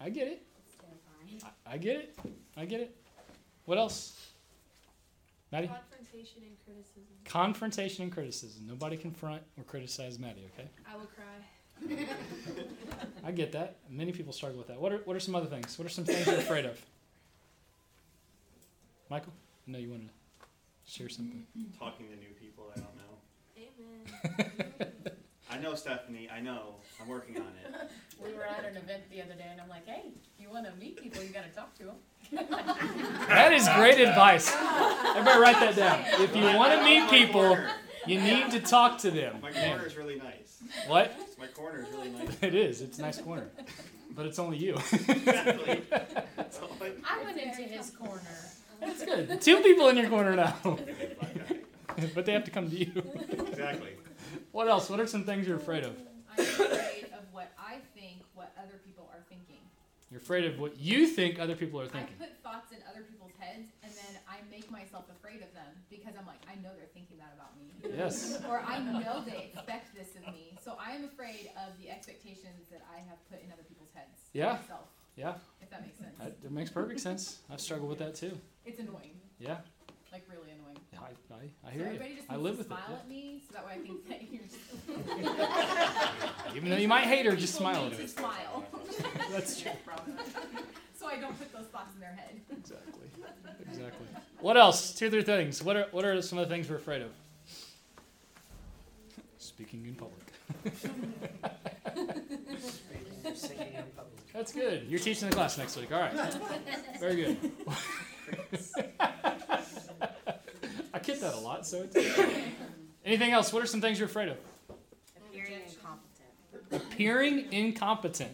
I 0.00 0.10
get 0.10 0.26
it. 0.26 0.42
it's 0.66 0.74
terrifying. 0.74 1.54
I, 1.68 1.74
I 1.74 1.78
get 1.78 1.96
it. 1.96 2.18
I 2.56 2.64
get 2.64 2.80
it. 2.80 2.96
What 3.64 3.78
else? 3.78 4.30
Maddie? 5.52 5.68
Confrontation 5.68 6.42
and 6.42 6.56
criticism. 6.64 7.14
Confrontation 7.24 8.02
and 8.02 8.12
criticism. 8.12 8.66
Nobody 8.66 8.96
confront 8.96 9.40
or 9.56 9.62
criticize 9.62 10.18
Maddie, 10.18 10.48
okay? 10.52 10.68
I 10.92 10.96
will 10.96 11.06
cry. 11.06 12.06
I 13.24 13.30
get 13.30 13.52
that. 13.52 13.76
Many 13.88 14.10
people 14.10 14.32
struggle 14.32 14.58
with 14.58 14.66
that. 14.66 14.80
What 14.80 14.90
are, 14.92 14.98
what 15.04 15.14
are 15.16 15.20
some 15.20 15.36
other 15.36 15.46
things? 15.46 15.78
What 15.78 15.86
are 15.86 15.90
some 15.90 16.04
things 16.04 16.26
you're 16.26 16.38
afraid 16.38 16.64
of? 16.64 16.84
Michael? 19.08 19.32
I 19.68 19.70
know 19.70 19.78
you 19.78 19.90
wanted 19.90 20.08
to 20.08 20.90
share 20.90 21.08
something. 21.08 21.46
Talking 21.78 22.08
to 22.08 22.16
new 22.16 22.34
people 22.40 22.64
I 22.76 22.80
don't 22.80 22.96
know. 22.96 24.40
Amen. 24.76 24.92
I 25.60 25.62
know 25.62 25.74
Stephanie. 25.74 26.26
I 26.34 26.40
know. 26.40 26.76
I'm 27.02 27.06
working 27.06 27.36
on 27.36 27.42
it. 27.42 27.90
We 28.22 28.34
were 28.34 28.44
at 28.44 28.66
an 28.66 28.76
event 28.76 29.04
the 29.10 29.22
other 29.22 29.32
day, 29.32 29.46
and 29.50 29.58
I'm 29.62 29.68
like, 29.70 29.86
hey, 29.86 30.02
if 30.08 30.42
you 30.42 30.50
want 30.50 30.66
to 30.66 30.72
meet 30.78 31.02
people, 31.02 31.22
you 31.22 31.30
got 31.30 31.44
to 31.44 31.50
talk 31.50 31.74
to 31.78 31.84
them. 31.84 31.96
That 33.28 33.54
is 33.54 33.66
great 33.76 33.98
advice. 33.98 34.54
Everybody 34.54 35.40
write 35.40 35.58
that 35.60 35.74
down. 35.74 36.04
If 36.22 36.36
you 36.36 36.44
want 36.44 36.72
to 36.78 36.84
meet 36.84 37.08
people, 37.08 37.56
you 38.06 38.20
need 38.20 38.50
to 38.50 38.60
talk 38.60 38.98
to 38.98 39.10
them. 39.10 39.38
My 39.40 39.50
Man. 39.52 39.70
corner 39.70 39.86
is 39.86 39.96
really 39.96 40.16
nice. 40.16 40.62
What? 40.86 41.16
My 41.38 41.46
corner 41.46 41.82
is 41.82 41.88
really 41.94 42.10
nice. 42.10 42.36
It 42.42 42.54
is. 42.54 42.82
It's 42.82 42.98
a 42.98 43.02
nice 43.02 43.18
corner. 43.18 43.48
But 44.14 44.26
it's 44.26 44.38
only 44.38 44.58
you. 44.58 44.74
Exactly. 44.74 45.82
That's 46.36 46.60
all 46.60 46.76
I- 46.82 46.92
I 47.20 47.24
went 47.24 47.38
into 47.38 47.62
his 47.62 47.90
corner. 47.90 48.20
That's 48.82 49.02
good. 49.02 49.40
Two 49.40 49.60
people 49.62 49.88
in 49.88 49.96
your 49.96 50.10
corner 50.10 50.36
now. 50.36 50.56
but 52.14 52.26
they 52.26 52.32
have 52.34 52.44
to 52.44 52.50
come 52.50 52.68
to 52.68 52.76
you. 52.76 52.92
Exactly. 53.48 53.92
What 54.52 54.68
else? 54.68 54.90
What 54.90 55.00
are 55.00 55.06
some 55.06 55.24
things 55.24 55.46
you're 55.46 55.56
afraid 55.56 55.84
of? 55.84 55.96
I'm 56.32 56.44
afraid 56.44 57.06
of 57.16 57.22
what 57.32 57.52
I 57.58 57.76
think, 57.94 58.22
what 58.34 58.52
other 58.58 58.78
people 58.84 59.08
are 59.12 59.22
thinking. 59.28 59.58
You're 60.10 60.20
afraid 60.20 60.44
of 60.44 60.58
what 60.58 60.76
you 60.78 61.06
think 61.06 61.38
other 61.38 61.54
people 61.54 61.80
are 61.80 61.86
thinking. 61.86 62.16
I 62.20 62.24
put 62.24 62.42
thoughts 62.42 62.72
in 62.72 62.78
other 62.90 63.02
people's 63.06 63.30
heads, 63.38 63.68
and 63.84 63.92
then 63.92 64.20
I 64.28 64.38
make 64.50 64.68
myself 64.70 65.04
afraid 65.08 65.36
of 65.36 65.54
them 65.54 65.70
because 65.88 66.14
I'm 66.18 66.26
like, 66.26 66.42
I 66.50 66.56
know 66.60 66.70
they're 66.76 66.90
thinking 66.92 67.18
that 67.18 67.32
about 67.38 67.54
me. 67.56 67.70
Yes. 67.96 68.42
Or 68.48 68.60
I 68.66 68.80
know 68.80 69.22
they 69.24 69.52
expect 69.54 69.94
this 69.94 70.08
of 70.16 70.34
me. 70.34 70.58
So 70.64 70.76
I 70.84 70.92
am 70.92 71.04
afraid 71.04 71.50
of 71.56 71.78
the 71.80 71.90
expectations 71.90 72.66
that 72.72 72.82
I 72.92 72.98
have 73.08 73.18
put 73.30 73.40
in 73.40 73.52
other 73.52 73.62
people's 73.68 73.90
heads. 73.94 74.18
Yeah. 74.32 74.58
Myself, 74.60 74.88
Yeah, 75.14 75.34
if 75.62 75.70
that 75.70 75.82
makes 75.82 75.98
sense. 75.98 76.18
that, 76.18 76.42
that 76.42 76.50
makes 76.50 76.70
perfect 76.70 76.98
sense. 76.98 77.38
I've 77.48 77.60
struggled 77.60 77.88
with 77.90 78.00
that 78.00 78.16
too. 78.16 78.36
It's 78.66 78.80
annoying. 78.80 79.14
Yeah, 79.38 79.58
Like 80.12 80.26
really 80.28 80.50
annoying. 80.50 80.59
I, 81.02 81.04
I, 81.34 81.36
I 81.64 81.70
So 81.72 81.78
hear 81.78 81.86
everybody 81.86 82.10
you. 82.10 82.16
just 82.16 82.30
I 82.30 82.36
live 82.36 82.58
with 82.58 82.66
it. 82.66 82.68
smile 82.68 82.98
at 82.98 83.08
me, 83.08 83.40
so 83.46 83.54
that 83.54 83.66
way 83.66 83.72
I 83.74 83.78
think 83.78 84.08
that 84.08 84.22
you're 84.30 84.42
just. 84.42 84.56
Even 86.56 86.70
though 86.70 86.76
you 86.76 86.88
might 86.88 87.04
hate 87.04 87.26
her, 87.26 87.34
just 87.36 87.54
smile 87.54 87.86
at 87.86 87.92
her. 87.94 88.06
smile. 88.06 88.64
That's 89.30 89.60
true. 89.60 89.70
so 90.98 91.06
I 91.06 91.16
don't 91.18 91.38
put 91.38 91.52
those 91.52 91.66
thoughts 91.66 91.94
in 91.94 92.00
their 92.00 92.12
head. 92.12 92.40
Exactly. 92.50 93.08
Exactly. 93.68 94.06
What 94.40 94.56
else? 94.56 94.92
Two 94.94 95.06
or 95.06 95.10
three 95.10 95.22
things. 95.22 95.62
What 95.62 95.76
are 95.76 95.86
what 95.92 96.04
are 96.04 96.20
some 96.22 96.38
of 96.38 96.48
the 96.48 96.54
things 96.54 96.68
we're 96.68 96.76
afraid 96.76 97.02
of? 97.02 97.10
Speaking 99.38 99.84
in 99.86 99.94
public. 99.94 100.18
Singing 103.34 103.74
in 103.74 103.84
public. 103.96 104.32
That's 104.32 104.52
good. 104.52 104.86
You're 104.88 105.00
teaching 105.00 105.28
the 105.28 105.34
class 105.34 105.56
next 105.58 105.76
week. 105.76 105.92
All 105.92 106.00
right. 106.00 106.12
Very 106.98 107.16
good. 107.16 107.52
I 111.00 111.02
get 111.02 111.20
that 111.22 111.34
a 111.34 111.38
lot, 111.38 111.66
so 111.66 111.86
it's 111.90 111.96
Anything 113.04 113.32
else? 113.32 113.52
What 113.52 113.62
are 113.62 113.66
some 113.66 113.80
things 113.80 113.98
you're 113.98 114.08
afraid 114.08 114.28
of? 114.28 114.36
Appearing 115.16 115.62
incompetent. 115.66 116.72
Appearing 116.72 117.52
incompetent. 117.52 118.32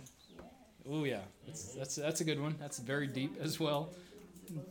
Oh 0.90 1.04
yeah, 1.04 1.20
that's, 1.46 1.74
that's 1.74 1.94
that's 1.94 2.20
a 2.20 2.24
good 2.24 2.40
one. 2.40 2.56
That's 2.58 2.78
very 2.78 3.06
deep 3.06 3.36
as 3.40 3.60
well. 3.60 3.90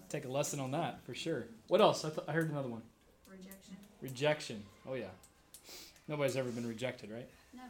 Take 0.09 0.25
a 0.25 0.27
lesson 0.27 0.59
on 0.59 0.71
that 0.71 1.03
for 1.05 1.13
sure. 1.13 1.45
What 1.67 1.79
else? 1.81 2.03
I, 2.03 2.09
th- 2.09 2.27
I 2.27 2.33
heard 2.33 2.49
another 2.49 2.69
one. 2.69 2.81
Rejection. 3.29 3.75
Rejection. 4.01 4.63
Oh 4.87 4.93
yeah. 4.95 5.05
Nobody's 6.07 6.35
ever 6.35 6.49
been 6.49 6.67
rejected, 6.67 7.11
right? 7.11 7.27
Never. 7.53 7.69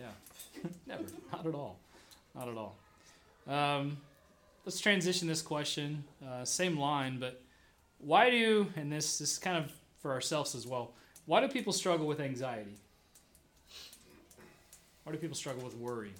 Yeah. 0.00 0.70
Never. 0.86 1.04
Not 1.32 1.46
at 1.46 1.54
all. 1.54 1.78
Not 2.34 2.48
at 2.48 2.56
all. 2.56 2.76
Um, 3.46 3.96
let's 4.64 4.80
transition 4.80 5.28
this 5.28 5.42
question. 5.42 6.04
Uh, 6.26 6.44
same 6.44 6.78
line, 6.78 7.18
but 7.18 7.40
why 8.04 8.30
do 8.30 8.66
and 8.76 8.92
this 8.92 9.18
this 9.18 9.32
is 9.32 9.38
kind 9.38 9.56
of 9.56 9.72
for 10.00 10.12
ourselves 10.12 10.54
as 10.54 10.66
well. 10.66 10.92
Why 11.26 11.40
do 11.40 11.48
people 11.48 11.72
struggle 11.72 12.06
with 12.06 12.20
anxiety? 12.20 12.76
Why 15.04 15.12
do 15.12 15.18
people 15.18 15.36
struggle 15.36 15.64
with 15.64 15.74
worry? 15.76 16.12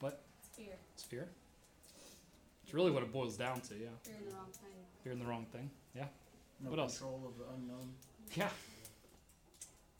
What? 0.00 0.20
It's 0.40 0.56
fear. 0.56 0.74
It's 0.94 1.02
fear. 1.02 1.28
It's 2.64 2.74
really 2.74 2.90
what 2.90 3.02
it 3.02 3.12
boils 3.12 3.36
down 3.36 3.60
to. 3.62 3.74
Yeah. 3.74 3.88
Fear 4.02 4.16
in 4.20 4.28
the 4.28 4.34
wrong 4.34 4.48
thing. 4.52 4.72
Fear 5.04 5.12
in 5.12 5.18
the 5.18 5.24
wrong 5.26 5.46
thing. 5.52 5.70
Yeah. 5.94 6.04
No 6.64 6.70
What 6.70 6.78
else? 6.78 6.98
control 6.98 7.22
of 7.26 7.38
the 7.38 7.44
unknown. 7.54 7.92
Yeah. 8.34 8.48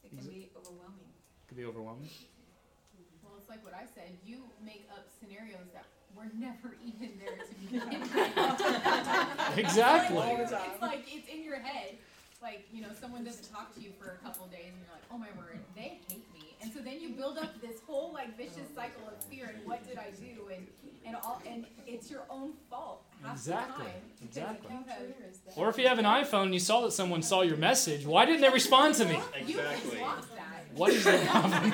It 0.03 0.09
can 0.09 0.27
be 0.27 0.49
overwhelming. 0.57 1.09
it 1.09 1.47
Could 1.47 1.57
be 1.57 1.65
overwhelming. 1.65 2.09
Well, 3.23 3.33
it's 3.39 3.49
like 3.49 3.63
what 3.63 3.73
I 3.73 3.85
said. 3.93 4.17
You 4.25 4.43
make 4.63 4.87
up 4.91 5.05
scenarios 5.19 5.69
that 5.73 5.85
were 6.15 6.29
never 6.37 6.75
even 6.85 7.11
there 7.19 7.37
to 7.37 7.53
begin 7.61 8.01
with. 8.01 9.57
Exactly. 9.57 10.17
It's 10.17 10.51
like, 10.51 10.61
it's 10.73 10.81
like 10.81 11.03
it's 11.07 11.27
in 11.29 11.43
your 11.43 11.59
head. 11.59 11.95
Like 12.41 12.67
you 12.71 12.81
know, 12.81 12.89
someone 12.99 13.23
doesn't 13.23 13.51
talk 13.53 13.73
to 13.75 13.81
you 13.81 13.91
for 13.99 14.11
a 14.11 14.25
couple 14.25 14.45
of 14.45 14.51
days, 14.51 14.67
and 14.67 14.75
you're 14.79 14.93
like, 14.93 15.03
"Oh 15.11 15.17
my 15.17 15.27
word, 15.37 15.59
they 15.75 15.99
hate 16.07 16.25
me." 16.33 16.55
And 16.61 16.71
so 16.73 16.79
then 16.79 16.99
you 17.01 17.09
build 17.09 17.37
up 17.37 17.59
this 17.61 17.79
whole 17.85 18.13
like 18.13 18.35
vicious 18.37 18.67
cycle 18.75 19.07
of 19.07 19.21
fear. 19.25 19.51
And 19.55 19.65
what 19.67 19.85
did 19.87 19.97
I 19.97 20.11
do? 20.11 20.47
And 20.53 20.65
and 21.05 21.15
all 21.17 21.41
and 21.45 21.65
it's 21.85 22.09
your 22.09 22.21
own 22.29 22.53
fault 22.69 23.03
half 23.23 23.33
Exactly. 23.35 23.85
the 24.21 24.39
time. 24.39 24.55
Exactly. 24.57 25.53
Or 25.57 25.69
if 25.69 25.77
you 25.77 25.87
have 25.87 25.99
an 25.99 26.05
iPhone 26.05 26.43
and 26.43 26.53
you 26.53 26.59
saw 26.59 26.81
that 26.81 26.91
someone 26.91 27.21
saw 27.21 27.41
your 27.41 27.57
message, 27.57 28.05
why 28.05 28.25
didn't 28.25 28.41
they 28.41 28.49
respond 28.49 28.95
to 28.95 29.05
me? 29.05 29.19
You 29.45 29.55
can 29.55 29.97
block 29.97 30.25
that. 30.35 30.65
What 30.75 30.93
is 30.93 31.03
the 31.03 31.17
problem? 31.27 31.73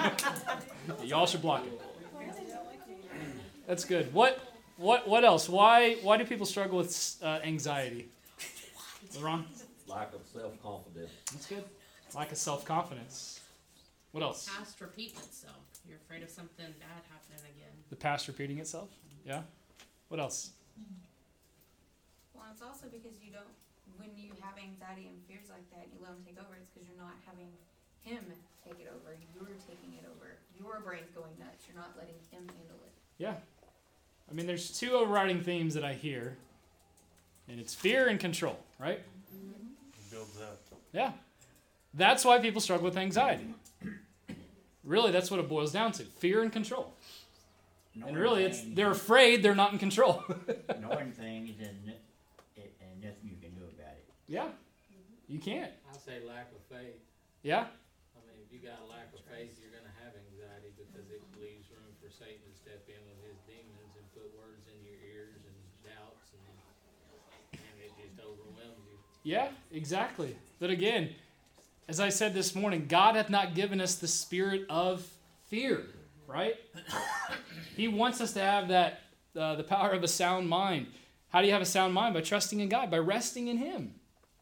Y'all 1.04 1.26
should 1.28 1.42
block 1.44 1.64
it. 1.66 1.82
That's 3.68 3.86
good. 3.86 4.14
What 4.14 4.40
what 4.78 5.08
what 5.08 5.24
else? 5.24 5.50
Why 5.50 5.96
why 6.02 6.18
do 6.18 6.26
people 6.26 6.46
struggle 6.46 6.78
with 6.78 7.18
uh, 7.24 7.40
anxiety? 7.44 8.10
Ron? 9.20 9.46
Lack 9.88 10.14
of 10.14 10.22
self-confidence. 10.34 11.12
That's 11.32 11.46
good. 11.46 11.64
Lack 12.14 12.32
of 12.32 12.38
self 12.38 12.66
confidence. 12.66 13.42
What 14.12 14.24
else? 14.24 14.48
Past 14.48 14.80
repeating 14.82 15.20
itself. 15.20 15.60
You're 15.88 16.00
afraid 16.08 16.24
of 16.24 16.30
something 16.30 16.66
bad 16.80 17.04
happening 17.12 17.44
again. 17.52 17.76
The 17.90 17.96
past 17.96 18.28
repeating 18.28 18.60
itself. 18.60 18.90
Yeah. 19.28 19.44
What 20.08 20.20
else? 20.20 20.52
Well, 22.34 22.48
it's 22.52 22.62
also 22.62 22.88
because 22.88 23.20
you 23.20 23.36
don't, 23.36 23.52
when 24.00 24.16
you 24.16 24.32
have 24.40 24.56
anxiety 24.56 25.12
and 25.12 25.20
fears 25.28 25.52
like 25.52 25.68
that, 25.76 25.92
you 25.92 26.00
let 26.00 26.16
them 26.16 26.24
take 26.24 26.40
over, 26.40 26.56
it's 26.56 26.72
because 26.72 26.88
you're 26.88 27.02
not 27.02 27.20
having 27.28 27.52
him 28.08 28.24
take 28.64 28.80
it 28.80 28.88
over. 28.88 29.14
You're 29.36 29.60
taking 29.68 29.94
it 29.98 30.06
over. 30.08 30.40
Your 30.58 30.80
brain's 30.80 31.12
going 31.12 31.36
nuts. 31.36 31.68
You're 31.68 31.78
not 31.78 31.94
letting 32.00 32.18
him 32.32 32.48
handle 32.48 32.80
it. 32.88 32.96
Yeah. 33.18 33.42
I 34.30 34.34
mean, 34.34 34.48
there's 34.48 34.78
two 34.78 34.92
overriding 34.94 35.42
themes 35.42 35.74
that 35.76 35.84
I 35.84 35.94
hear, 35.94 36.38
and 37.48 37.60
it's 37.60 37.74
fear 37.74 38.08
and 38.08 38.20
control, 38.20 38.58
right? 38.80 39.00
It 39.00 40.12
builds 40.12 40.40
up. 40.42 40.60
Yeah. 40.92 41.12
That's 41.94 42.26
why 42.26 42.40
people 42.40 42.60
struggle 42.62 42.86
with 42.86 42.98
anxiety. 42.98 43.54
Really, 44.84 45.12
that's 45.12 45.32
what 45.32 45.40
it 45.40 45.48
boils 45.48 45.72
down 45.72 45.92
to 45.94 46.04
fear 46.04 46.42
and 46.42 46.52
control. 46.52 46.94
And 47.96 48.18
really, 48.18 48.44
it's 48.44 48.62
they're 48.62 48.92
afraid 48.92 49.42
they're 49.42 49.56
not 49.56 49.72
in 49.72 49.80
control. 49.80 50.22
knowing 50.82 51.12
things 51.16 51.56
and, 51.64 51.80
it, 51.88 52.76
and 52.84 53.02
nothing 53.02 53.24
you 53.32 53.40
can 53.40 53.56
do 53.56 53.64
about 53.64 53.96
it. 53.96 54.06
yeah. 54.28 54.50
You 55.28 55.40
can't. 55.40 55.72
I'll 55.90 55.98
say 55.98 56.22
lack 56.22 56.54
of 56.54 56.62
faith. 56.70 57.02
Yeah. 57.42 57.66
I 58.14 58.20
mean, 58.30 58.38
if 58.46 58.54
you 58.54 58.62
got 58.62 58.78
a 58.84 58.88
lack 58.92 59.10
of 59.16 59.26
faith, 59.26 59.58
you're 59.58 59.74
gonna 59.74 59.96
have 60.06 60.14
anxiety 60.14 60.70
because 60.78 61.10
it 61.10 61.24
leaves 61.42 61.66
room 61.74 61.90
for 61.98 62.14
Satan 62.14 62.46
to 62.46 62.54
step 62.54 62.86
in 62.86 63.02
with 63.10 63.18
his 63.26 63.40
demons 63.50 63.90
and 63.98 64.06
put 64.14 64.30
words 64.38 64.70
in 64.70 64.78
your 64.86 65.02
ears 65.02 65.42
and 65.50 65.58
doubts 65.82 66.30
and, 66.38 66.46
and 67.58 67.76
it 67.82 67.90
just 67.98 68.22
overwhelms 68.22 68.86
you. 68.86 69.02
Yeah, 69.26 69.48
exactly. 69.72 70.36
But 70.60 70.70
again, 70.70 71.10
as 71.88 72.00
I 72.00 72.10
said 72.10 72.36
this 72.36 72.54
morning, 72.54 72.86
God 72.88 73.16
hath 73.16 73.30
not 73.30 73.56
given 73.56 73.82
us 73.82 73.96
the 73.96 74.08
spirit 74.08 74.66
of 74.70 75.06
fear, 75.48 75.88
right? 76.28 76.56
he 77.76 77.88
wants 77.88 78.22
us 78.22 78.34
to 78.34 78.40
have 78.40 78.68
that 78.68 79.02
uh, 79.36 79.56
the 79.56 79.64
power 79.64 79.90
of 79.92 80.04
a 80.04 80.08
sound 80.08 80.48
mind. 80.48 80.86
How 81.30 81.42
do 81.42 81.48
you 81.48 81.54
have 81.54 81.62
a 81.62 81.66
sound 81.66 81.94
mind? 81.94 82.14
By 82.14 82.22
trusting 82.22 82.60
in 82.60 82.70
God, 82.70 82.92
by 82.92 83.00
resting 83.00 83.48
in 83.48 83.58
Him, 83.58 83.96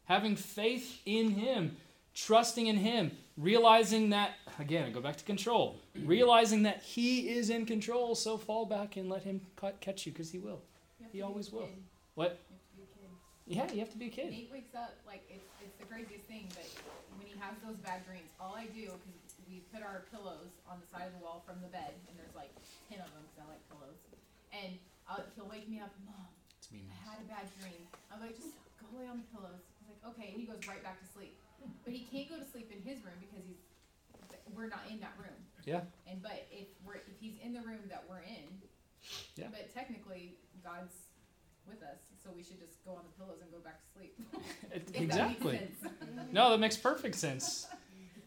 having 0.04 0.36
faith 0.36 1.00
in 1.06 1.30
Him, 1.30 1.76
trusting 2.14 2.66
in 2.66 2.76
Him, 2.76 3.10
realizing 3.38 4.10
that 4.10 4.32
again, 4.58 4.84
I 4.84 4.90
go 4.90 5.00
back 5.00 5.16
to 5.16 5.24
control, 5.24 5.80
realizing 6.04 6.62
that 6.64 6.82
He 6.82 7.30
is 7.30 7.48
in 7.48 7.64
control. 7.64 8.14
So 8.14 8.36
fall 8.36 8.66
back 8.66 8.96
and 8.98 9.08
let 9.08 9.22
Him 9.22 9.40
catch 9.80 10.04
you, 10.04 10.12
because 10.12 10.30
He 10.30 10.38
will. 10.38 10.60
He 10.98 11.06
to 11.06 11.12
be 11.12 11.20
a 11.20 11.26
always 11.26 11.50
will. 11.50 11.70
What? 12.14 12.38
You 12.50 12.54
have 12.54 12.68
to 12.68 12.76
be 12.76 12.82
a 12.82 12.86
kid. 12.86 13.10
Yeah, 13.44 13.68
you 13.72 13.80
have 13.84 13.92
to 13.92 14.00
be 14.00 14.08
a 14.08 14.14
kid. 14.14 14.32
Nate 14.32 14.48
wakes 14.48 14.72
up 14.72 14.96
like 15.04 15.20
it's 15.28 15.44
it's 15.60 15.76
the 15.76 15.84
craziest 15.84 16.24
thing, 16.24 16.48
but 16.56 16.64
when 17.20 17.28
he 17.28 17.36
has 17.36 17.52
those 17.60 17.76
bad 17.84 18.00
dreams, 18.08 18.32
all 18.40 18.56
I 18.56 18.64
do 18.72 18.88
because 18.88 19.20
we 19.44 19.60
put 19.68 19.84
our 19.84 20.08
pillows 20.08 20.56
on 20.64 20.80
the 20.80 20.88
side 20.88 21.04
of 21.04 21.12
the 21.12 21.20
wall 21.20 21.44
from 21.44 21.60
the 21.60 21.68
bed, 21.68 21.92
and 22.08 22.16
there's 22.16 22.32
like 22.32 22.48
ten 22.88 23.04
of 23.04 23.12
them 23.12 23.20
because 23.28 23.44
I 23.44 23.46
like 23.52 23.64
pillows, 23.68 24.00
and 24.56 24.80
I'll, 25.04 25.28
he'll 25.36 25.50
wake 25.52 25.68
me 25.68 25.76
up, 25.76 25.92
mom. 26.08 26.24
It's 26.56 26.72
me. 26.72 26.88
I 26.88 26.96
had 27.04 27.20
a 27.20 27.28
bad 27.28 27.44
dream. 27.60 27.84
I'm 28.08 28.24
like, 28.24 28.32
just 28.40 28.56
go 28.80 28.88
lay 28.96 29.04
on 29.04 29.20
the 29.20 29.28
pillows. 29.28 29.60
He's 29.76 29.92
like, 29.92 30.00
okay, 30.16 30.32
and 30.32 30.40
he 30.40 30.48
goes 30.48 30.64
right 30.64 30.80
back 30.80 30.96
to 31.04 31.08
sleep. 31.12 31.36
But 31.84 31.92
he 31.92 32.08
can't 32.08 32.32
go 32.32 32.40
to 32.40 32.48
sleep 32.48 32.72
in 32.72 32.80
his 32.80 33.04
room 33.04 33.20
because 33.20 33.44
he's 33.44 33.60
we're 34.56 34.72
not 34.72 34.88
in 34.88 35.00
that 35.04 35.12
room. 35.20 35.36
Yeah. 35.68 35.84
And 36.08 36.24
but 36.24 36.48
if 36.48 36.72
we're 36.80 37.04
if 37.04 37.16
he's 37.20 37.36
in 37.44 37.52
the 37.52 37.60
room 37.60 37.84
that 37.92 38.08
we're 38.08 38.24
in, 38.24 38.48
Yeah. 39.36 39.52
But 39.52 39.68
technically, 39.76 40.36
God's 40.64 41.03
with 41.68 41.82
us, 41.82 41.98
so 42.22 42.30
we 42.36 42.42
should 42.42 42.60
just 42.60 42.84
go 42.84 42.92
on 42.92 43.02
the 43.04 43.22
pillows 43.22 43.38
and 43.42 43.50
go 43.50 43.58
back 43.58 43.80
to 43.80 43.86
sleep. 43.92 44.18
If 44.74 44.86
that 44.92 45.02
exactly. 45.02 45.60
No, 46.32 46.50
that 46.50 46.58
makes 46.58 46.76
perfect 46.76 47.14
sense. 47.14 47.68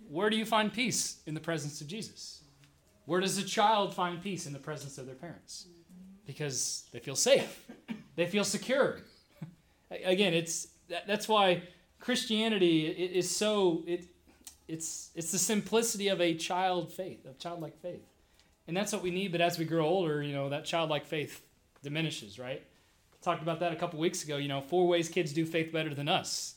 Where 0.10 0.30
do 0.30 0.38
you 0.38 0.46
find 0.46 0.72
peace 0.72 1.18
in 1.26 1.34
the 1.34 1.42
presence 1.42 1.82
of 1.82 1.88
Jesus? 1.88 2.42
Where 3.06 3.20
does 3.20 3.38
a 3.38 3.44
child 3.44 3.94
find 3.94 4.22
peace 4.22 4.46
in 4.46 4.54
the 4.54 4.60
presence 4.60 4.98
of 4.98 5.06
their 5.06 5.16
parents? 5.16 5.68
Because 6.26 6.86
they 6.92 7.00
feel 7.00 7.16
safe, 7.16 7.66
they 8.16 8.26
feel 8.28 8.44
secure. 8.44 9.00
Again, 10.06 10.34
it's 10.34 10.68
that, 10.90 11.08
that's 11.08 11.28
why 11.28 11.64
Christianity 12.00 12.88
is 12.88 13.34
so 13.34 13.84
it 13.88 14.06
it's 14.68 15.12
it's 15.16 15.32
the 15.32 15.40
simplicity 15.40 16.10
of 16.10 16.22
a 16.22 16.36
child 16.36 16.92
faith, 16.92 17.26
of 17.26 17.40
childlike 17.40 17.78
faith, 17.82 18.06
and 18.68 18.76
that's 18.76 18.92
what 18.92 19.02
we 19.02 19.12
need. 19.12 19.32
But 19.32 19.42
as 19.42 19.58
we 19.58 19.66
grow 19.66 19.86
older, 19.86 20.22
you 20.22 20.34
know, 20.34 20.50
that 20.50 20.66
childlike 20.66 21.06
faith 21.06 21.42
diminishes, 21.82 22.38
right? 22.38 22.64
Talked 23.28 23.42
about 23.42 23.60
that 23.60 23.74
a 23.74 23.76
couple 23.76 24.00
weeks 24.00 24.24
ago. 24.24 24.38
You 24.38 24.48
know, 24.48 24.62
four 24.62 24.88
ways 24.88 25.10
kids 25.10 25.34
do 25.34 25.46
faith 25.46 25.74
better 25.74 25.94
than 25.94 26.08
us. 26.08 26.56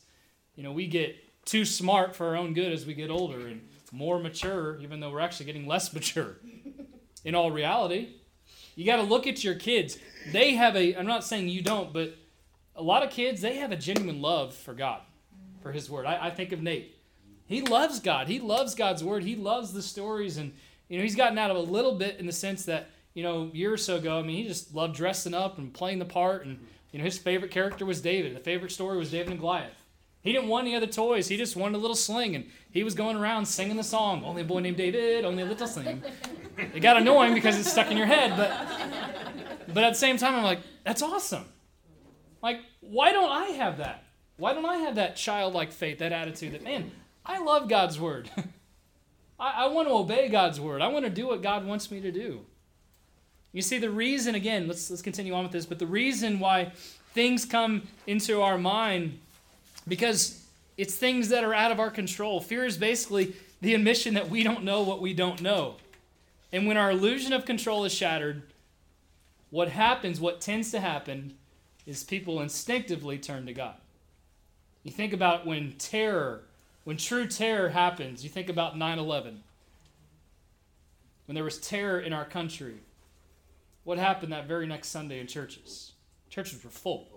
You 0.54 0.62
know, 0.62 0.70
we 0.70 0.87
get 0.87 1.16
too 1.44 1.64
smart 1.64 2.14
for 2.14 2.28
our 2.28 2.37
own 2.37 2.54
good 2.54 2.70
as 2.70 2.87
we 2.87 2.94
get 2.94 3.11
older 3.11 3.48
and 3.48 3.68
more 3.90 4.20
mature, 4.20 4.78
even 4.78 5.00
though 5.00 5.11
we're 5.11 5.18
actually 5.18 5.46
getting 5.46 5.66
less 5.66 5.92
mature. 5.92 6.37
In 7.24 7.35
all 7.35 7.50
reality, 7.50 8.11
you 8.76 8.87
got 8.87 8.98
to 8.98 9.02
look 9.02 9.26
at 9.26 9.42
your 9.42 9.56
kids. 9.56 9.98
They 10.30 10.54
have 10.54 10.76
a, 10.76 10.94
I'm 10.94 11.09
not 11.09 11.24
saying 11.24 11.48
you 11.48 11.61
don't, 11.61 11.92
but 11.92 12.14
a 12.76 12.83
lot 12.85 13.02
of 13.02 13.11
kids, 13.11 13.40
they 13.40 13.56
have 13.56 13.72
a 13.72 13.76
genuine 13.76 14.22
love 14.22 14.54
for 14.54 14.72
God, 14.72 15.00
for 15.62 15.72
His 15.72 15.90
Word. 15.90 16.06
I, 16.06 16.26
I 16.26 16.30
think 16.30 16.52
of 16.52 16.62
Nate. 16.62 16.96
He 17.46 17.62
loves 17.62 17.98
God. 17.98 18.28
He 18.28 18.38
loves 18.38 18.76
God's 18.76 19.02
Word. 19.02 19.24
He 19.24 19.35
loves 19.35 19.72
the 19.72 19.83
stories. 19.83 20.37
And, 20.37 20.52
you 20.88 20.98
know, 20.98 21.02
he's 21.02 21.16
gotten 21.16 21.37
out 21.37 21.50
of 21.50 21.56
a 21.56 21.72
little 21.72 21.96
bit 21.96 22.20
in 22.20 22.26
the 22.26 22.33
sense 22.33 22.64
that, 22.66 22.90
you 23.14 23.23
know, 23.23 23.51
year 23.53 23.73
or 23.73 23.77
so 23.77 23.96
ago, 23.96 24.18
I 24.18 24.23
mean, 24.23 24.37
he 24.37 24.49
just 24.49 24.75
loved 24.75 24.94
dressing 24.94 25.35
up 25.35 25.59
and 25.59 25.73
playing 25.73 25.99
the 25.99 26.05
part. 26.05 26.46
And, 26.46 26.59
you 26.92 26.99
know, 26.99 27.05
his 27.05 27.18
favorite 27.18 27.51
character 27.51 27.85
was 27.85 28.01
David. 28.01 28.35
The 28.35 28.40
favorite 28.40 28.73
story 28.73 28.96
was 28.99 29.11
David 29.11 29.31
and 29.31 29.40
Goliath. 29.40 29.81
He 30.23 30.33
didn't 30.33 30.49
want 30.49 30.66
any 30.66 30.77
other 30.77 30.87
toys. 30.87 31.29
He 31.29 31.37
just 31.37 31.57
wanted 31.57 31.77
a 31.77 31.79
little 31.79 31.96
sling, 31.96 32.37
and 32.37 32.46
he 32.70 32.85
was 32.85 32.94
going 32.94 33.16
around 33.16 33.46
singing 33.46 33.77
the 33.77 33.83
song. 33.83 34.23
Only 34.25 34.42
a 34.42 34.44
boy 34.44 34.61
named 34.61 34.77
David, 34.77 35.25
only 35.25 35.42
a 35.42 35.46
little 35.46 35.66
sling. 35.66 36.03
It 36.75 36.81
got 36.81 36.99
annoying 36.99 37.33
because 37.33 37.59
it's 37.59 37.73
stuck 37.73 37.90
in 37.90 37.96
your 37.96 38.07
head, 38.07 38.37
but 38.37 38.51
but 39.73 39.83
at 39.83 39.90
the 39.90 39.99
same 39.99 40.18
time, 40.18 40.35
I'm 40.35 40.42
like, 40.42 40.59
that's 40.85 41.01
awesome. 41.01 41.46
Like, 42.42 42.61
why 42.81 43.12
don't 43.12 43.31
I 43.31 43.46
have 43.53 43.79
that? 43.79 44.05
Why 44.37 44.52
don't 44.52 44.67
I 44.67 44.79
have 44.79 44.96
that 44.96 45.17
childlike 45.17 45.73
faith, 45.73 46.00
that 46.00 46.13
attitude 46.13 46.52
that 46.52 46.63
man, 46.63 46.90
I 47.25 47.38
love 47.38 47.69
God's 47.69 47.98
word. 47.98 48.31
I, 49.40 49.65
I 49.65 49.67
want 49.69 49.88
to 49.88 49.94
obey 49.94 50.29
God's 50.29 50.61
word. 50.61 50.83
I 50.83 50.88
want 50.88 51.06
to 51.06 51.11
do 51.11 51.29
what 51.29 51.42
God 51.42 51.65
wants 51.65 51.90
me 51.90 52.00
to 52.02 52.13
do. 52.13 52.44
You 53.53 53.63
see, 53.63 53.79
the 53.79 53.90
reason 53.90 54.35
again, 54.35 54.69
let's 54.69 54.90
let's 54.90 55.03
continue 55.03 55.35
on 55.35 55.42
with 55.42 55.53
this, 55.53 55.67
but 55.67 55.79
the 55.79 55.87
reason 55.87 56.38
why 56.38 56.73
things 57.15 57.44
come 57.44 57.83
into 58.07 58.40
our 58.40 58.59
mind 58.59 59.19
because 59.88 60.44
it's 60.77 60.94
things 60.94 61.29
that 61.31 61.44
are 61.44 61.55
out 61.55 61.73
of 61.73 61.81
our 61.81 61.90
control. 61.90 62.40
Fear 62.40 62.65
is 62.65 62.79
basically 62.79 63.35
the 63.61 63.75
admission 63.75 64.15
that 64.15 64.31
we 64.31 64.42
don't 64.42 64.65
know 64.65 64.83
what 64.83 65.01
we 65.01 65.13
don't 65.13 65.42
know. 65.42 65.75
And 66.53 66.67
when 66.67 66.77
our 66.77 66.90
illusion 66.90 67.33
of 67.33 67.44
control 67.44 67.85
is 67.85 67.92
shattered, 67.92 68.42
what 69.51 69.69
happens, 69.69 70.21
what 70.21 70.40
tends 70.40 70.71
to 70.71 70.81
happen, 70.81 71.35
is 71.87 72.05
people 72.05 72.40
instinctively 72.40 73.19
turn 73.19 73.46
to 73.46 73.53
God. 73.53 73.75
You 74.83 74.90
think 74.90 75.13
about 75.13 75.46
when 75.46 75.73
terror, 75.73 76.42
when 76.85 76.96
true 76.96 77.27
terror 77.27 77.71
happens, 77.71 78.25
you 78.25 78.31
think 78.31 78.48
about 78.48 78.79
9 78.79 78.98
11. 78.98 79.42
When 81.27 81.35
there 81.35 81.44
was 81.44 81.59
terror 81.59 82.01
in 82.01 82.13
our 82.13 82.25
country, 82.25 82.77
what 83.90 83.98
happened 83.98 84.32
that 84.32 84.46
very 84.46 84.68
next 84.68 84.90
Sunday 84.90 85.18
in 85.18 85.26
churches? 85.26 85.94
Churches 86.28 86.62
were 86.62 86.70
full. 86.70 87.08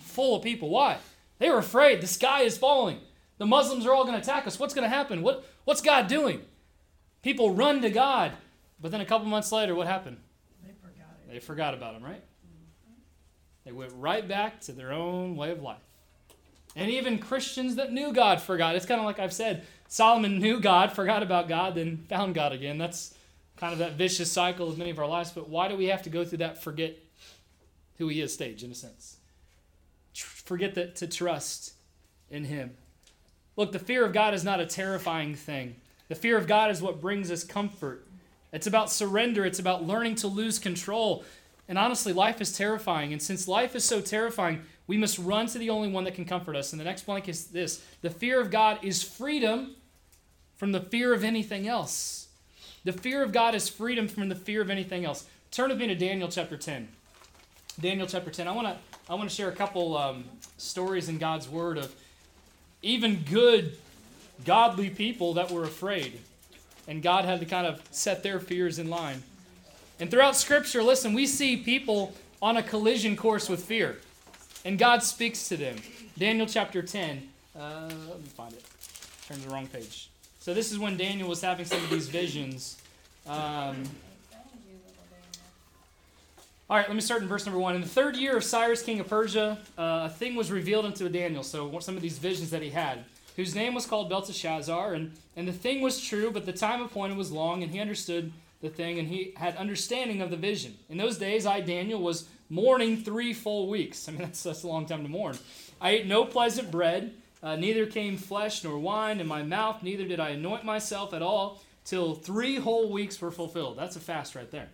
Full 0.00 0.34
of 0.34 0.42
people. 0.42 0.68
Why? 0.68 0.98
They 1.38 1.48
were 1.48 1.58
afraid. 1.58 2.00
The 2.00 2.08
sky 2.08 2.42
is 2.42 2.58
falling. 2.58 2.98
The 3.38 3.46
Muslims 3.46 3.86
are 3.86 3.94
all 3.94 4.02
going 4.02 4.16
to 4.16 4.20
attack 4.20 4.44
us. 4.44 4.58
What's 4.58 4.74
going 4.74 4.82
to 4.82 4.94
happen? 4.94 5.22
What, 5.22 5.44
what's 5.66 5.80
God 5.80 6.08
doing? 6.08 6.40
People 7.22 7.54
run 7.54 7.80
to 7.82 7.90
God, 7.90 8.32
but 8.80 8.90
then 8.90 9.00
a 9.00 9.04
couple 9.04 9.28
months 9.28 9.52
later, 9.52 9.76
what 9.76 9.86
happened? 9.86 10.16
They 10.66 10.72
forgot 10.72 11.14
it. 11.22 11.32
They 11.32 11.38
forgot 11.38 11.74
about 11.74 11.94
him, 11.94 12.02
right? 12.02 12.24
They 13.64 13.70
went 13.70 13.92
right 13.94 14.26
back 14.26 14.60
to 14.62 14.72
their 14.72 14.92
own 14.92 15.36
way 15.36 15.52
of 15.52 15.62
life. 15.62 15.78
And 16.74 16.90
even 16.90 17.18
Christians 17.18 17.76
that 17.76 17.92
knew 17.92 18.12
God 18.12 18.40
forgot. 18.40 18.74
It's 18.74 18.84
kind 18.84 18.98
of 18.98 19.06
like 19.06 19.20
I've 19.20 19.32
said 19.32 19.64
Solomon 19.86 20.40
knew 20.40 20.58
God, 20.58 20.90
forgot 20.90 21.22
about 21.22 21.46
God, 21.46 21.76
then 21.76 22.04
found 22.08 22.34
God 22.34 22.52
again. 22.52 22.78
That's 22.78 23.14
kind 23.60 23.74
of 23.74 23.78
that 23.78 23.92
vicious 23.92 24.32
cycle 24.32 24.70
of 24.70 24.78
many 24.78 24.90
of 24.90 24.98
our 24.98 25.06
lives. 25.06 25.30
But 25.30 25.50
why 25.50 25.68
do 25.68 25.76
we 25.76 25.86
have 25.86 26.02
to 26.02 26.10
go 26.10 26.24
through 26.24 26.38
that 26.38 26.62
forget 26.62 26.96
who 27.98 28.08
He 28.08 28.22
is 28.22 28.32
stage, 28.32 28.64
in 28.64 28.70
a 28.70 28.74
sense? 28.74 29.18
Forget 30.14 30.74
that 30.74 30.96
to 30.96 31.06
trust 31.06 31.74
in 32.30 32.44
Him. 32.44 32.70
Look, 33.56 33.72
the 33.72 33.78
fear 33.78 34.04
of 34.04 34.14
God 34.14 34.32
is 34.32 34.42
not 34.42 34.60
a 34.60 34.66
terrifying 34.66 35.34
thing. 35.34 35.76
The 36.08 36.14
fear 36.14 36.38
of 36.38 36.46
God 36.46 36.70
is 36.70 36.80
what 36.80 37.00
brings 37.00 37.30
us 37.30 37.44
comfort. 37.44 38.06
It's 38.52 38.66
about 38.66 38.90
surrender, 38.90 39.44
it's 39.44 39.58
about 39.58 39.86
learning 39.86 40.16
to 40.16 40.26
lose 40.26 40.58
control. 40.58 41.24
And 41.68 41.78
honestly, 41.78 42.12
life 42.12 42.40
is 42.40 42.56
terrifying. 42.56 43.12
And 43.12 43.22
since 43.22 43.46
life 43.46 43.76
is 43.76 43.84
so 43.84 44.00
terrifying, 44.00 44.62
we 44.86 44.96
must 44.96 45.18
run 45.18 45.46
to 45.48 45.58
the 45.58 45.70
only 45.70 45.88
one 45.88 46.02
that 46.04 46.14
can 46.14 46.24
comfort 46.24 46.56
us. 46.56 46.72
And 46.72 46.80
the 46.80 46.84
next 46.84 47.04
blank 47.06 47.28
is 47.28 47.46
this 47.48 47.84
the 48.00 48.10
fear 48.10 48.40
of 48.40 48.50
God 48.50 48.78
is 48.82 49.02
freedom 49.02 49.76
from 50.56 50.72
the 50.72 50.80
fear 50.80 51.14
of 51.14 51.22
anything 51.22 51.68
else. 51.68 52.29
The 52.84 52.92
fear 52.92 53.22
of 53.22 53.32
God 53.32 53.54
is 53.54 53.68
freedom 53.68 54.08
from 54.08 54.28
the 54.28 54.34
fear 54.34 54.62
of 54.62 54.70
anything 54.70 55.04
else. 55.04 55.26
Turn 55.50 55.68
with 55.68 55.78
me 55.78 55.86
to 55.88 55.94
Daniel 55.94 56.28
chapter 56.28 56.56
10. 56.56 56.88
Daniel 57.80 58.06
chapter 58.06 58.30
10. 58.30 58.48
I 58.48 58.52
want 58.52 58.68
to 58.68 58.76
I 59.10 59.14
want 59.14 59.28
to 59.28 59.34
share 59.34 59.48
a 59.48 59.56
couple 59.56 59.96
um, 59.96 60.24
stories 60.56 61.08
in 61.08 61.18
God's 61.18 61.48
word 61.48 61.78
of 61.78 61.92
even 62.82 63.24
good, 63.28 63.76
godly 64.44 64.88
people 64.88 65.34
that 65.34 65.50
were 65.50 65.64
afraid. 65.64 66.20
And 66.86 67.02
God 67.02 67.24
had 67.24 67.40
to 67.40 67.46
kind 67.46 67.66
of 67.66 67.82
set 67.90 68.22
their 68.22 68.38
fears 68.38 68.78
in 68.78 68.88
line. 68.88 69.22
And 69.98 70.10
throughout 70.10 70.36
Scripture, 70.36 70.82
listen, 70.82 71.12
we 71.12 71.26
see 71.26 71.56
people 71.56 72.14
on 72.40 72.56
a 72.56 72.62
collision 72.62 73.16
course 73.16 73.48
with 73.48 73.64
fear. 73.64 73.98
And 74.64 74.78
God 74.78 75.02
speaks 75.02 75.48
to 75.48 75.56
them. 75.56 75.76
Daniel 76.16 76.46
chapter 76.46 76.82
10. 76.82 77.28
Uh, 77.58 77.90
let 78.08 78.20
me 78.20 78.28
find 78.28 78.52
it. 78.52 78.64
Turn 79.26 79.38
to 79.38 79.48
the 79.48 79.52
wrong 79.52 79.66
page. 79.66 80.09
So 80.40 80.54
this 80.54 80.72
is 80.72 80.78
when 80.78 80.96
Daniel 80.96 81.28
was 81.28 81.42
having 81.42 81.66
some 81.66 81.84
of 81.84 81.90
these 81.90 82.08
visions. 82.08 82.78
Um, 83.26 83.84
all 86.70 86.78
right, 86.78 86.88
let 86.88 86.94
me 86.94 87.02
start 87.02 87.20
in 87.20 87.28
verse 87.28 87.44
number 87.44 87.60
one. 87.60 87.74
In 87.74 87.82
the 87.82 87.86
third 87.86 88.16
year 88.16 88.38
of 88.38 88.42
Cyrus, 88.42 88.82
king 88.82 89.00
of 89.00 89.08
Persia, 89.08 89.58
uh, 89.76 90.04
a 90.04 90.08
thing 90.08 90.36
was 90.36 90.50
revealed 90.50 90.86
unto 90.86 91.06
Daniel. 91.10 91.42
So 91.42 91.78
some 91.80 91.94
of 91.94 92.00
these 92.00 92.16
visions 92.16 92.48
that 92.50 92.62
he 92.62 92.70
had, 92.70 93.04
whose 93.36 93.54
name 93.54 93.74
was 93.74 93.84
called 93.84 94.08
Belteshazzar, 94.08 94.94
and 94.94 95.12
and 95.36 95.46
the 95.46 95.52
thing 95.52 95.82
was 95.82 96.00
true, 96.00 96.30
but 96.30 96.46
the 96.46 96.54
time 96.54 96.80
appointed 96.80 97.18
was 97.18 97.30
long, 97.30 97.62
and 97.62 97.70
he 97.70 97.78
understood 97.78 98.32
the 98.62 98.70
thing, 98.70 98.98
and 98.98 99.08
he 99.08 99.34
had 99.36 99.56
understanding 99.56 100.22
of 100.22 100.30
the 100.30 100.38
vision. 100.38 100.74
In 100.88 100.96
those 100.96 101.18
days, 101.18 101.44
I 101.44 101.60
Daniel 101.60 102.00
was 102.00 102.28
mourning 102.48 102.96
three 102.96 103.34
full 103.34 103.68
weeks. 103.68 104.08
I 104.08 104.12
mean, 104.12 104.20
that's 104.22 104.42
that's 104.42 104.62
a 104.62 104.68
long 104.68 104.86
time 104.86 105.02
to 105.02 105.08
mourn. 105.10 105.36
I 105.82 105.90
ate 105.90 106.06
no 106.06 106.24
pleasant 106.24 106.70
bread, 106.70 107.12
uh, 107.42 107.56
neither 107.56 107.86
came 107.86 108.16
flesh 108.16 108.64
nor 108.64 108.78
wine 108.78 109.20
in 109.20 109.26
my 109.26 109.42
mouth, 109.42 109.82
neither 109.82 110.04
did 110.04 110.20
I 110.20 110.30
anoint 110.30 110.64
myself 110.64 111.14
at 111.14 111.22
all 111.22 111.62
till 111.84 112.14
three 112.14 112.56
whole 112.56 112.90
weeks 112.90 113.20
were 113.20 113.30
fulfilled. 113.30 113.76
That's 113.78 113.96
a 113.96 114.00
fast 114.00 114.34
right 114.34 114.50
there. 114.50 114.68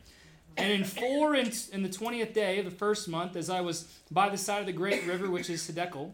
And 0.57 0.73
in 0.73 0.85
four 0.85 1.35
in, 1.35 1.53
in 1.73 1.83
the 1.83 1.89
twentieth 1.89 2.33
day 2.33 2.59
of 2.59 2.65
the 2.65 2.71
first 2.71 3.09
month, 3.09 3.37
as 3.37 3.51
I 3.51 3.61
was 3.61 3.93
by 4.11 4.29
the 4.31 4.39
side 4.39 4.61
of 4.61 4.67
the 4.67 4.73
great 4.73 5.07
river 5.07 5.31
which 5.31 5.51
is 5.51 5.69
Hiddekel, 5.69 6.13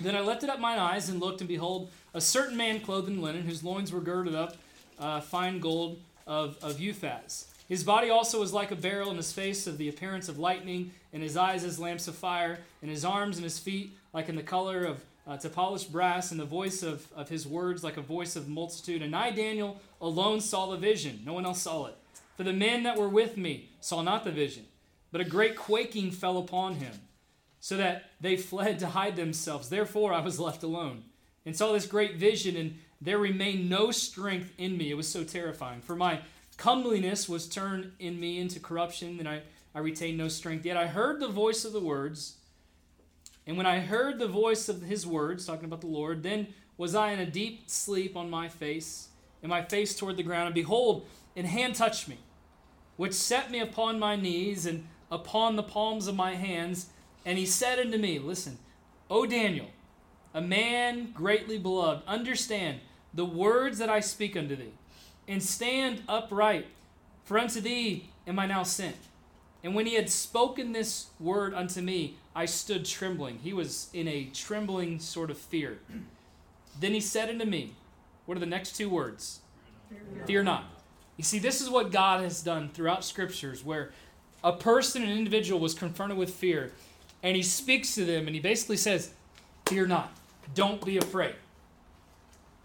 then 0.00 0.16
I 0.16 0.20
lifted 0.20 0.48
up 0.48 0.58
mine 0.58 0.78
eyes 0.78 1.08
and 1.08 1.20
looked, 1.20 1.40
and 1.40 1.48
behold, 1.48 1.90
a 2.14 2.20
certain 2.20 2.56
man 2.56 2.80
clothed 2.80 3.08
in 3.08 3.20
linen, 3.20 3.42
whose 3.42 3.62
loins 3.62 3.92
were 3.92 4.00
girded 4.00 4.34
up 4.34 4.56
uh, 4.98 5.20
fine 5.20 5.60
gold 5.60 5.98
of, 6.26 6.56
of 6.62 6.78
Uphaz. 6.78 7.46
His 7.68 7.84
body 7.84 8.08
also 8.08 8.40
was 8.40 8.52
like 8.52 8.70
a 8.70 8.76
beryl, 8.76 9.10
and 9.10 9.18
his 9.18 9.32
face 9.32 9.66
of 9.66 9.76
the 9.76 9.88
appearance 9.88 10.28
of 10.28 10.38
lightning, 10.38 10.92
and 11.12 11.22
his 11.22 11.36
eyes 11.36 11.64
as 11.64 11.78
lamps 11.78 12.08
of 12.08 12.14
fire, 12.14 12.60
and 12.80 12.90
his 12.90 13.04
arms 13.04 13.36
and 13.36 13.44
his 13.44 13.58
feet 13.58 13.92
like 14.14 14.28
in 14.28 14.36
the 14.36 14.42
color 14.42 14.84
of 14.84 15.04
uh, 15.28 15.36
to 15.36 15.48
polished 15.50 15.92
brass, 15.92 16.30
and 16.30 16.40
the 16.40 16.44
voice 16.44 16.82
of, 16.82 17.06
of 17.14 17.28
his 17.28 17.46
words 17.46 17.84
like 17.84 17.98
a 17.98 18.02
voice 18.02 18.34
of 18.34 18.48
multitude. 18.48 19.02
And 19.02 19.14
I, 19.14 19.30
Daniel, 19.30 19.78
alone 20.00 20.40
saw 20.40 20.70
the 20.70 20.78
vision. 20.78 21.20
No 21.24 21.34
one 21.34 21.44
else 21.44 21.62
saw 21.62 21.86
it. 21.86 21.96
For 22.36 22.44
the 22.44 22.52
men 22.52 22.84
that 22.84 22.96
were 22.96 23.08
with 23.08 23.36
me 23.36 23.68
saw 23.80 24.00
not 24.00 24.24
the 24.24 24.30
vision, 24.30 24.64
but 25.12 25.20
a 25.20 25.24
great 25.24 25.56
quaking 25.56 26.12
fell 26.12 26.38
upon 26.38 26.76
him, 26.76 26.94
so 27.60 27.76
that 27.76 28.10
they 28.20 28.36
fled 28.36 28.78
to 28.78 28.86
hide 28.86 29.16
themselves. 29.16 29.68
Therefore 29.68 30.12
I 30.12 30.20
was 30.20 30.40
left 30.40 30.62
alone, 30.62 31.02
and 31.44 31.54
saw 31.54 31.72
this 31.72 31.86
great 31.86 32.16
vision, 32.16 32.56
and 32.56 32.78
there 33.00 33.18
remained 33.18 33.68
no 33.68 33.90
strength 33.90 34.52
in 34.56 34.78
me. 34.78 34.90
It 34.90 34.96
was 34.96 35.08
so 35.08 35.24
terrifying. 35.24 35.82
For 35.82 35.94
my 35.94 36.20
comeliness 36.56 37.28
was 37.28 37.48
turned 37.48 37.92
in 37.98 38.18
me 38.18 38.40
into 38.40 38.60
corruption, 38.60 39.18
and 39.18 39.28
I, 39.28 39.42
I 39.74 39.80
retained 39.80 40.18
no 40.18 40.28
strength. 40.28 40.64
Yet 40.64 40.76
I 40.76 40.86
heard 40.86 41.20
the 41.20 41.28
voice 41.28 41.64
of 41.64 41.72
the 41.72 41.80
words, 41.80 42.37
and 43.48 43.56
when 43.56 43.66
I 43.66 43.80
heard 43.80 44.20
the 44.20 44.28
voice 44.28 44.68
of 44.68 44.82
his 44.82 45.04
words, 45.04 45.44
talking 45.44 45.64
about 45.64 45.80
the 45.80 45.88
Lord, 45.88 46.22
then 46.22 46.46
was 46.76 46.94
I 46.94 47.10
in 47.10 47.18
a 47.18 47.26
deep 47.26 47.68
sleep 47.68 48.16
on 48.16 48.30
my 48.30 48.48
face, 48.48 49.08
and 49.42 49.50
my 49.50 49.62
face 49.62 49.96
toward 49.96 50.16
the 50.16 50.22
ground, 50.22 50.46
and 50.46 50.54
behold, 50.54 51.04
an 51.34 51.46
hand 51.46 51.74
touched 51.74 52.06
me 52.06 52.18
which 52.98 53.14
set 53.14 53.50
me 53.50 53.60
upon 53.60 53.98
my 53.98 54.16
knees 54.16 54.66
and 54.66 54.86
upon 55.10 55.56
the 55.56 55.62
palms 55.62 56.06
of 56.06 56.16
my 56.16 56.34
hands. 56.34 56.88
And 57.24 57.38
he 57.38 57.46
said 57.46 57.78
unto 57.78 57.96
me, 57.96 58.18
Listen, 58.18 58.58
O 59.08 59.24
Daniel, 59.24 59.68
a 60.34 60.42
man 60.42 61.12
greatly 61.14 61.58
beloved, 61.58 62.02
understand 62.06 62.80
the 63.14 63.24
words 63.24 63.78
that 63.78 63.88
I 63.88 64.00
speak 64.00 64.36
unto 64.36 64.56
thee, 64.56 64.74
and 65.26 65.42
stand 65.42 66.02
upright, 66.08 66.66
for 67.24 67.38
unto 67.38 67.60
thee 67.60 68.10
am 68.26 68.38
I 68.38 68.46
now 68.46 68.64
sent. 68.64 68.96
And 69.62 69.74
when 69.74 69.86
he 69.86 69.94
had 69.94 70.10
spoken 70.10 70.72
this 70.72 71.06
word 71.18 71.54
unto 71.54 71.80
me, 71.80 72.16
I 72.38 72.44
stood 72.44 72.84
trembling. 72.84 73.40
He 73.42 73.52
was 73.52 73.90
in 73.92 74.06
a 74.06 74.30
trembling 74.32 75.00
sort 75.00 75.28
of 75.28 75.38
fear. 75.38 75.80
Then 76.78 76.92
he 76.92 77.00
said 77.00 77.28
unto 77.28 77.44
me, 77.44 77.72
What 78.26 78.36
are 78.36 78.40
the 78.40 78.46
next 78.46 78.76
two 78.76 78.88
words? 78.88 79.40
Fear 79.88 79.98
not. 80.14 80.26
Fear 80.28 80.42
not. 80.44 80.64
You 81.16 81.24
see, 81.24 81.40
this 81.40 81.60
is 81.60 81.68
what 81.68 81.90
God 81.90 82.22
has 82.22 82.40
done 82.40 82.68
throughout 82.68 83.04
scriptures 83.04 83.64
where 83.64 83.90
a 84.44 84.52
person, 84.52 85.02
an 85.02 85.10
individual, 85.18 85.58
was 85.58 85.74
confronted 85.74 86.16
with 86.16 86.30
fear, 86.30 86.70
and 87.24 87.34
he 87.34 87.42
speaks 87.42 87.96
to 87.96 88.04
them 88.04 88.28
and 88.28 88.36
he 88.36 88.40
basically 88.40 88.76
says, 88.76 89.10
Fear 89.66 89.88
not, 89.88 90.12
don't 90.54 90.84
be 90.84 90.96
afraid. 90.96 91.34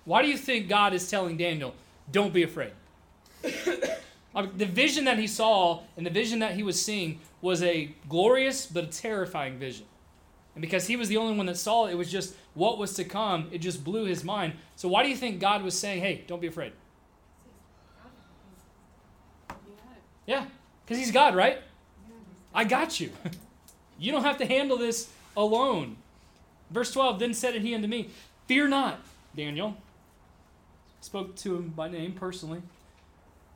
Why 0.05 0.21
do 0.21 0.27
you 0.27 0.37
think 0.37 0.69
God 0.69 0.93
is 0.93 1.09
telling 1.09 1.35
Daniel, 1.35 1.73
Don't 2.11 2.31
be 2.31 2.43
afraid? 2.43 2.73
the 3.41 4.65
vision 4.67 5.05
that 5.05 5.17
he 5.17 5.25
saw 5.25 5.81
and 5.97 6.05
the 6.05 6.11
vision 6.11 6.37
that 6.39 6.53
he 6.53 6.61
was 6.61 6.79
seeing 6.79 7.19
was 7.43 7.61
a 7.61 7.93
glorious 8.07 8.65
but 8.65 8.85
a 8.85 8.87
terrifying 8.87 9.59
vision. 9.59 9.85
And 10.55 10.61
because 10.61 10.87
he 10.87 10.95
was 10.95 11.09
the 11.09 11.17
only 11.17 11.35
one 11.35 11.45
that 11.47 11.57
saw 11.57 11.87
it, 11.87 11.91
it 11.91 11.95
was 11.95 12.09
just 12.09 12.35
what 12.53 12.77
was 12.77 12.93
to 12.93 13.03
come. 13.03 13.49
It 13.51 13.57
just 13.57 13.83
blew 13.83 14.05
his 14.05 14.23
mind. 14.23 14.53
So, 14.77 14.87
why 14.87 15.03
do 15.03 15.09
you 15.09 15.15
think 15.17 15.41
God 15.41 15.61
was 15.61 15.77
saying, 15.77 16.01
Hey, 16.01 16.23
don't 16.25 16.41
be 16.41 16.47
afraid? 16.47 16.71
Yeah, 20.25 20.45
because 20.85 20.97
he's 20.97 21.11
God, 21.11 21.35
right? 21.35 21.59
I 22.55 22.63
got 22.63 23.01
you. 23.01 23.11
you 23.99 24.13
don't 24.13 24.23
have 24.23 24.37
to 24.37 24.45
handle 24.45 24.77
this 24.77 25.11
alone. 25.35 25.97
Verse 26.71 26.93
12 26.93 27.19
Then 27.19 27.33
said 27.33 27.55
he 27.55 27.75
unto 27.75 27.89
me, 27.89 28.09
Fear 28.47 28.69
not, 28.69 29.01
Daniel. 29.35 29.75
Spoke 31.01 31.35
to 31.37 31.57
him 31.57 31.73
by 31.75 31.89
name 31.89 32.13
personally. 32.13 32.61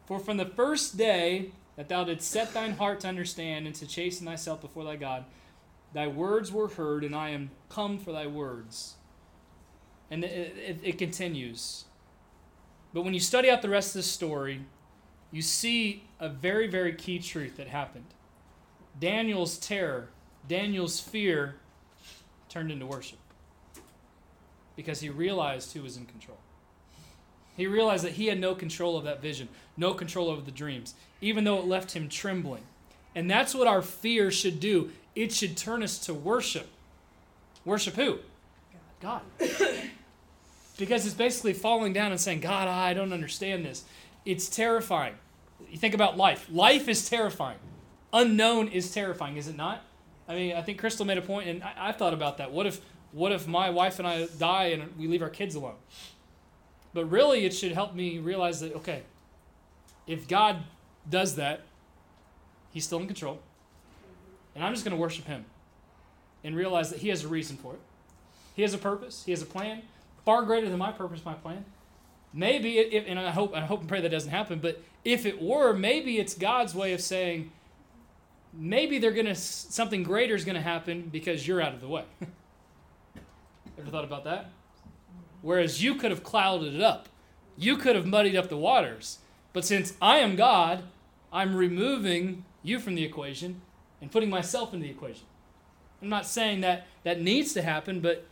For 0.07 0.19
from 0.19 0.35
the 0.35 0.45
first 0.45 0.97
day 0.97 1.51
that 1.77 1.87
thou 1.87 2.03
didst 2.03 2.29
set 2.29 2.53
thine 2.53 2.73
heart 2.73 2.99
to 3.01 3.07
understand 3.07 3.65
and 3.65 3.75
to 3.75 3.87
chasten 3.87 4.25
thyself 4.27 4.59
before 4.59 4.83
thy 4.83 4.97
God, 4.97 5.23
thy 5.93 6.07
words 6.07 6.51
were 6.51 6.67
heard, 6.67 7.05
and 7.05 7.15
I 7.15 7.29
am 7.29 7.51
come 7.69 7.97
for 7.99 8.11
thy 8.11 8.27
words. 8.27 8.95
And 10.11 10.23
it, 10.23 10.57
it, 10.57 10.79
it 10.83 10.97
continues. 10.97 11.85
But 12.93 13.03
when 13.03 13.13
you 13.13 13.19
study 13.19 13.49
out 13.49 13.61
the 13.61 13.69
rest 13.69 13.89
of 13.89 13.99
this 13.99 14.11
story, 14.11 14.61
you 15.31 15.41
see 15.41 16.03
a 16.19 16.29
very, 16.29 16.67
very 16.67 16.93
key 16.93 17.19
truth 17.19 17.57
that 17.57 17.67
happened. 17.67 18.05
Daniel's 18.99 19.57
terror, 19.57 20.09
Daniel's 20.47 20.99
fear 20.99 21.57
turned 22.49 22.71
into 22.71 22.87
worship 22.87 23.19
because 24.75 25.01
he 25.01 25.09
realized 25.09 25.73
who 25.73 25.83
was 25.83 25.97
in 25.97 26.05
control. 26.05 26.39
He 27.57 27.65
realized 27.65 28.05
that 28.05 28.13
he 28.13 28.27
had 28.27 28.39
no 28.39 28.53
control 28.53 28.95
of 28.95 29.03
that 29.05 29.21
vision, 29.21 29.49
no 29.75 29.93
control 29.93 30.29
over 30.29 30.41
the 30.41 30.51
dreams, 30.51 30.93
even 31.19 31.43
though 31.43 31.57
it 31.57 31.65
left 31.65 31.91
him 31.91 32.07
trembling. 32.07 32.61
And 33.15 33.29
that's 33.29 33.55
what 33.55 33.67
our 33.67 33.81
fear 33.81 34.29
should 34.29 34.59
do. 34.59 34.91
It 35.15 35.33
should 35.33 35.57
turn 35.57 35.81
us 35.81 35.97
to 36.05 36.13
worship. 36.13 36.67
Worship 37.65 37.95
who? 37.95 38.19
God. 39.01 39.21
because 40.77 41.05
it's 41.05 41.15
basically 41.15 41.53
falling 41.53 41.93
down 41.93 42.11
and 42.11 42.21
saying, 42.21 42.41
God, 42.41 42.67
I 42.67 42.93
don't 42.93 43.11
understand 43.11 43.65
this. 43.65 43.83
It's 44.23 44.47
terrifying. 44.47 45.15
You 45.69 45.77
think 45.77 45.95
about 45.95 46.15
life. 46.15 46.47
Life 46.51 46.87
is 46.87 47.09
terrifying. 47.09 47.57
Unknown 48.13 48.67
is 48.67 48.93
terrifying, 48.93 49.37
is 49.37 49.47
it 49.47 49.57
not? 49.57 49.81
I 50.27 50.35
mean, 50.35 50.55
I 50.55 50.61
think 50.61 50.79
Crystal 50.79 51.05
made 51.05 51.17
a 51.17 51.21
point, 51.21 51.49
and 51.49 51.63
I, 51.63 51.87
have 51.87 51.97
thought 51.97 52.13
about 52.13 52.37
that. 52.37 52.51
What 52.51 52.67
if, 52.67 52.81
what 53.11 53.31
if 53.31 53.47
my 53.47 53.69
wife 53.69 53.99
and 53.99 54.07
I 54.07 54.27
die 54.37 54.65
and 54.65 54.95
we 54.97 55.07
leave 55.07 55.21
our 55.21 55.29
kids 55.29 55.55
alone? 55.55 55.75
But 56.97 57.11
really, 57.11 57.45
it 57.45 57.53
should 57.53 57.73
help 57.73 57.93
me 57.93 58.17
realize 58.17 58.59
that 58.61 58.73
okay, 58.77 59.03
if 60.07 60.27
God 60.27 60.63
does 61.07 61.35
that, 61.35 61.61
He's 62.71 62.85
still 62.85 62.97
in 62.97 63.05
control. 63.05 63.37
And 64.55 64.63
I'm 64.63 64.73
just 64.73 64.83
going 64.83 64.97
to 64.97 64.99
worship 64.99 65.25
Him 65.25 65.45
and 66.43 66.55
realize 66.55 66.89
that 66.89 66.97
He 66.97 67.09
has 67.09 67.23
a 67.23 67.27
reason 67.27 67.55
for 67.55 67.73
it. 67.73 67.79
He 68.55 68.63
has 68.63 68.73
a 68.73 68.79
purpose, 68.79 69.21
He 69.27 69.31
has 69.31 69.43
a 69.43 69.45
plan, 69.45 69.83
far 70.25 70.41
greater 70.41 70.67
than 70.67 70.79
my 70.79 70.91
purpose, 70.91 71.23
my 71.23 71.35
plan. 71.35 71.65
Maybe, 72.33 72.79
it, 72.79 73.05
and 73.07 73.19
I 73.19 73.29
hope, 73.29 73.55
I 73.55 73.59
hope 73.59 73.81
and 73.81 73.87
pray 73.87 74.01
that 74.01 74.09
doesn't 74.09 74.31
happen, 74.31 74.57
but 74.57 74.81
if 75.05 75.27
it 75.27 75.39
were, 75.39 75.71
maybe 75.71 76.17
it's 76.17 76.33
God's 76.33 76.73
way 76.73 76.93
of 76.93 77.01
saying, 77.01 77.51
maybe 78.55 78.97
they're 78.97 79.11
gonna 79.11 79.35
something 79.35 80.01
greater 80.01 80.33
is 80.33 80.45
gonna 80.45 80.63
happen 80.63 81.09
because 81.11 81.47
you're 81.47 81.61
out 81.61 81.75
of 81.75 81.81
the 81.81 81.87
way. 81.87 82.05
Ever 83.77 83.91
thought 83.91 84.03
about 84.03 84.23
that? 84.23 84.49
Whereas 85.41 85.83
you 85.83 85.95
could 85.95 86.11
have 86.11 86.23
clouded 86.23 86.73
it 86.75 86.81
up, 86.81 87.09
you 87.57 87.77
could 87.77 87.95
have 87.95 88.05
muddied 88.05 88.35
up 88.35 88.49
the 88.49 88.57
waters. 88.57 89.19
But 89.53 89.65
since 89.65 89.93
I 90.01 90.17
am 90.17 90.35
God, 90.35 90.83
I'm 91.31 91.55
removing 91.55 92.43
you 92.63 92.79
from 92.79 92.95
the 92.95 93.03
equation 93.03 93.61
and 94.01 94.11
putting 94.11 94.29
myself 94.29 94.73
in 94.73 94.79
the 94.79 94.89
equation. 94.89 95.25
I'm 96.01 96.09
not 96.09 96.27
saying 96.27 96.61
that 96.61 96.85
that 97.03 97.21
needs 97.21 97.53
to 97.53 97.61
happen, 97.61 97.99
but 97.99 98.27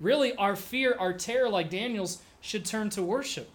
really 0.00 0.34
our 0.36 0.54
fear, 0.54 0.94
our 0.98 1.12
terror, 1.12 1.48
like 1.48 1.70
Daniel's, 1.70 2.22
should 2.40 2.64
turn 2.64 2.90
to 2.90 3.02
worship. 3.02 3.50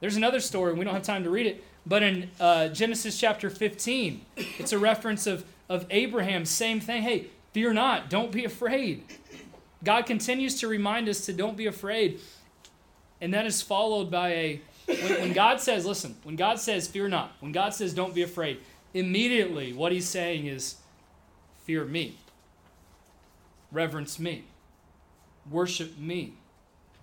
There's 0.00 0.16
another 0.16 0.40
story, 0.40 0.74
we 0.74 0.84
don't 0.84 0.94
have 0.94 1.02
time 1.02 1.24
to 1.24 1.30
read 1.30 1.46
it, 1.46 1.64
but 1.86 2.02
in 2.02 2.30
uh, 2.40 2.68
Genesis 2.68 3.18
chapter 3.18 3.48
15, 3.48 4.24
it's 4.58 4.72
a 4.72 4.78
reference 4.78 5.26
of, 5.26 5.44
of 5.68 5.86
Abraham, 5.90 6.44
same 6.44 6.80
thing. 6.80 7.02
Hey, 7.02 7.26
fear 7.52 7.72
not, 7.72 8.10
don't 8.10 8.32
be 8.32 8.44
afraid. 8.44 9.04
God 9.84 10.06
continues 10.06 10.60
to 10.60 10.68
remind 10.68 11.08
us 11.08 11.26
to 11.26 11.32
don't 11.32 11.56
be 11.56 11.66
afraid. 11.66 12.20
And 13.20 13.34
that 13.34 13.46
is 13.46 13.62
followed 13.62 14.10
by 14.10 14.28
a, 14.30 14.60
when, 14.86 15.20
when 15.20 15.32
God 15.32 15.60
says, 15.60 15.86
listen, 15.86 16.16
when 16.24 16.36
God 16.36 16.58
says, 16.58 16.88
fear 16.88 17.08
not, 17.08 17.32
when 17.40 17.52
God 17.52 17.74
says, 17.74 17.94
don't 17.94 18.14
be 18.14 18.22
afraid, 18.22 18.58
immediately 18.94 19.72
what 19.72 19.92
he's 19.92 20.08
saying 20.08 20.46
is, 20.46 20.76
fear 21.64 21.84
me, 21.84 22.16
reverence 23.70 24.18
me, 24.18 24.44
worship 25.50 25.96
me. 25.98 26.34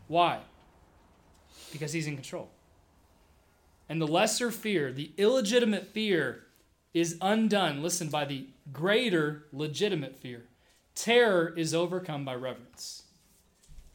Why? 0.08 0.40
Because 1.72 1.94
he's 1.94 2.08
in 2.08 2.16
control. 2.16 2.50
And 3.88 4.02
the 4.02 4.08
lesser 4.08 4.52
fear, 4.52 4.92
the 4.92 5.12
illegitimate 5.18 5.88
fear, 5.88 6.44
is 6.94 7.18
undone, 7.22 7.82
listen, 7.82 8.10
by 8.10 8.26
the 8.26 8.48
greater 8.74 9.46
legitimate 9.54 10.18
fear. 10.18 10.44
Terror 11.00 11.54
is 11.56 11.74
overcome 11.74 12.26
by 12.26 12.36
reverence. 12.36 13.04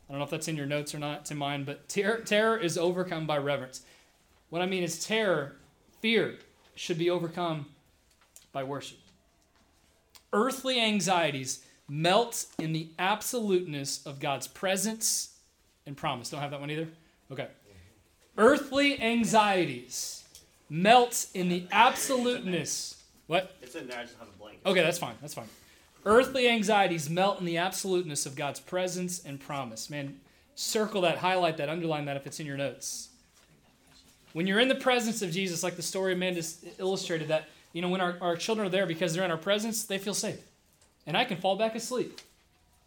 I 0.09 0.13
don't 0.13 0.21
know 0.21 0.25
if 0.25 0.31
that's 0.31 0.49
in 0.49 0.57
your 0.57 0.65
notes 0.65 0.95
or 0.95 0.99
not, 0.99 1.27
to 1.27 1.35
mine, 1.35 1.65
but 1.65 1.87
ter- 1.87 2.21
terror 2.21 2.57
is 2.57 2.79
overcome 2.79 3.27
by 3.27 3.37
reverence. 3.37 3.83
What 4.49 4.63
I 4.63 4.67
mean 4.67 4.83
is, 4.83 5.05
terror, 5.05 5.57
fear, 6.01 6.39
should 6.77 6.97
be 6.97 7.11
overcome 7.11 7.67
by 8.53 8.65
worship. 8.65 8.97
Earthly 10.33 10.81
anxieties 10.81 11.67
melt 11.91 12.47
in 12.59 12.73
the 12.73 12.89
absoluteness 12.99 14.07
of 14.07 14.19
God's 14.19 14.47
presence 14.47 15.37
and 15.85 15.99
promise. 15.99 16.31
Don't 16.31 16.41
have 16.41 16.53
that 16.53 16.61
one 16.61 16.71
either? 16.71 16.89
Okay. 17.31 17.49
Earthly 18.39 18.99
anxieties 18.99 20.25
melt 20.71 21.27
in 21.35 21.51
the 21.51 21.67
absoluteness. 21.71 23.03
What? 23.27 23.55
It's 23.61 23.75
in 23.75 23.89
there. 23.89 23.99
I 23.99 24.05
just 24.05 24.19
have 24.19 24.29
a 24.29 24.39
blank. 24.39 24.61
Okay, 24.65 24.83
that's 24.83 24.99
fine. 24.99 25.17
That's 25.21 25.35
fine. 25.35 25.49
Earthly 26.07 26.49
anxieties 26.49 27.09
melt 27.09 27.41
in 27.41 27.47
the 27.47 27.57
absoluteness 27.57 28.27
of 28.27 28.37
God's 28.37 28.61
presence 28.61 29.25
and 29.25 29.41
promise. 29.41 29.89
Man, 29.89 30.21
circle 30.55 31.01
that, 31.03 31.19
highlight 31.19 31.57
that, 31.57 31.69
underline 31.69 32.05
that 32.05 32.17
if 32.17 32.27
it's 32.27 32.41
in 32.41 32.47
your 32.47 32.57
notes. 32.57 33.09
When 34.35 34.47
you're 34.47 34.61
in 34.61 34.69
the 34.69 34.75
presence 34.75 35.23
of 35.23 35.31
Jesus, 35.31 35.63
like 35.63 35.77
the 35.77 35.83
story 35.83 36.13
Amanda 36.13 36.43
illustrated, 36.79 37.29
that, 37.29 37.49
you 37.73 37.81
know, 37.81 37.89
when 37.89 38.01
our, 38.01 38.17
our 38.21 38.37
children 38.37 38.67
are 38.67 38.71
there 38.71 38.85
because 38.85 39.15
they're 39.15 39.25
in 39.25 39.31
our 39.31 39.37
presence, 39.37 39.85
they 39.85 39.99
feel 39.99 40.15
safe. 40.15 40.41
And 41.07 41.17
I 41.17 41.25
can 41.25 41.37
fall 41.37 41.57
back 41.57 41.75
asleep. 41.75 42.21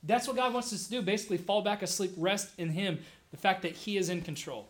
That's 0.03 0.28
what 0.28 0.36
God 0.36 0.53
wants 0.53 0.72
us 0.74 0.86
to 0.86 0.89
do 0.89 1.01
basically, 1.01 1.38
fall 1.38 1.61
back 1.61 1.82
asleep, 1.82 2.11
rest 2.18 2.49
in 2.57 2.70
Him, 2.70 2.99
the 3.32 3.38
fact 3.38 3.61
that 3.63 3.74
He 3.74 3.97
is 3.97 4.09
in 4.09 4.22
control. 4.22 4.68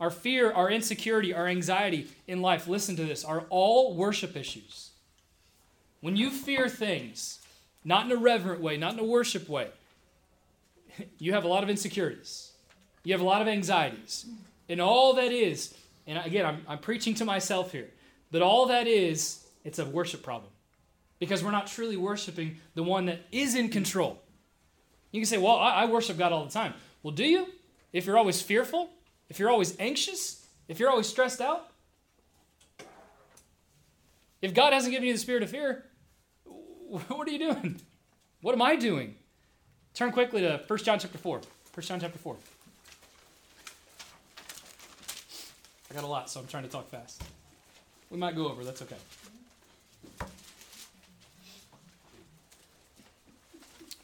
Our 0.00 0.10
fear, 0.10 0.52
our 0.52 0.70
insecurity, 0.70 1.32
our 1.32 1.46
anxiety 1.46 2.08
in 2.26 2.42
life, 2.42 2.66
listen 2.66 2.96
to 2.96 3.04
this, 3.04 3.24
are 3.24 3.44
all 3.48 3.94
worship 3.94 4.36
issues. 4.36 4.90
When 6.04 6.16
you 6.16 6.28
fear 6.28 6.68
things, 6.68 7.40
not 7.82 8.04
in 8.04 8.12
a 8.12 8.16
reverent 8.16 8.60
way, 8.60 8.76
not 8.76 8.92
in 8.92 8.98
a 8.98 9.04
worship 9.04 9.48
way, 9.48 9.70
you 11.18 11.32
have 11.32 11.44
a 11.44 11.48
lot 11.48 11.62
of 11.62 11.70
insecurities. 11.70 12.52
You 13.04 13.14
have 13.14 13.22
a 13.22 13.24
lot 13.24 13.40
of 13.40 13.48
anxieties. 13.48 14.26
And 14.68 14.82
all 14.82 15.14
that 15.14 15.32
is, 15.32 15.72
and 16.06 16.18
again, 16.18 16.44
I'm, 16.44 16.60
I'm 16.68 16.78
preaching 16.78 17.14
to 17.14 17.24
myself 17.24 17.72
here, 17.72 17.88
but 18.30 18.42
all 18.42 18.66
that 18.66 18.86
is, 18.86 19.46
it's 19.64 19.78
a 19.78 19.86
worship 19.86 20.22
problem. 20.22 20.52
Because 21.20 21.42
we're 21.42 21.52
not 21.52 21.68
truly 21.68 21.96
worshiping 21.96 22.58
the 22.74 22.82
one 22.82 23.06
that 23.06 23.20
is 23.32 23.54
in 23.54 23.70
control. 23.70 24.20
You 25.10 25.22
can 25.22 25.26
say, 25.26 25.38
well, 25.38 25.56
I, 25.56 25.70
I 25.70 25.84
worship 25.86 26.18
God 26.18 26.32
all 26.32 26.44
the 26.44 26.52
time. 26.52 26.74
Well, 27.02 27.14
do 27.14 27.24
you? 27.24 27.46
If 27.94 28.04
you're 28.04 28.18
always 28.18 28.42
fearful, 28.42 28.90
if 29.30 29.38
you're 29.38 29.48
always 29.48 29.74
anxious, 29.78 30.46
if 30.68 30.78
you're 30.78 30.90
always 30.90 31.06
stressed 31.06 31.40
out, 31.40 31.70
if 34.42 34.52
God 34.52 34.74
hasn't 34.74 34.92
given 34.92 35.08
you 35.08 35.14
the 35.14 35.18
spirit 35.18 35.42
of 35.42 35.48
fear, 35.48 35.86
what 37.08 37.26
are 37.26 37.30
you 37.30 37.38
doing? 37.38 37.80
What 38.40 38.54
am 38.54 38.62
I 38.62 38.76
doing? 38.76 39.16
Turn 39.94 40.12
quickly 40.12 40.42
to 40.42 40.60
1 40.64 40.78
John 40.80 40.98
chapter 40.98 41.18
4. 41.18 41.40
1 41.74 41.86
John 41.86 42.00
chapter 42.00 42.18
4. 42.18 42.36
I 45.90 45.94
got 45.94 46.04
a 46.04 46.06
lot, 46.06 46.30
so 46.30 46.38
I'm 46.38 46.46
trying 46.46 46.62
to 46.62 46.68
talk 46.68 46.88
fast. 46.88 47.22
We 48.10 48.18
might 48.18 48.36
go 48.36 48.48
over, 48.48 48.62
that's 48.64 48.82
okay. 48.82 48.96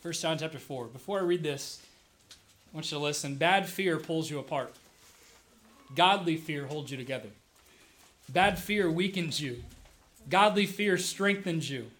First 0.00 0.22
John 0.22 0.38
chapter 0.38 0.58
4. 0.58 0.86
Before 0.86 1.20
I 1.20 1.22
read 1.22 1.44
this, 1.44 1.80
I 2.72 2.76
want 2.76 2.90
you 2.90 2.98
to 2.98 3.04
listen. 3.04 3.36
Bad 3.36 3.68
fear 3.68 3.98
pulls 3.98 4.30
you 4.30 4.40
apart. 4.40 4.74
Godly 5.94 6.36
fear 6.36 6.66
holds 6.66 6.90
you 6.90 6.96
together. 6.96 7.28
Bad 8.28 8.58
fear 8.58 8.90
weakens 8.90 9.40
you. 9.40 9.62
Godly 10.28 10.66
fear 10.66 10.98
strengthens 10.98 11.70
you. 11.70 11.90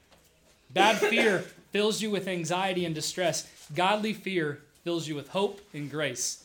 Bad 0.73 0.99
fear 0.99 1.41
fills 1.73 2.01
you 2.01 2.11
with 2.11 2.29
anxiety 2.29 2.85
and 2.85 2.95
distress. 2.95 3.51
Godly 3.75 4.12
fear 4.12 4.61
fills 4.85 5.09
you 5.09 5.14
with 5.14 5.29
hope 5.29 5.61
and 5.73 5.91
grace. 5.91 6.45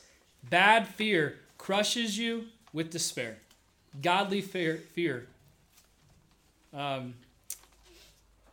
Bad 0.50 0.88
fear 0.88 1.38
crushes 1.58 2.18
you 2.18 2.46
with 2.74 2.92
despair. 2.92 3.38
Godly 4.02 4.42
fear, 4.42 4.78
fear 4.94 5.28
um, 6.74 7.14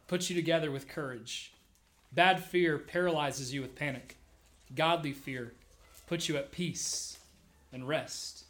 puts 0.07 0.31
you 0.31 0.37
together 0.37 0.71
with 0.71 0.89
courage. 0.89 1.53
Bad 2.13 2.43
fear 2.43 2.79
paralyzes 2.79 3.53
you 3.53 3.63
with 3.63 3.75
panic. 3.75 4.17
Godly 4.75 5.13
fear 5.13 5.53
puts 6.07 6.29
you 6.29 6.37
at 6.37 6.53
peace 6.53 7.19
and 7.73 7.89
rest. 7.89 8.45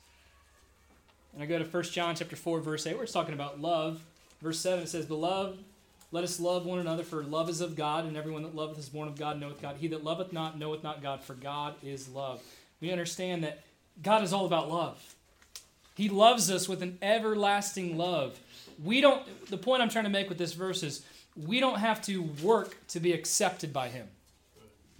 And 1.32 1.42
I 1.42 1.46
go 1.46 1.58
to 1.58 1.64
1 1.64 1.82
John 1.84 2.14
chapter 2.14 2.36
4, 2.36 2.60
verse 2.60 2.86
8, 2.86 2.94
where 2.94 3.04
it's 3.04 3.12
talking 3.12 3.34
about 3.34 3.60
love. 3.60 4.02
Verse 4.42 4.58
7, 4.58 4.82
it 4.84 4.88
says, 4.88 5.06
Beloved, 5.06 5.58
let 6.12 6.24
us 6.24 6.38
love 6.38 6.66
one 6.66 6.78
another, 6.78 7.02
for 7.02 7.22
love 7.22 7.48
is 7.48 7.62
of 7.62 7.74
God, 7.74 8.04
and 8.04 8.16
everyone 8.18 8.42
that 8.42 8.54
loveth 8.54 8.78
is 8.78 8.90
born 8.90 9.08
of 9.08 9.18
God, 9.18 9.40
knoweth 9.40 9.62
God. 9.62 9.76
He 9.78 9.88
that 9.88 10.04
loveth 10.04 10.32
not 10.32 10.58
knoweth 10.58 10.82
not 10.82 11.02
God, 11.02 11.22
for 11.22 11.32
God 11.32 11.74
is 11.82 12.06
love. 12.08 12.42
We 12.82 12.92
understand 12.92 13.42
that 13.44 13.64
God 14.02 14.22
is 14.22 14.32
all 14.32 14.44
about 14.44 14.70
love. 14.70 15.14
He 15.94 16.10
loves 16.10 16.50
us 16.50 16.68
with 16.68 16.82
an 16.82 16.98
everlasting 17.00 17.96
love. 17.96 18.38
We 18.84 19.00
don't, 19.00 19.22
the 19.48 19.56
point 19.56 19.82
I'm 19.82 19.88
trying 19.88 20.04
to 20.04 20.10
make 20.10 20.28
with 20.28 20.38
this 20.38 20.52
verse 20.52 20.82
is 20.82 21.04
we 21.34 21.60
don't 21.60 21.78
have 21.78 22.02
to 22.02 22.22
work 22.42 22.76
to 22.88 23.00
be 23.00 23.12
accepted 23.12 23.72
by 23.72 23.88
Him. 23.88 24.06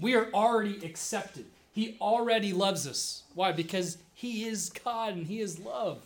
We 0.01 0.15
are 0.15 0.31
already 0.33 0.85
accepted. 0.85 1.45
He 1.75 1.97
already 2.01 2.55
loves 2.55 2.87
us. 2.87 3.23
Why? 3.35 3.53
Because 3.53 3.99
He 4.15 4.45
is 4.45 4.71
God 4.71 5.15
and 5.15 5.27
He 5.27 5.41
is 5.41 5.59
love. 5.59 6.01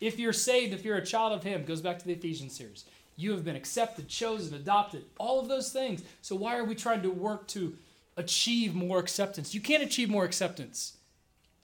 If 0.00 0.18
you're 0.18 0.32
saved, 0.32 0.72
if 0.72 0.84
you're 0.84 0.96
a 0.96 1.06
child 1.06 1.32
of 1.32 1.44
Him, 1.44 1.64
goes 1.64 1.80
back 1.80 1.98
to 2.00 2.04
the 2.04 2.12
Ephesians 2.12 2.56
series. 2.56 2.84
You 3.16 3.32
have 3.32 3.44
been 3.44 3.56
accepted, 3.56 4.08
chosen, 4.08 4.54
adopted, 4.54 5.04
all 5.18 5.40
of 5.40 5.48
those 5.48 5.72
things. 5.72 6.02
So 6.20 6.34
why 6.34 6.56
are 6.56 6.64
we 6.64 6.74
trying 6.74 7.02
to 7.02 7.10
work 7.10 7.46
to 7.48 7.76
achieve 8.16 8.74
more 8.74 8.98
acceptance? 8.98 9.54
You 9.54 9.60
can't 9.60 9.82
achieve 9.82 10.10
more 10.10 10.24
acceptance. 10.24 10.96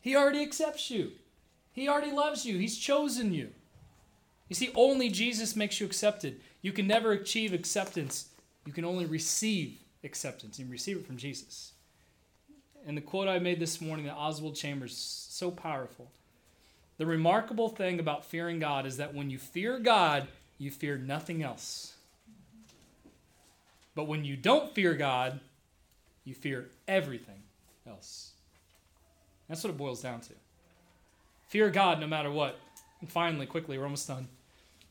He 0.01 0.17
already 0.17 0.43
accepts 0.43 0.91
you. 0.91 1.13
He 1.73 1.89
already 1.89 2.13
loves 2.13 2.45
you. 2.47 2.59
He's 2.59 2.79
chosen 2.79 3.33
you. 3.33 3.51
You 4.49 4.57
see, 4.57 4.71
only 4.75 5.09
Jesus 5.09 5.55
makes 5.55 5.81
you 5.81 5.87
accepted. 5.87 6.41
You 6.63 6.73
can 6.73 6.87
never 6.87 7.13
achieve 7.13 7.53
acceptance. 7.53 8.29
You 8.67 8.73
can 8.73 8.85
only 8.85 9.07
receive 9.07 9.79
acceptance. 10.03 10.59
You 10.59 10.67
receive 10.67 10.97
it 10.99 11.07
from 11.07 11.17
Jesus. 11.17 11.73
And 12.87 12.97
the 12.97 13.03
quote 13.03 13.29
I 13.29 13.39
made 13.39 13.61
this 13.61 13.81
morning 13.81 14.07
that 14.07 14.17
Oswald 14.17 14.57
Chambers 14.57 14.97
so 14.97 15.51
powerful. 15.51 16.11
The 16.99 17.07
remarkable 17.07 17.69
thing 17.69 18.01
about 18.01 18.25
fearing 18.25 18.59
God 18.59 18.87
is 18.87 18.97
that 18.97 19.15
when 19.15 19.31
you 19.31 19.39
fear 19.39 19.79
God, 19.79 20.27
you 20.61 20.71
fear 20.71 20.99
nothing 20.99 21.43
else. 21.43 21.95
But 23.97 24.07
when 24.07 24.25
you 24.25 24.37
don't 24.37 24.73
fear 24.75 24.95
God, 24.95 25.41
you 26.25 26.35
fear 26.35 26.69
everything 26.87 27.43
else. 27.89 28.31
That's 29.49 29.65
what 29.65 29.71
it 29.71 29.79
boils 29.79 30.03
down 30.03 30.21
to. 30.21 30.33
Fear 31.49 31.71
God 31.71 31.99
no 31.99 32.07
matter 32.07 32.31
what. 32.31 32.61
And 33.01 33.11
finally, 33.11 33.47
quickly, 33.47 33.79
we're 33.79 33.85
almost 33.85 34.07
done. 34.07 34.29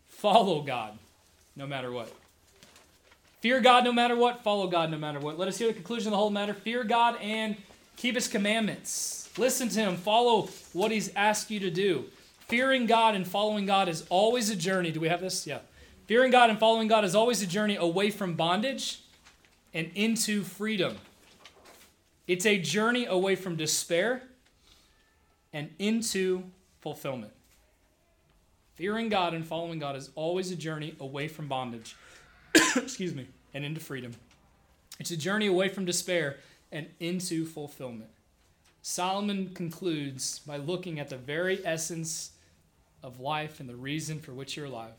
Follow 0.09 0.61
God 0.63 0.97
no 1.55 1.67
matter 1.67 1.91
what. 1.91 2.11
Fear 3.41 3.61
God 3.61 3.85
no 3.85 3.93
matter 3.93 4.17
what, 4.17 4.43
follow 4.43 4.67
God 4.67 4.91
no 4.91 4.97
matter 4.97 5.19
what. 5.19 5.39
Let 5.39 5.47
us 5.47 5.57
hear 5.57 5.69
the 5.69 5.73
conclusion 5.73 6.07
of 6.07 6.11
the 6.11 6.17
whole 6.17 6.29
matter. 6.29 6.53
Fear 6.53 6.83
God 6.83 7.15
and 7.21 7.55
keep 7.95 8.15
his 8.15 8.27
commandments. 8.27 9.29
Listen 9.37 9.69
to 9.69 9.79
him, 9.79 9.95
follow 9.95 10.49
what 10.73 10.91
he's 10.91 11.13
asked 11.15 11.49
you 11.49 11.59
to 11.61 11.69
do. 11.69 12.05
Fearing 12.49 12.87
God 12.87 13.13
and 13.13 13.27
following 13.27 13.67
God 13.67 13.87
is 13.87 14.05
always 14.09 14.49
a 14.49 14.55
journey. 14.55 14.91
Do 14.91 14.99
we 14.99 15.07
have 15.07 15.21
this? 15.21 15.45
Yeah. 15.45 15.59
Fearing 16.07 16.31
God 16.31 16.49
and 16.49 16.57
following 16.57 16.87
God 16.87 17.05
is 17.05 17.13
always 17.13 17.43
a 17.43 17.47
journey 17.47 17.75
away 17.75 18.09
from 18.09 18.33
bondage 18.33 19.03
and 19.71 19.91
into 19.93 20.41
freedom. 20.41 20.97
It's 22.27 22.47
a 22.47 22.57
journey 22.57 23.05
away 23.05 23.35
from 23.35 23.55
despair 23.55 24.23
and 25.53 25.69
into 25.77 26.43
fulfillment. 26.81 27.33
Fearing 28.73 29.09
God 29.09 29.35
and 29.35 29.45
following 29.45 29.77
God 29.77 29.95
is 29.95 30.09
always 30.15 30.49
a 30.51 30.55
journey 30.55 30.95
away 30.99 31.27
from 31.27 31.47
bondage, 31.47 31.95
excuse 32.75 33.13
me, 33.13 33.27
and 33.53 33.63
into 33.63 33.79
freedom. 33.79 34.13
It's 34.99 35.11
a 35.11 35.17
journey 35.17 35.45
away 35.45 35.69
from 35.69 35.85
despair 35.85 36.37
and 36.71 36.87
into 36.99 37.45
fulfillment. 37.45 38.09
Solomon 38.81 39.53
concludes 39.53 40.39
by 40.39 40.57
looking 40.57 40.99
at 40.99 41.09
the 41.09 41.17
very 41.17 41.63
essence 41.63 42.31
of 43.03 43.19
life 43.19 43.59
and 43.59 43.69
the 43.69 43.75
reason 43.75 44.19
for 44.19 44.33
which 44.33 44.57
you're 44.57 44.65
alive, 44.65 44.93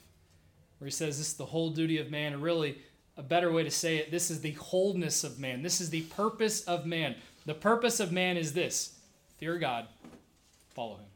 where 0.79 0.87
he 0.87 0.93
says 0.93 1.19
this 1.19 1.29
is 1.29 1.35
the 1.35 1.47
whole 1.47 1.71
duty 1.71 1.99
of 1.99 2.11
man, 2.11 2.33
and 2.33 2.43
really 2.43 2.79
a 3.17 3.23
better 3.23 3.53
way 3.53 3.63
to 3.63 3.71
say 3.71 3.99
it, 3.99 4.11
this 4.11 4.31
is 4.31 4.41
the 4.41 4.53
wholeness 4.53 5.25
of 5.25 5.39
man. 5.39 5.63
This 5.63 5.81
is 5.81 5.91
the 5.91 6.03
purpose 6.03 6.63
of 6.63 6.87
man. 6.87 7.17
The 7.47 7.55
purpose 7.55 8.01
of 8.01 8.13
man 8.13 8.37
is 8.37 8.53
this 8.53 8.99
fear 9.39 9.59
God, 9.59 9.87
follow 10.71 10.97
him. 10.97 11.07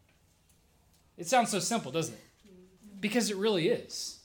It 1.16 1.26
sounds 1.26 1.50
so 1.50 1.58
simple, 1.60 1.92
doesn't 1.92 2.14
it? 2.14 2.20
Because 3.00 3.30
it 3.30 3.36
really 3.36 3.68
is. 3.68 4.18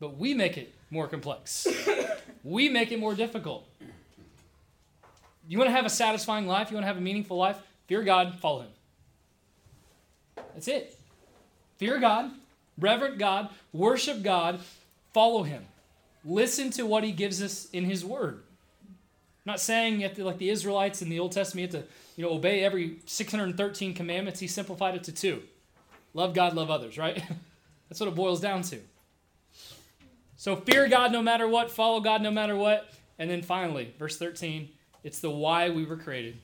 But 0.00 0.16
we 0.16 0.34
make 0.34 0.56
it 0.56 0.74
more 0.90 1.08
complex, 1.08 1.66
we 2.42 2.68
make 2.68 2.92
it 2.92 2.98
more 2.98 3.14
difficult. 3.14 3.68
You 5.46 5.58
want 5.58 5.68
to 5.68 5.72
have 5.72 5.84
a 5.84 5.90
satisfying 5.90 6.46
life? 6.46 6.70
You 6.70 6.76
want 6.76 6.84
to 6.84 6.88
have 6.88 6.96
a 6.96 7.02
meaningful 7.02 7.36
life? 7.36 7.58
Fear 7.86 8.02
God, 8.04 8.38
follow 8.40 8.62
Him. 8.62 8.70
That's 10.54 10.68
it. 10.68 10.98
Fear 11.84 11.98
God, 11.98 12.30
reverent 12.78 13.18
God, 13.18 13.50
worship 13.74 14.22
God, 14.22 14.58
follow 15.12 15.42
Him. 15.42 15.66
Listen 16.24 16.70
to 16.70 16.86
what 16.86 17.04
He 17.04 17.12
gives 17.12 17.42
us 17.42 17.68
in 17.74 17.84
His 17.84 18.02
Word. 18.02 18.42
I'm 18.80 19.50
not 19.50 19.60
saying 19.60 19.96
you 20.00 20.08
have 20.08 20.16
to, 20.16 20.24
like 20.24 20.38
the 20.38 20.48
Israelites 20.48 21.02
in 21.02 21.10
the 21.10 21.18
Old 21.18 21.32
Testament, 21.32 21.72
you 21.72 21.78
have 21.78 21.86
to 21.86 21.92
you 22.16 22.24
know, 22.24 22.32
obey 22.32 22.64
every 22.64 23.00
613 23.04 23.92
commandments. 23.92 24.40
He 24.40 24.46
simplified 24.46 24.94
it 24.94 25.04
to 25.04 25.12
two 25.12 25.42
love 26.14 26.32
God, 26.32 26.54
love 26.54 26.70
others, 26.70 26.96
right? 26.96 27.22
That's 27.90 28.00
what 28.00 28.08
it 28.08 28.14
boils 28.14 28.40
down 28.40 28.62
to. 28.62 28.78
So 30.38 30.56
fear 30.56 30.88
God 30.88 31.12
no 31.12 31.20
matter 31.20 31.46
what, 31.46 31.70
follow 31.70 32.00
God 32.00 32.22
no 32.22 32.30
matter 32.30 32.56
what. 32.56 32.94
And 33.18 33.28
then 33.28 33.42
finally, 33.42 33.92
verse 33.98 34.16
13 34.16 34.70
it's 35.02 35.20
the 35.20 35.28
why 35.28 35.68
we 35.68 35.84
were 35.84 35.98
created. 35.98 36.38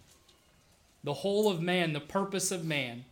The 1.03 1.15
whole 1.15 1.51
of 1.51 1.63
man, 1.63 1.95
the 1.95 2.01
purpose 2.01 2.51
of 2.51 2.63
man. 2.63 3.07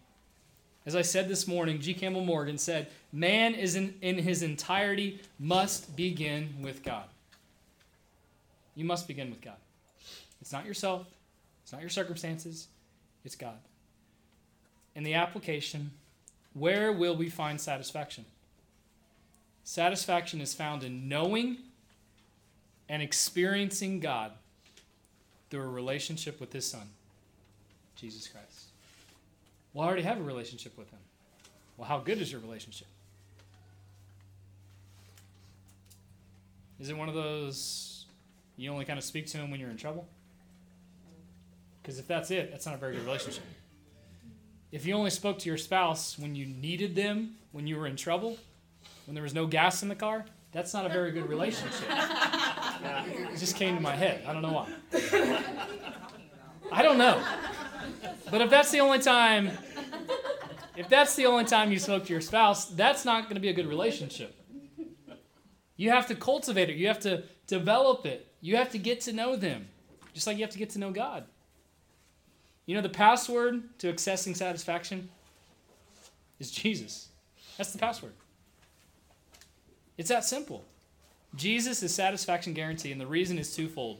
As 0.88 0.96
I 0.96 1.02
said 1.02 1.28
this 1.28 1.46
morning, 1.46 1.80
G. 1.80 1.92
Campbell 1.92 2.24
Morgan 2.24 2.56
said, 2.56 2.86
Man 3.12 3.52
is 3.52 3.76
in, 3.76 3.94
in 4.00 4.16
his 4.16 4.42
entirety 4.42 5.20
must 5.38 5.94
begin 5.94 6.48
with 6.62 6.82
God. 6.82 7.04
You 8.74 8.86
must 8.86 9.06
begin 9.06 9.28
with 9.28 9.42
God. 9.42 9.58
It's 10.40 10.50
not 10.50 10.64
yourself, 10.64 11.06
it's 11.62 11.72
not 11.72 11.82
your 11.82 11.90
circumstances, 11.90 12.68
it's 13.22 13.36
God. 13.36 13.58
In 14.94 15.02
the 15.02 15.12
application, 15.12 15.90
where 16.54 16.90
will 16.90 17.14
we 17.14 17.28
find 17.28 17.60
satisfaction? 17.60 18.24
Satisfaction 19.64 20.40
is 20.40 20.54
found 20.54 20.82
in 20.84 21.06
knowing 21.06 21.58
and 22.88 23.02
experiencing 23.02 24.00
God 24.00 24.32
through 25.50 25.64
a 25.64 25.68
relationship 25.68 26.40
with 26.40 26.54
His 26.54 26.66
Son, 26.66 26.88
Jesus 27.94 28.26
Christ. 28.26 28.47
Well, 29.78 29.84
I 29.84 29.90
already 29.90 30.02
have 30.02 30.18
a 30.18 30.24
relationship 30.24 30.76
with 30.76 30.90
Him. 30.90 30.98
Well, 31.76 31.86
how 31.86 32.00
good 32.00 32.20
is 32.20 32.32
your 32.32 32.40
relationship? 32.40 32.88
Is 36.80 36.88
it 36.88 36.96
one 36.96 37.08
of 37.08 37.14
those 37.14 38.06
you 38.56 38.72
only 38.72 38.84
kind 38.84 38.98
of 38.98 39.04
speak 39.04 39.28
to 39.28 39.38
Him 39.38 39.52
when 39.52 39.60
you're 39.60 39.70
in 39.70 39.76
trouble? 39.76 40.08
Because 41.80 42.00
if 42.00 42.08
that's 42.08 42.32
it, 42.32 42.50
that's 42.50 42.66
not 42.66 42.74
a 42.74 42.78
very 42.78 42.96
good 42.96 43.04
relationship. 43.04 43.44
If 44.72 44.84
you 44.84 44.94
only 44.94 45.10
spoke 45.10 45.38
to 45.38 45.48
your 45.48 45.58
spouse 45.58 46.18
when 46.18 46.34
you 46.34 46.46
needed 46.46 46.96
them, 46.96 47.36
when 47.52 47.68
you 47.68 47.76
were 47.76 47.86
in 47.86 47.94
trouble, 47.94 48.36
when 49.06 49.14
there 49.14 49.22
was 49.22 49.32
no 49.32 49.46
gas 49.46 49.84
in 49.84 49.88
the 49.88 49.94
car, 49.94 50.24
that's 50.50 50.74
not 50.74 50.86
a 50.86 50.88
very 50.88 51.12
good 51.12 51.28
relationship. 51.28 51.88
It 52.80 53.38
just 53.38 53.56
came 53.56 53.76
to 53.76 53.80
my 53.82 53.94
head. 53.94 54.24
I 54.26 54.32
don't 54.32 54.42
know 54.42 54.52
why. 54.52 54.68
I 56.72 56.82
don't 56.82 56.98
know. 56.98 57.22
But 58.30 58.42
if 58.42 58.50
that's 58.50 58.70
the 58.70 58.80
only 58.80 58.98
time, 58.98 59.50
if 60.78 60.88
that's 60.88 61.16
the 61.16 61.26
only 61.26 61.44
time 61.44 61.72
you 61.72 61.78
spoke 61.80 62.04
to 62.06 62.12
your 62.12 62.20
spouse, 62.20 62.66
that's 62.66 63.04
not 63.04 63.24
going 63.24 63.34
to 63.34 63.40
be 63.40 63.48
a 63.48 63.52
good 63.52 63.66
relationship. 63.66 64.32
You 65.76 65.90
have 65.90 66.06
to 66.06 66.14
cultivate 66.14 66.70
it. 66.70 66.76
You 66.76 66.86
have 66.86 67.00
to 67.00 67.24
develop 67.48 68.06
it. 68.06 68.28
You 68.40 68.56
have 68.56 68.70
to 68.70 68.78
get 68.78 69.00
to 69.02 69.12
know 69.12 69.34
them, 69.34 69.66
just 70.14 70.28
like 70.28 70.36
you 70.36 70.44
have 70.44 70.52
to 70.52 70.58
get 70.58 70.70
to 70.70 70.78
know 70.78 70.92
God. 70.92 71.24
You 72.64 72.76
know, 72.76 72.80
the 72.80 72.88
password 72.88 73.76
to 73.80 73.92
accessing 73.92 74.36
satisfaction 74.36 75.08
is 76.38 76.50
Jesus. 76.50 77.08
That's 77.56 77.72
the 77.72 77.78
password. 77.78 78.12
It's 79.96 80.10
that 80.10 80.24
simple. 80.24 80.64
Jesus 81.34 81.82
is 81.82 81.92
satisfaction 81.92 82.52
guarantee, 82.52 82.92
and 82.92 83.00
the 83.00 83.06
reason 83.06 83.36
is 83.36 83.54
twofold. 83.54 83.98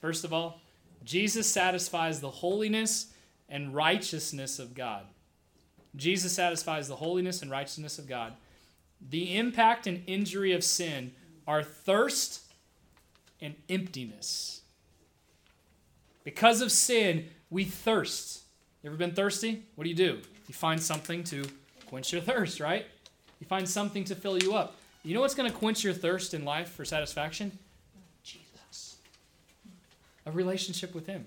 First 0.00 0.24
of 0.24 0.32
all, 0.32 0.60
Jesus 1.04 1.46
satisfies 1.46 2.20
the 2.20 2.30
holiness 2.30 3.12
and 3.48 3.72
righteousness 3.72 4.58
of 4.58 4.74
God. 4.74 5.04
Jesus 5.96 6.32
satisfies 6.32 6.88
the 6.88 6.96
holiness 6.96 7.42
and 7.42 7.50
righteousness 7.50 7.98
of 7.98 8.08
God. 8.08 8.34
The 9.08 9.36
impact 9.36 9.86
and 9.86 10.02
injury 10.06 10.52
of 10.52 10.62
sin 10.62 11.12
are 11.46 11.62
thirst 11.62 12.42
and 13.40 13.54
emptiness. 13.68 14.60
Because 16.22 16.60
of 16.60 16.70
sin, 16.70 17.28
we 17.48 17.64
thirst. 17.64 18.42
You 18.82 18.90
ever 18.90 18.96
been 18.96 19.12
thirsty? 19.12 19.64
What 19.74 19.84
do 19.84 19.90
you 19.90 19.96
do? 19.96 20.20
You 20.46 20.54
find 20.54 20.80
something 20.80 21.24
to 21.24 21.44
quench 21.86 22.12
your 22.12 22.22
thirst, 22.22 22.60
right? 22.60 22.86
You 23.40 23.46
find 23.46 23.68
something 23.68 24.04
to 24.04 24.14
fill 24.14 24.42
you 24.42 24.54
up. 24.54 24.76
You 25.02 25.14
know 25.14 25.20
what's 25.20 25.34
going 25.34 25.50
to 25.50 25.56
quench 25.56 25.82
your 25.82 25.94
thirst 25.94 26.34
in 26.34 26.44
life 26.44 26.70
for 26.70 26.84
satisfaction? 26.84 27.58
Jesus. 28.22 28.96
A 30.26 30.30
relationship 30.30 30.94
with 30.94 31.06
Him. 31.06 31.26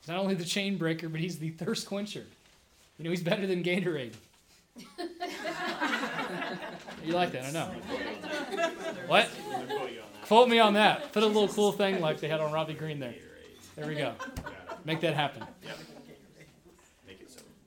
He's 0.00 0.08
not 0.08 0.18
only 0.18 0.34
the 0.34 0.44
chain 0.44 0.76
breaker, 0.76 1.08
but 1.08 1.20
He's 1.20 1.38
the 1.38 1.50
thirst 1.50 1.88
quencher. 1.88 2.24
You 2.98 3.04
know, 3.04 3.10
He's 3.10 3.22
better 3.22 3.46
than 3.46 3.62
Gatorade. 3.62 4.14
you 7.04 7.12
like 7.12 7.32
that? 7.32 7.44
I 7.44 7.50
know. 7.50 7.70
What? 9.06 9.28
Quote 10.26 10.48
me 10.48 10.58
on 10.58 10.74
that. 10.74 11.12
Put 11.12 11.22
a 11.22 11.26
little 11.26 11.48
cool 11.48 11.72
thing 11.72 12.00
like 12.00 12.20
they 12.20 12.28
had 12.28 12.40
on 12.40 12.52
Robbie 12.52 12.74
Green 12.74 12.98
there. 12.98 13.14
There 13.76 13.86
we 13.86 13.94
go. 13.94 14.14
Make 14.84 15.00
that 15.00 15.14
happen. 15.14 15.44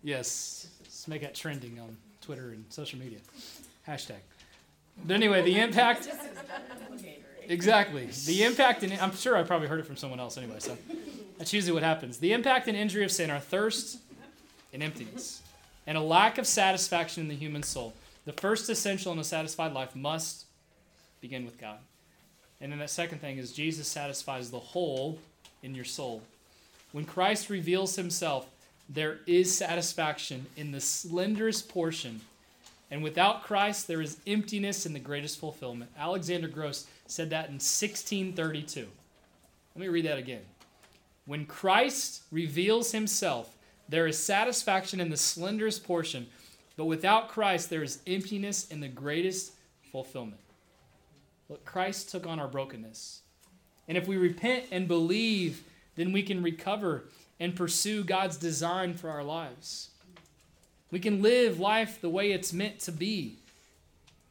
Yes. 0.03 0.67
Let's 0.83 1.07
make 1.07 1.21
that 1.21 1.35
trending 1.35 1.79
on 1.79 1.97
Twitter 2.21 2.49
and 2.49 2.65
social 2.69 2.99
media. 2.99 3.19
Hashtag. 3.87 4.19
But 5.05 5.13
anyway, 5.13 5.43
the 5.43 5.59
impact. 5.59 6.09
Exactly. 7.49 8.09
The 8.25 8.43
impact, 8.43 8.83
and 8.83 8.93
I'm 8.93 9.15
sure 9.15 9.37
I 9.37 9.43
probably 9.43 9.67
heard 9.67 9.79
it 9.79 9.85
from 9.85 9.95
someone 9.95 10.19
else 10.19 10.37
anyway, 10.37 10.57
so 10.59 10.77
that's 11.37 11.53
usually 11.53 11.71
what 11.73 11.83
happens. 11.83 12.17
The 12.17 12.33
impact 12.33 12.67
and 12.67 12.75
injury 12.75 13.05
of 13.05 13.11
sin 13.11 13.29
are 13.29 13.39
thirst 13.39 13.99
and 14.77 14.83
emptiness, 14.83 15.41
and 15.87 15.97
a 15.97 16.01
lack 16.01 16.37
of 16.37 16.45
satisfaction 16.45 17.23
in 17.23 17.29
the 17.29 17.35
human 17.35 17.63
soul. 17.63 17.95
The 18.25 18.33
first 18.33 18.69
essential 18.69 19.11
in 19.11 19.17
a 19.17 19.23
satisfied 19.23 19.73
life 19.73 19.95
must 19.95 20.45
begin 21.19 21.45
with 21.45 21.59
God. 21.59 21.79
And 22.61 22.71
then 22.71 22.77
that 22.77 22.91
second 22.91 23.17
thing 23.17 23.39
is 23.39 23.53
Jesus 23.53 23.87
satisfies 23.87 24.51
the 24.51 24.59
hole 24.59 25.17
in 25.63 25.73
your 25.73 25.83
soul. 25.83 26.21
When 26.91 27.05
Christ 27.05 27.49
reveals 27.49 27.95
himself, 27.95 28.47
there 28.87 29.17
is 29.25 29.55
satisfaction 29.55 30.45
in 30.55 30.71
the 30.71 30.77
slenderest 30.77 31.69
portion. 31.69 32.21
And 32.91 33.01
without 33.01 33.41
Christ, 33.41 33.87
there 33.87 34.01
is 34.01 34.17
emptiness 34.27 34.85
in 34.85 34.93
the 34.93 34.99
greatest 34.99 35.39
fulfillment. 35.39 35.89
Alexander 35.97 36.47
Grosse 36.47 36.85
said 37.07 37.31
that 37.31 37.47
in 37.47 37.55
1632. 37.55 38.87
Let 39.75 39.81
me 39.81 39.87
read 39.87 40.05
that 40.05 40.19
again. 40.19 40.43
When 41.25 41.47
Christ 41.47 42.21
reveals 42.31 42.91
himself, 42.91 43.56
there 43.89 44.07
is 44.07 44.17
satisfaction 44.17 44.99
in 44.99 45.09
the 45.09 45.15
slenderest 45.15 45.83
portion, 45.83 46.27
but 46.75 46.85
without 46.85 47.29
Christ, 47.29 47.69
there 47.69 47.83
is 47.83 47.99
emptiness 48.05 48.67
in 48.67 48.79
the 48.79 48.87
greatest 48.87 49.53
fulfillment. 49.91 50.41
Look, 51.49 51.65
Christ 51.65 52.09
took 52.09 52.27
on 52.27 52.39
our 52.39 52.47
brokenness. 52.47 53.21
And 53.87 53.97
if 53.97 54.07
we 54.07 54.17
repent 54.17 54.65
and 54.71 54.87
believe, 54.87 55.63
then 55.95 56.11
we 56.11 56.21
can 56.21 56.43
recover 56.43 57.05
and 57.39 57.55
pursue 57.55 58.03
God's 58.03 58.37
design 58.37 58.93
for 58.95 59.09
our 59.09 59.23
lives. 59.23 59.89
We 60.91 60.99
can 60.99 61.21
live 61.21 61.59
life 61.59 62.01
the 62.01 62.09
way 62.09 62.31
it's 62.31 62.53
meant 62.53 62.79
to 62.81 62.91
be. 62.91 63.37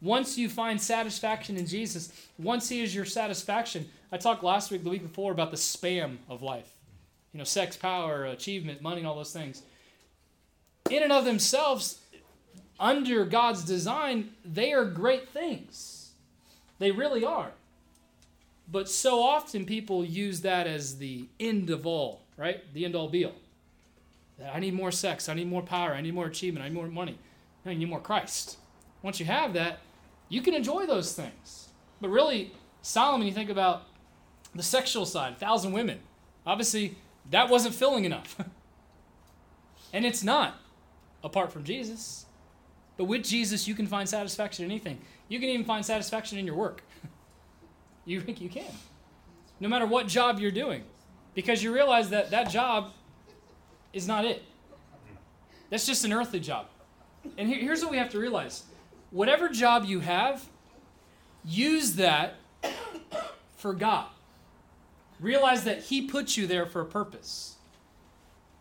Once 0.00 0.36
you 0.36 0.48
find 0.48 0.80
satisfaction 0.80 1.56
in 1.56 1.66
Jesus, 1.66 2.12
once 2.38 2.68
He 2.68 2.82
is 2.82 2.94
your 2.94 3.04
satisfaction, 3.04 3.88
I 4.12 4.18
talked 4.18 4.44
last 4.44 4.70
week, 4.70 4.84
the 4.84 4.90
week 4.90 5.02
before, 5.02 5.32
about 5.32 5.50
the 5.50 5.56
spam 5.56 6.18
of 6.28 6.42
life. 6.42 6.75
You 7.32 7.38
know, 7.38 7.44
sex, 7.44 7.76
power, 7.76 8.24
achievement, 8.24 8.82
money, 8.82 8.98
and 8.98 9.06
all 9.06 9.16
those 9.16 9.32
things. 9.32 9.62
In 10.90 11.02
and 11.02 11.12
of 11.12 11.24
themselves, 11.24 12.00
under 12.78 13.24
God's 13.24 13.64
design, 13.64 14.30
they 14.44 14.72
are 14.72 14.84
great 14.84 15.28
things. 15.28 16.12
They 16.78 16.90
really 16.90 17.24
are. 17.24 17.52
But 18.70 18.88
so 18.88 19.22
often 19.22 19.64
people 19.64 20.04
use 20.04 20.40
that 20.42 20.66
as 20.66 20.98
the 20.98 21.28
end 21.38 21.70
of 21.70 21.86
all, 21.86 22.22
right? 22.36 22.62
The 22.74 22.84
end 22.84 22.94
all 22.94 23.08
be 23.08 23.24
all. 23.24 23.32
I 24.52 24.60
need 24.60 24.74
more 24.74 24.92
sex. 24.92 25.28
I 25.28 25.34
need 25.34 25.48
more 25.48 25.62
power. 25.62 25.94
I 25.94 26.00
need 26.00 26.14
more 26.14 26.26
achievement. 26.26 26.64
I 26.64 26.68
need 26.68 26.74
more 26.74 26.88
money. 26.88 27.18
You 27.64 27.74
need 27.74 27.88
more 27.88 28.00
Christ. 28.00 28.58
Once 29.02 29.18
you 29.18 29.26
have 29.26 29.54
that, 29.54 29.80
you 30.28 30.42
can 30.42 30.54
enjoy 30.54 30.86
those 30.86 31.14
things. 31.14 31.68
But 32.00 32.10
really, 32.10 32.52
Solomon, 32.82 33.26
you 33.26 33.32
think 33.32 33.50
about 33.50 33.84
the 34.54 34.62
sexual 34.62 35.06
side, 35.06 35.38
thousand 35.38 35.72
women. 35.72 35.98
Obviously, 36.46 36.96
that 37.30 37.48
wasn't 37.48 37.74
filling 37.74 38.04
enough. 38.04 38.36
and 39.92 40.04
it's 40.04 40.22
not, 40.22 40.58
apart 41.24 41.52
from 41.52 41.64
Jesus. 41.64 42.26
But 42.96 43.04
with 43.04 43.24
Jesus, 43.24 43.68
you 43.68 43.74
can 43.74 43.86
find 43.86 44.08
satisfaction 44.08 44.64
in 44.64 44.70
anything. 44.70 44.98
You 45.28 45.38
can 45.38 45.48
even 45.48 45.66
find 45.66 45.84
satisfaction 45.84 46.38
in 46.38 46.46
your 46.46 46.54
work. 46.54 46.82
you 48.04 48.20
think 48.20 48.40
you 48.40 48.48
can. 48.48 48.72
No 49.60 49.68
matter 49.68 49.86
what 49.86 50.06
job 50.06 50.38
you're 50.38 50.50
doing. 50.50 50.84
Because 51.34 51.62
you 51.62 51.72
realize 51.72 52.10
that 52.10 52.30
that 52.30 52.48
job 52.48 52.92
is 53.92 54.06
not 54.06 54.24
it. 54.24 54.42
That's 55.68 55.86
just 55.86 56.04
an 56.04 56.12
earthly 56.12 56.40
job. 56.40 56.66
And 57.36 57.48
here's 57.48 57.82
what 57.82 57.90
we 57.90 57.98
have 57.98 58.10
to 58.10 58.18
realize 58.18 58.64
whatever 59.10 59.48
job 59.48 59.84
you 59.84 60.00
have, 60.00 60.44
use 61.44 61.94
that 61.94 62.34
for 63.56 63.72
God. 63.72 64.06
Realize 65.20 65.64
that 65.64 65.84
He 65.84 66.02
put 66.02 66.36
you 66.36 66.46
there 66.46 66.66
for 66.66 66.80
a 66.80 66.86
purpose. 66.86 67.56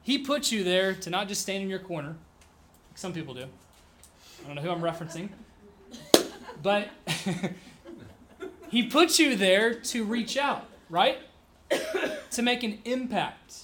He 0.01 0.17
put 0.17 0.51
you 0.51 0.63
there 0.63 0.93
to 0.93 1.09
not 1.09 1.27
just 1.27 1.41
stand 1.41 1.63
in 1.63 1.69
your 1.69 1.79
corner, 1.79 2.09
like 2.89 2.97
some 2.97 3.13
people 3.13 3.33
do. 3.33 3.43
I 3.43 4.47
don't 4.47 4.55
know 4.55 4.61
who 4.61 4.69
I'm 4.69 4.81
referencing. 4.81 5.29
But 6.61 6.89
He 8.69 8.83
put 8.83 9.19
you 9.19 9.35
there 9.35 9.73
to 9.73 10.03
reach 10.03 10.37
out, 10.37 10.65
right? 10.89 11.19
to 12.31 12.41
make 12.41 12.63
an 12.63 12.79
impact. 12.85 13.63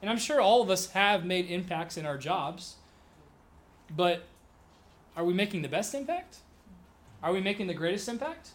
And 0.00 0.10
I'm 0.10 0.18
sure 0.18 0.40
all 0.40 0.60
of 0.60 0.70
us 0.70 0.90
have 0.90 1.24
made 1.24 1.48
impacts 1.48 1.96
in 1.96 2.04
our 2.04 2.18
jobs, 2.18 2.76
but 3.94 4.24
are 5.16 5.24
we 5.24 5.32
making 5.32 5.62
the 5.62 5.68
best 5.68 5.94
impact? 5.94 6.38
Are 7.22 7.32
we 7.32 7.40
making 7.40 7.68
the 7.68 7.74
greatest 7.74 8.08
impact? 8.08 8.50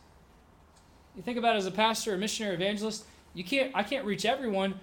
You 1.15 1.23
think 1.23 1.37
about 1.37 1.55
it 1.55 1.59
as 1.59 1.65
a 1.65 1.71
pastor, 1.71 2.13
a 2.13 2.17
missionary, 2.17 2.55
evangelist, 2.55 3.05
you 3.37 3.43
can't 3.43 3.71
I 3.75 3.83
can't 3.83 4.05
reach 4.05 4.25
everyone, 4.25 4.79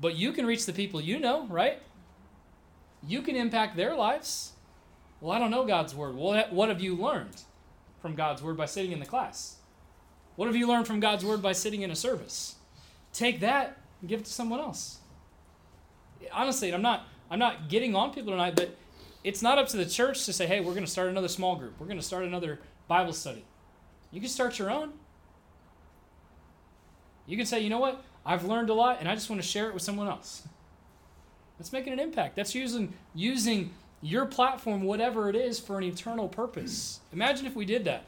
but 0.00 0.14
you 0.14 0.32
can 0.32 0.46
reach 0.46 0.66
the 0.66 0.72
people 0.72 1.00
you 1.00 1.18
know, 1.18 1.46
right? 1.46 1.80
You 3.06 3.22
can 3.22 3.36
impact 3.36 3.76
their 3.76 3.94
lives. 3.94 4.52
Well, 5.20 5.32
I 5.32 5.38
don't 5.38 5.50
know 5.50 5.64
God's 5.64 5.94
word. 5.94 6.16
Well, 6.16 6.46
what 6.50 6.68
have 6.68 6.80
you 6.80 6.94
learned 6.94 7.40
from 8.02 8.14
God's 8.14 8.42
word 8.42 8.56
by 8.56 8.66
sitting 8.66 8.92
in 8.92 9.00
the 9.00 9.06
class? 9.06 9.56
What 10.36 10.46
have 10.46 10.56
you 10.56 10.68
learned 10.68 10.86
from 10.86 11.00
God's 11.00 11.24
word 11.24 11.40
by 11.40 11.52
sitting 11.52 11.82
in 11.82 11.90
a 11.90 11.96
service? 11.96 12.56
Take 13.12 13.40
that 13.40 13.78
and 14.00 14.08
give 14.10 14.20
it 14.20 14.26
to 14.26 14.32
someone 14.32 14.60
else 14.60 14.98
honestly, 16.32 16.72
I'm 16.72 16.82
not 16.82 17.06
I'm 17.30 17.38
not 17.38 17.68
getting 17.68 17.94
on 17.96 18.12
people 18.12 18.32
tonight, 18.32 18.54
but 18.54 18.76
it's 19.24 19.42
not 19.42 19.58
up 19.58 19.68
to 19.68 19.76
the 19.76 19.86
church 19.86 20.24
to 20.26 20.32
say, 20.32 20.46
hey, 20.46 20.60
we're 20.60 20.72
going 20.72 20.84
to 20.84 20.90
start 20.90 21.08
another 21.08 21.28
small 21.28 21.56
group. 21.56 21.74
We're 21.80 21.86
going 21.86 21.98
to 21.98 22.04
start 22.04 22.24
another 22.24 22.60
Bible 22.86 23.12
study. 23.12 23.44
You 24.12 24.20
can 24.20 24.30
start 24.30 24.58
your 24.58 24.70
own. 24.70 24.92
You 27.26 27.36
can 27.36 27.46
say, 27.46 27.60
you 27.60 27.70
know 27.70 27.78
what? 27.78 28.02
I've 28.24 28.44
learned 28.44 28.70
a 28.70 28.74
lot 28.74 28.98
and 29.00 29.08
I 29.08 29.14
just 29.14 29.30
want 29.30 29.40
to 29.42 29.46
share 29.46 29.68
it 29.68 29.74
with 29.74 29.82
someone 29.82 30.08
else. 30.08 30.42
That's 31.58 31.72
making 31.72 31.92
an 31.92 32.00
impact. 32.00 32.36
That's 32.36 32.54
using 32.54 32.92
using 33.14 33.70
your 34.02 34.26
platform, 34.26 34.82
whatever 34.82 35.28
it 35.28 35.36
is, 35.36 35.58
for 35.58 35.78
an 35.78 35.84
eternal 35.84 36.28
purpose. 36.28 37.00
Imagine 37.12 37.46
if 37.46 37.56
we 37.56 37.64
did 37.64 37.84
that. 37.84 38.04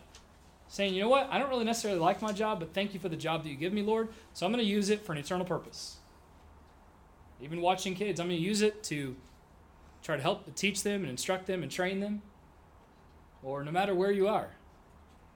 Saying, 0.69 0.95
you 0.95 1.01
know 1.01 1.09
what? 1.09 1.29
I 1.31 1.39
don't 1.39 1.49
really 1.49 1.64
necessarily 1.64 1.99
like 1.99 2.21
my 2.21 2.31
job, 2.31 2.61
but 2.61 2.75
thank 2.75 2.93
you 2.93 3.01
for 3.01 3.09
the 3.09 3.16
job 3.16 3.43
that 3.43 3.49
you 3.49 3.57
give 3.57 3.73
me, 3.73 3.83
Lord. 3.83 4.09
So 4.35 4.45
I'm 4.45 4.53
going 4.53 4.62
to 4.62 4.71
use 4.71 4.91
it 4.91 5.01
for 5.01 5.12
an 5.12 5.19
eternal 5.19 5.47
purpose. 5.47 5.97
Even 7.41 7.62
watching 7.62 7.95
kids, 7.95 8.21
I'm 8.21 8.29
going 8.29 8.39
to 8.39 8.45
use 8.45 8.61
it 8.61 8.83
to 8.85 9.16
try 10.03 10.16
to 10.16 10.23
help 10.23 10.55
teach 10.55 10.83
them 10.83 11.01
and 11.03 11.11
instruct 11.11 11.47
them 11.47 11.62
and 11.62 11.73
train 11.73 12.01
them. 12.01 12.21
Or 13.43 13.64
no 13.64 13.71
matter 13.71 13.95
where 13.95 14.11
you 14.11 14.29
are, 14.29 14.51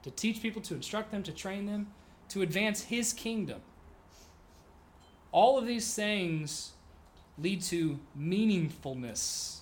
to 0.03 0.11
teach 0.11 0.41
people, 0.41 0.61
to 0.63 0.75
instruct 0.75 1.11
them, 1.11 1.23
to 1.23 1.31
train 1.31 1.65
them, 1.65 1.87
to 2.29 2.41
advance 2.41 2.83
His 2.83 3.11
kingdom. 3.11 3.61
All 5.33 5.57
of 5.57 5.67
these 5.67 5.93
things 5.93 6.71
lead 7.37 7.61
to 7.63 7.99
meaningfulness. 8.17 9.57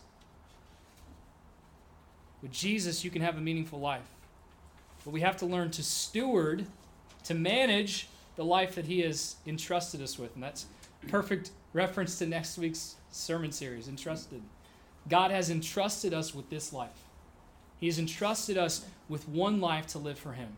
With 2.42 2.52
Jesus, 2.52 3.04
you 3.04 3.10
can 3.10 3.22
have 3.22 3.38
a 3.38 3.42
meaningful 3.42 3.80
life. 3.80 4.08
But 5.04 5.12
we 5.12 5.22
have 5.22 5.38
to 5.38 5.46
learn 5.46 5.72
to 5.72 5.84
steward, 5.84 6.68
to 7.24 7.34
manage 7.34 8.10
the 8.36 8.44
life 8.44 8.76
that 8.76 8.86
He 8.86 9.00
has 9.00 9.38
entrusted 9.48 10.02
us 10.02 10.20
with. 10.20 10.36
And 10.36 10.44
that's 10.44 10.66
perfect 11.08 11.52
reference 11.74 12.20
to 12.20 12.28
next 12.28 12.58
week's 12.58 12.96
sermon 13.10 13.52
series, 13.52 13.88
Entrusted. 13.88 14.42
God 15.10 15.32
has 15.32 15.50
entrusted 15.50 16.14
us 16.14 16.36
with 16.36 16.50
this 16.50 16.72
life. 16.72 16.90
He 17.80 17.88
has 17.88 17.98
entrusted 17.98 18.58
us 18.58 18.86
with 19.10 19.28
one 19.28 19.60
life 19.60 19.88
to 19.88 19.98
live 19.98 20.20
for 20.20 20.34
Him. 20.34 20.58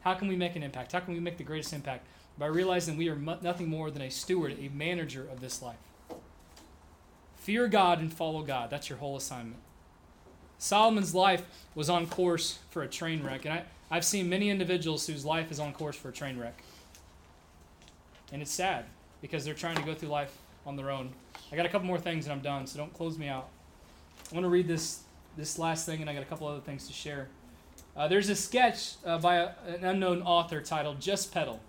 How 0.00 0.14
can 0.14 0.28
we 0.28 0.36
make 0.36 0.56
an 0.56 0.62
impact? 0.62 0.92
How 0.92 1.00
can 1.00 1.14
we 1.14 1.20
make 1.20 1.36
the 1.36 1.44
greatest 1.44 1.72
impact? 1.72 2.06
By 2.38 2.46
realizing 2.46 2.96
we 2.96 3.08
are 3.08 3.16
nothing 3.16 3.68
more 3.68 3.90
than 3.90 4.02
a 4.02 4.10
steward, 4.10 4.56
a 4.58 4.68
manager 4.74 5.26
of 5.30 5.40
this 5.40 5.62
life. 5.62 5.76
Fear 7.36 7.68
God 7.68 8.00
and 8.00 8.12
follow 8.12 8.42
God. 8.42 8.70
That's 8.70 8.88
your 8.88 8.98
whole 8.98 9.16
assignment. 9.16 9.60
Solomon's 10.58 11.14
life 11.14 11.44
was 11.74 11.90
on 11.90 12.06
course 12.06 12.58
for 12.70 12.82
a 12.82 12.88
train 12.88 13.22
wreck. 13.22 13.44
And 13.44 13.54
I, 13.54 13.64
I've 13.90 14.04
seen 14.04 14.28
many 14.28 14.48
individuals 14.48 15.06
whose 15.06 15.24
life 15.24 15.50
is 15.50 15.58
on 15.58 15.72
course 15.72 15.96
for 15.96 16.08
a 16.08 16.12
train 16.12 16.38
wreck. 16.38 16.62
And 18.32 18.40
it's 18.40 18.52
sad 18.52 18.84
because 19.20 19.44
they're 19.44 19.54
trying 19.54 19.76
to 19.76 19.82
go 19.82 19.94
through 19.94 20.08
life 20.08 20.36
on 20.64 20.76
their 20.76 20.90
own. 20.90 21.10
I 21.50 21.56
got 21.56 21.66
a 21.66 21.68
couple 21.68 21.86
more 21.86 21.98
things 21.98 22.26
and 22.26 22.32
I'm 22.32 22.40
done, 22.40 22.66
so 22.66 22.78
don't 22.78 22.94
close 22.94 23.18
me 23.18 23.28
out. 23.28 23.48
I 24.30 24.34
want 24.34 24.44
to 24.44 24.50
read 24.50 24.66
this 24.66 25.00
this 25.36 25.58
last 25.58 25.86
thing, 25.86 26.00
and 26.00 26.10
I 26.10 26.14
got 26.14 26.22
a 26.22 26.26
couple 26.26 26.46
other 26.46 26.60
things 26.60 26.86
to 26.86 26.92
share. 26.92 27.28
Uh, 27.96 28.06
there's 28.06 28.28
a 28.28 28.36
sketch 28.36 28.94
uh, 29.04 29.18
by 29.18 29.36
a, 29.36 29.50
an 29.66 29.84
unknown 29.84 30.22
author 30.22 30.60
titled 30.60 31.00
"Just 31.00 31.32
Pedal." 31.32 31.60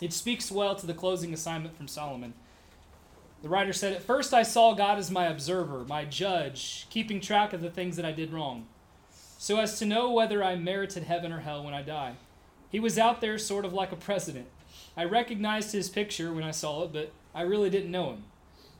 It 0.00 0.12
speaks 0.12 0.50
well 0.50 0.74
to 0.76 0.86
the 0.86 0.94
closing 0.94 1.32
assignment 1.32 1.76
from 1.76 1.88
Solomon. 1.88 2.34
The 3.42 3.48
writer 3.48 3.72
said, 3.72 3.92
At 3.92 4.02
first 4.02 4.34
I 4.34 4.42
saw 4.42 4.74
God 4.74 4.98
as 4.98 5.10
my 5.10 5.26
observer, 5.26 5.84
my 5.84 6.04
judge, 6.04 6.86
keeping 6.90 7.20
track 7.20 7.52
of 7.52 7.60
the 7.60 7.70
things 7.70 7.96
that 7.96 8.04
I 8.04 8.12
did 8.12 8.32
wrong, 8.32 8.66
so 9.38 9.58
as 9.58 9.78
to 9.78 9.86
know 9.86 10.10
whether 10.12 10.42
I 10.42 10.56
merited 10.56 11.04
heaven 11.04 11.32
or 11.32 11.40
hell 11.40 11.62
when 11.62 11.74
I 11.74 11.82
die. 11.82 12.14
He 12.70 12.80
was 12.80 12.98
out 12.98 13.20
there 13.20 13.38
sort 13.38 13.64
of 13.64 13.72
like 13.72 13.92
a 13.92 13.96
president. 13.96 14.48
I 14.96 15.04
recognized 15.04 15.72
his 15.72 15.88
picture 15.88 16.32
when 16.32 16.44
I 16.44 16.50
saw 16.50 16.84
it, 16.84 16.92
but 16.92 17.12
I 17.34 17.42
really 17.42 17.70
didn't 17.70 17.90
know 17.90 18.10
him. 18.10 18.24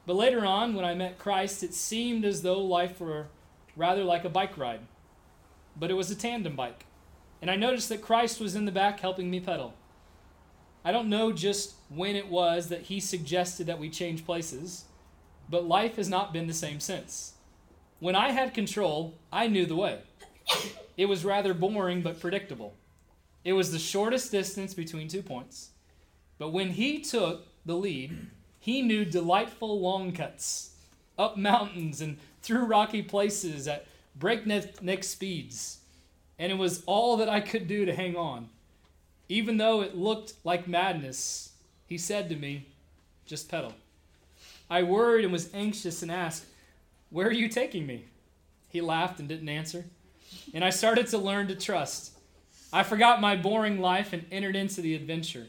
But 0.06 0.16
later 0.16 0.44
on, 0.44 0.74
when 0.74 0.84
I 0.84 0.94
met 0.94 1.18
Christ, 1.18 1.62
it 1.62 1.74
seemed 1.74 2.24
as 2.24 2.42
though 2.42 2.62
life 2.62 3.00
were 3.00 3.26
rather 3.76 4.04
like 4.04 4.24
a 4.24 4.30
bike 4.30 4.56
ride. 4.56 4.80
But 5.78 5.90
it 5.90 5.94
was 5.94 6.10
a 6.10 6.16
tandem 6.16 6.56
bike. 6.56 6.86
And 7.42 7.50
I 7.50 7.56
noticed 7.56 7.88
that 7.90 8.02
Christ 8.02 8.40
was 8.40 8.56
in 8.56 8.64
the 8.64 8.72
back 8.72 9.00
helping 9.00 9.30
me 9.30 9.40
pedal. 9.40 9.74
I 10.86 10.92
don't 10.92 11.08
know 11.08 11.32
just 11.32 11.74
when 11.88 12.14
it 12.14 12.28
was 12.28 12.68
that 12.68 12.82
he 12.82 13.00
suggested 13.00 13.66
that 13.66 13.80
we 13.80 13.90
change 13.90 14.24
places, 14.24 14.84
but 15.50 15.66
life 15.66 15.96
has 15.96 16.08
not 16.08 16.32
been 16.32 16.46
the 16.46 16.54
same 16.54 16.78
since. 16.78 17.32
When 17.98 18.14
I 18.14 18.30
had 18.30 18.54
control, 18.54 19.18
I 19.32 19.48
knew 19.48 19.66
the 19.66 19.74
way. 19.74 19.98
It 20.96 21.06
was 21.06 21.24
rather 21.24 21.54
boring 21.54 22.02
but 22.02 22.20
predictable. 22.20 22.76
It 23.44 23.54
was 23.54 23.72
the 23.72 23.80
shortest 23.80 24.30
distance 24.30 24.74
between 24.74 25.08
two 25.08 25.22
points. 25.22 25.70
But 26.38 26.52
when 26.52 26.70
he 26.70 27.00
took 27.00 27.48
the 27.64 27.74
lead, 27.74 28.28
he 28.60 28.80
knew 28.80 29.04
delightful 29.04 29.80
long 29.80 30.12
cuts 30.12 30.70
up 31.18 31.36
mountains 31.36 32.00
and 32.00 32.16
through 32.42 32.64
rocky 32.64 33.02
places 33.02 33.66
at 33.66 33.86
breakneck 34.14 35.02
speeds. 35.02 35.80
And 36.38 36.52
it 36.52 36.58
was 36.58 36.84
all 36.86 37.16
that 37.16 37.28
I 37.28 37.40
could 37.40 37.66
do 37.66 37.86
to 37.86 37.92
hang 37.92 38.14
on. 38.14 38.50
Even 39.28 39.56
though 39.56 39.82
it 39.82 39.96
looked 39.96 40.34
like 40.44 40.68
madness, 40.68 41.52
he 41.86 41.98
said 41.98 42.28
to 42.28 42.36
me, 42.36 42.66
just 43.26 43.48
pedal. 43.48 43.72
I 44.70 44.82
worried 44.82 45.24
and 45.24 45.32
was 45.32 45.52
anxious 45.52 46.02
and 46.02 46.10
asked, 46.10 46.44
Where 47.10 47.28
are 47.28 47.32
you 47.32 47.48
taking 47.48 47.86
me? 47.86 48.04
He 48.68 48.80
laughed 48.80 49.20
and 49.20 49.28
didn't 49.28 49.48
answer. 49.48 49.84
And 50.54 50.64
I 50.64 50.70
started 50.70 51.06
to 51.08 51.18
learn 51.18 51.48
to 51.48 51.54
trust. 51.54 52.12
I 52.72 52.82
forgot 52.82 53.20
my 53.20 53.36
boring 53.36 53.80
life 53.80 54.12
and 54.12 54.26
entered 54.30 54.56
into 54.56 54.80
the 54.80 54.94
adventure. 54.94 55.46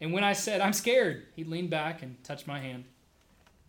And 0.00 0.12
when 0.12 0.24
I 0.24 0.34
said, 0.34 0.60
I'm 0.60 0.72
scared, 0.72 1.24
he 1.36 1.44
leaned 1.44 1.70
back 1.70 2.02
and 2.02 2.22
touched 2.24 2.46
my 2.46 2.60
hand. 2.60 2.84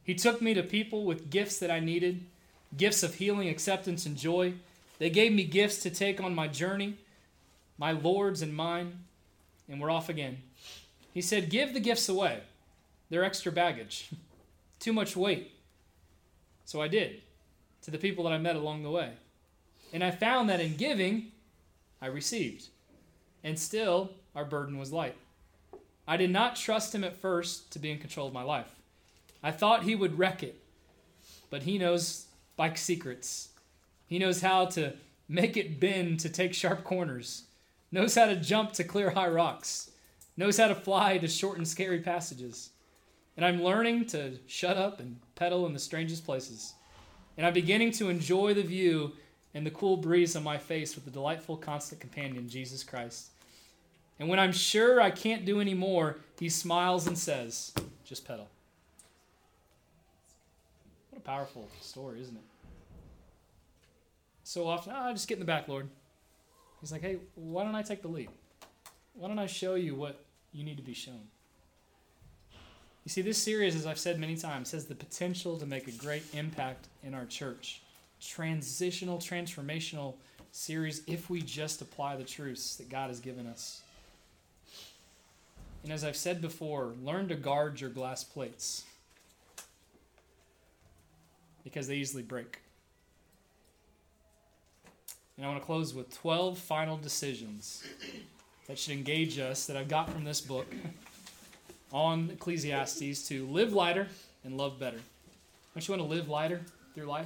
He 0.04 0.16
took 0.16 0.42
me 0.42 0.54
to 0.54 0.64
people 0.64 1.04
with 1.06 1.30
gifts 1.30 1.60
that 1.60 1.72
I 1.72 1.80
needed. 1.80 2.26
gifts 2.76 3.04
of 3.04 3.16
healing, 3.16 3.50
acceptance, 3.50 4.06
and 4.06 4.18
joy. 4.18 4.54
They 4.98 5.10
gave 5.10 5.34
me 5.34 5.44
gifts 5.44 5.82
to 5.84 5.90
take 5.90 6.22
on 6.22 6.34
my 6.36 6.48
journey, 6.48 6.96
my 7.78 7.92
Lord's 7.92 8.42
and 8.42 8.56
mine, 8.56 9.00
and 9.72 9.82
we're 9.82 9.90
off 9.90 10.10
again. 10.10 10.38
He 11.14 11.22
said, 11.22 11.50
Give 11.50 11.74
the 11.74 11.80
gifts 11.80 12.10
away. 12.10 12.42
They're 13.10 13.24
extra 13.24 13.52
baggage, 13.52 14.10
too 14.80 14.94
much 14.94 15.16
weight. 15.16 15.54
So 16.66 16.82
I 16.82 16.88
did 16.88 17.22
to 17.82 17.92
the 17.92 17.98
people 17.98 18.26
that 18.26 18.34
I 18.34 18.38
met 18.38 18.56
along 18.56 18.84
the 18.84 18.92
way. 18.92 19.14
And 19.92 20.04
I 20.04 20.12
found 20.12 20.50
that 20.50 20.60
in 20.60 20.76
giving, 20.76 21.32
I 22.02 22.08
received. 22.08 22.68
And 23.44 23.58
still, 23.58 24.12
our 24.36 24.46
burden 24.46 24.78
was 24.78 24.92
light. 24.92 25.16
I 26.08 26.18
did 26.18 26.30
not 26.30 26.56
trust 26.56 26.94
him 26.94 27.04
at 27.04 27.16
first 27.16 27.72
to 27.72 27.80
be 27.80 27.92
in 27.92 27.98
control 27.98 28.28
of 28.28 28.34
my 28.34 28.44
life. 28.44 28.76
I 29.44 29.52
thought 29.52 29.84
he 29.84 29.96
would 29.96 30.20
wreck 30.20 30.44
it, 30.44 30.62
but 31.50 31.64
he 31.64 31.78
knows 31.78 32.28
bike 32.56 32.78
secrets. 32.78 33.50
He 34.06 34.20
knows 34.20 34.42
how 34.42 34.66
to 34.68 34.94
make 35.28 35.58
it 35.58 35.80
bend 35.80 36.20
to 36.20 36.30
take 36.30 36.54
sharp 36.54 36.84
corners, 36.84 37.44
knows 37.92 38.16
how 38.16 38.26
to 38.26 38.36
jump 38.36 38.74
to 38.74 38.84
clear 38.84 39.12
high 39.12 39.28
rocks, 39.28 39.92
knows 40.38 40.58
how 40.58 40.68
to 40.68 40.76
fly 40.76 41.18
to 41.18 41.28
shorten 41.28 41.66
scary 41.66 42.00
passages. 42.00 42.70
And 43.36 43.46
I'm 43.46 43.64
learning 43.64 44.06
to 44.08 44.38
shut 44.48 44.78
up 44.78 45.00
and 45.00 45.20
pedal 45.36 45.66
in 45.66 45.74
the 45.74 45.80
strangest 45.80 46.26
places. 46.26 46.74
And 47.38 47.46
I'm 47.46 47.54
beginning 47.54 47.92
to 47.94 48.10
enjoy 48.10 48.54
the 48.54 48.64
view 48.64 49.14
and 49.54 49.66
the 49.66 49.72
cool 49.72 49.98
breeze 49.98 50.36
on 50.36 50.44
my 50.44 50.58
face 50.58 50.96
with 50.96 51.06
the 51.06 51.12
delightful 51.12 51.58
constant 51.58 52.00
companion, 52.00 52.48
Jesus 52.50 52.84
Christ. 52.84 53.30
And 54.20 54.30
when 54.30 54.40
I'm 54.40 54.52
sure 54.52 55.02
I 55.02 55.12
can't 55.12 55.46
do 55.46 55.60
any 55.60 55.74
more, 55.74 56.20
he 56.40 56.50
smiles 56.50 57.08
and 57.08 57.18
says, 57.18 57.74
Just 58.06 58.26
pedal. 58.26 58.48
What 61.10 61.20
a 61.20 61.22
powerful 61.24 61.68
story, 61.82 62.22
isn't 62.22 62.36
it? 62.36 62.44
So 64.44 64.68
often, 64.68 64.94
oh, 64.96 65.12
just 65.12 65.28
get 65.28 65.36
in 65.36 65.40
the 65.40 65.46
back, 65.46 65.68
Lord. 65.68 65.90
He's 66.82 66.92
like, 66.92 67.02
hey, 67.02 67.18
why 67.36 67.64
don't 67.64 67.76
I 67.76 67.84
take 67.84 68.02
the 68.02 68.08
lead? 68.08 68.30
Why 69.14 69.28
don't 69.28 69.40
I 69.40 69.46
show 69.46 69.76
you 69.76 69.96
what 69.96 70.26
you 70.52 70.64
need 70.64 70.78
to 70.78 70.84
be 70.84 70.96
shown? 70.96 71.22
You 73.06 73.10
see, 73.10 73.22
this 73.22 73.38
series, 73.38 73.76
as 73.76 73.86
I've 73.86 74.00
said 74.00 74.20
many 74.20 74.36
times, 74.36 74.72
has 74.72 74.86
the 74.86 74.96
potential 74.96 75.58
to 75.58 75.66
make 75.66 75.88
a 75.88 75.92
great 75.92 76.24
impact 76.34 76.88
in 77.04 77.14
our 77.14 77.26
church. 77.26 77.82
Transitional, 78.20 79.18
transformational 79.18 80.16
series 80.52 81.02
if 81.08 81.30
we 81.30 81.42
just 81.42 81.82
apply 81.82 82.16
the 82.16 82.24
truths 82.24 82.76
that 82.76 82.90
God 82.90 83.08
has 83.08 83.20
given 83.20 83.48
us. 83.48 83.82
And 85.84 85.92
as 85.92 86.04
I've 86.04 86.16
said 86.16 86.42
before, 86.42 86.94
learn 87.04 87.28
to 87.30 87.36
guard 87.36 87.82
your 87.82 87.90
glass 87.90 88.24
plates 88.24 88.84
because 91.64 91.88
they 91.88 91.96
easily 91.96 92.24
break. 92.24 92.60
And 95.42 95.48
I 95.48 95.50
want 95.54 95.64
to 95.64 95.66
close 95.66 95.96
with 95.96 96.16
12 96.20 96.56
final 96.56 96.98
decisions 96.98 97.84
that 98.68 98.78
should 98.78 98.94
engage 98.94 99.40
us 99.40 99.66
that 99.66 99.76
I've 99.76 99.88
got 99.88 100.08
from 100.08 100.24
this 100.24 100.40
book 100.40 100.68
on 101.92 102.30
Ecclesiastes 102.30 103.28
to 103.30 103.48
live 103.48 103.74
lighter 103.74 104.08
and 104.44 104.56
love 104.56 104.80
better. 104.80 105.00
Don't 105.74 105.88
you 105.88 105.98
want 105.98 106.08
to 106.08 106.16
live 106.16 106.30
lighter 106.30 106.62
through 106.94 107.06
life? 107.06 107.26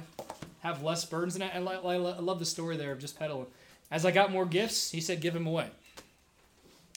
Have 0.60 0.82
less 0.82 1.04
burdens? 1.04 1.34
And 1.34 1.44
I, 1.44 1.48
I, 1.58 1.92
I 1.92 1.96
love 1.98 2.38
the 2.38 2.46
story 2.46 2.78
there 2.78 2.90
of 2.90 3.00
just 3.00 3.18
pedaling. 3.18 3.48
As 3.90 4.06
I 4.06 4.12
got 4.12 4.32
more 4.32 4.46
gifts, 4.46 4.92
he 4.92 5.02
said, 5.02 5.20
give 5.20 5.34
them 5.34 5.46
away. 5.46 5.68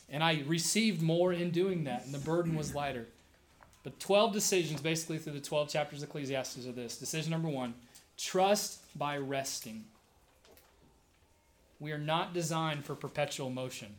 And 0.09 0.23
I 0.23 0.43
received 0.47 1.01
more 1.01 1.33
in 1.33 1.51
doing 1.51 1.83
that, 1.83 2.05
and 2.05 2.13
the 2.13 2.19
burden 2.19 2.55
was 2.55 2.73
lighter. 2.73 3.07
But 3.83 3.99
12 3.99 4.31
decisions, 4.31 4.79
basically 4.79 5.17
through 5.17 5.33
the 5.33 5.41
12 5.41 5.67
chapters 5.67 6.01
of 6.01 6.07
Ecclesiastes, 6.07 6.65
are 6.65 6.71
this. 6.71 6.95
Decision 6.95 7.31
number 7.31 7.49
one 7.49 7.73
trust 8.15 8.79
by 8.97 9.17
resting. 9.17 9.83
We 11.79 11.91
are 11.91 11.97
not 11.97 12.33
designed 12.33 12.83
for 12.83 12.95
perpetual 12.95 13.49
motion. 13.49 13.89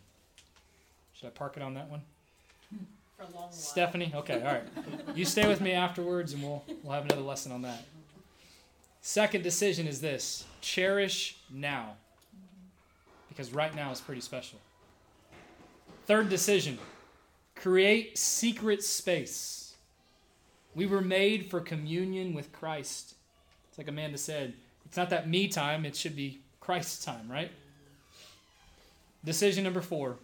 Should 1.14 1.28
I 1.28 1.30
park 1.30 1.56
it 1.56 1.62
on 1.62 1.74
that 1.74 1.90
one? 1.90 2.02
For 3.16 3.22
a 3.22 3.26
long 3.26 3.34
while. 3.34 3.52
Stephanie? 3.52 4.12
Okay, 4.14 4.42
all 4.42 4.52
right. 4.54 4.64
You 5.14 5.24
stay 5.24 5.46
with 5.46 5.60
me 5.60 5.72
afterwards 5.72 6.32
and 6.32 6.42
we'll, 6.42 6.62
we'll 6.82 6.92
have 6.92 7.04
another 7.04 7.22
lesson 7.22 7.52
on 7.52 7.62
that. 7.62 7.84
Second 9.00 9.42
decision 9.42 9.86
is 9.86 10.00
this 10.00 10.44
cherish 10.60 11.36
now. 11.50 11.94
Because 13.28 13.52
right 13.52 13.74
now 13.74 13.90
is 13.90 14.00
pretty 14.00 14.20
special. 14.20 14.58
Third 16.06 16.28
decision 16.28 16.78
create 17.54 18.16
secret 18.16 18.82
space. 18.82 19.74
We 20.74 20.86
were 20.86 21.00
made 21.00 21.50
for 21.50 21.60
communion 21.60 22.32
with 22.32 22.52
Christ. 22.52 23.14
It's 23.68 23.78
like 23.78 23.88
Amanda 23.88 24.18
said 24.18 24.54
it's 24.86 24.96
not 24.96 25.10
that 25.10 25.28
me 25.28 25.48
time, 25.48 25.84
it 25.84 25.94
should 25.94 26.16
be 26.16 26.40
Christ's 26.60 27.04
time, 27.04 27.30
right? 27.30 27.52
Decision 29.24 29.64
number 29.64 29.82
four 29.82 30.16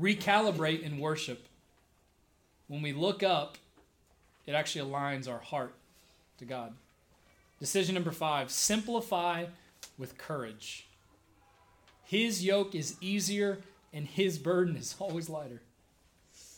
recalibrate 0.00 0.82
in 0.82 0.98
worship. 0.98 1.46
When 2.68 2.82
we 2.82 2.92
look 2.92 3.22
up, 3.22 3.58
it 4.46 4.52
actually 4.52 4.88
aligns 4.88 5.28
our 5.28 5.38
heart 5.38 5.74
to 6.38 6.44
God. 6.44 6.72
Decision 7.60 7.94
number 7.94 8.12
five 8.12 8.50
simplify 8.50 9.46
with 9.98 10.16
courage. 10.16 10.86
His 12.04 12.44
yoke 12.44 12.74
is 12.74 12.96
easier 13.00 13.58
and 13.92 14.06
his 14.06 14.38
burden 14.38 14.76
is 14.76 14.94
always 14.98 15.28
lighter. 15.28 15.60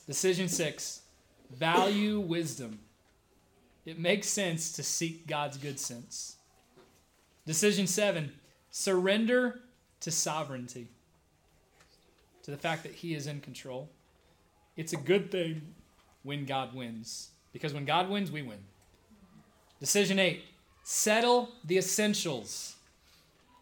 Decision 0.07 0.49
six 0.49 1.03
value 1.51 2.21
wisdom. 2.21 2.79
It 3.85 3.99
makes 3.99 4.29
sense 4.29 4.73
to 4.73 4.83
seek 4.83 5.27
God's 5.27 5.57
good 5.57 5.81
sense. 5.81 6.37
Decision 7.47 7.87
seven 7.87 8.33
surrender 8.71 9.61
to 10.01 10.11
sovereignty 10.11 10.89
the 12.51 12.57
fact 12.57 12.83
that 12.83 12.93
He 12.93 13.15
is 13.15 13.27
in 13.27 13.41
control. 13.41 13.89
It's 14.77 14.93
a 14.93 14.97
good 14.97 15.31
thing 15.31 15.75
when 16.23 16.45
God 16.45 16.75
wins, 16.75 17.31
because 17.53 17.73
when 17.73 17.85
God 17.85 18.09
wins, 18.09 18.31
we 18.31 18.43
win. 18.43 18.59
Decision 19.79 20.19
eight 20.19 20.45
settle 20.83 21.51
the 21.65 21.79
essentials. 21.79 22.77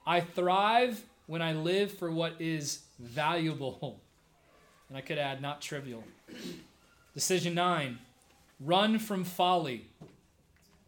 I 0.06 0.20
thrive 0.20 1.04
when 1.26 1.42
I 1.42 1.52
live 1.52 1.92
for 1.92 2.10
what 2.10 2.34
is 2.40 2.80
valuable. 2.98 4.00
And 4.88 4.96
I 4.96 5.02
could 5.02 5.18
add, 5.18 5.42
not 5.42 5.60
trivial. 5.60 6.02
Decision 7.14 7.54
nine 7.54 7.98
run 8.60 8.98
from 8.98 9.24
folly 9.24 9.86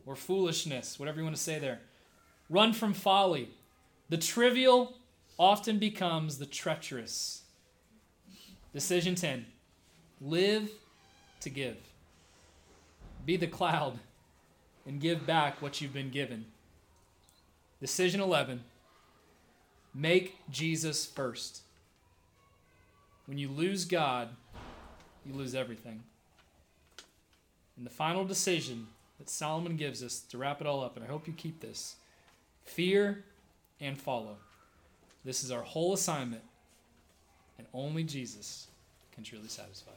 or 0.07 0.17
foolishness, 0.17 0.99
whatever 0.99 1.19
you 1.19 1.25
want 1.25 1.37
to 1.37 1.43
say 1.43 1.59
there. 1.59 1.81
Run 2.49 2.73
from 2.73 2.95
folly. 2.95 3.51
The 4.09 4.17
trivial 4.17 4.95
often 5.39 5.79
becomes 5.79 6.39
the 6.39 6.47
treacherous. 6.47 7.39
Decision 8.73 9.14
10 9.14 9.47
live 10.21 10.71
to 11.41 11.51
give. 11.51 11.77
Be 13.25 13.37
the 13.37 13.47
cloud 13.47 13.99
and 14.87 15.01
give 15.01 15.27
back 15.27 15.61
what 15.61 15.81
you've 15.81 15.93
been 15.93 16.11
given. 16.11 16.47
Decision 17.81 18.21
11 18.21 18.62
make 19.95 20.39
Jesus 20.51 21.07
first. 21.07 21.62
When 23.27 23.39
you 23.39 23.49
lose 23.49 23.85
God, 23.85 24.29
you 25.25 25.35
lose 25.35 25.55
everything. 25.55 26.03
And 27.77 27.87
the 27.87 27.91
final 27.91 28.25
decision 28.25 28.89
that 29.18 29.31
Solomon 29.31 29.77
gives 29.77 30.03
us 30.03 30.21
to 30.21 30.39
wrap 30.39 30.61
it 30.61 30.66
all 30.66 30.83
up, 30.83 30.97
and 30.97 31.05
I 31.05 31.09
hope 31.09 31.27
you 31.27 31.33
keep 31.33 31.61
this 31.61 31.97
fear 32.64 33.25
and 33.81 33.99
follow. 33.99 34.37
This 35.25 35.43
is 35.43 35.51
our 35.51 35.62
whole 35.62 35.93
assignment 35.93 36.43
and 37.61 37.69
only 37.75 38.05
Jesus 38.05 38.69
can 39.15 39.23
truly 39.23 39.49
satisfy. 39.49 39.91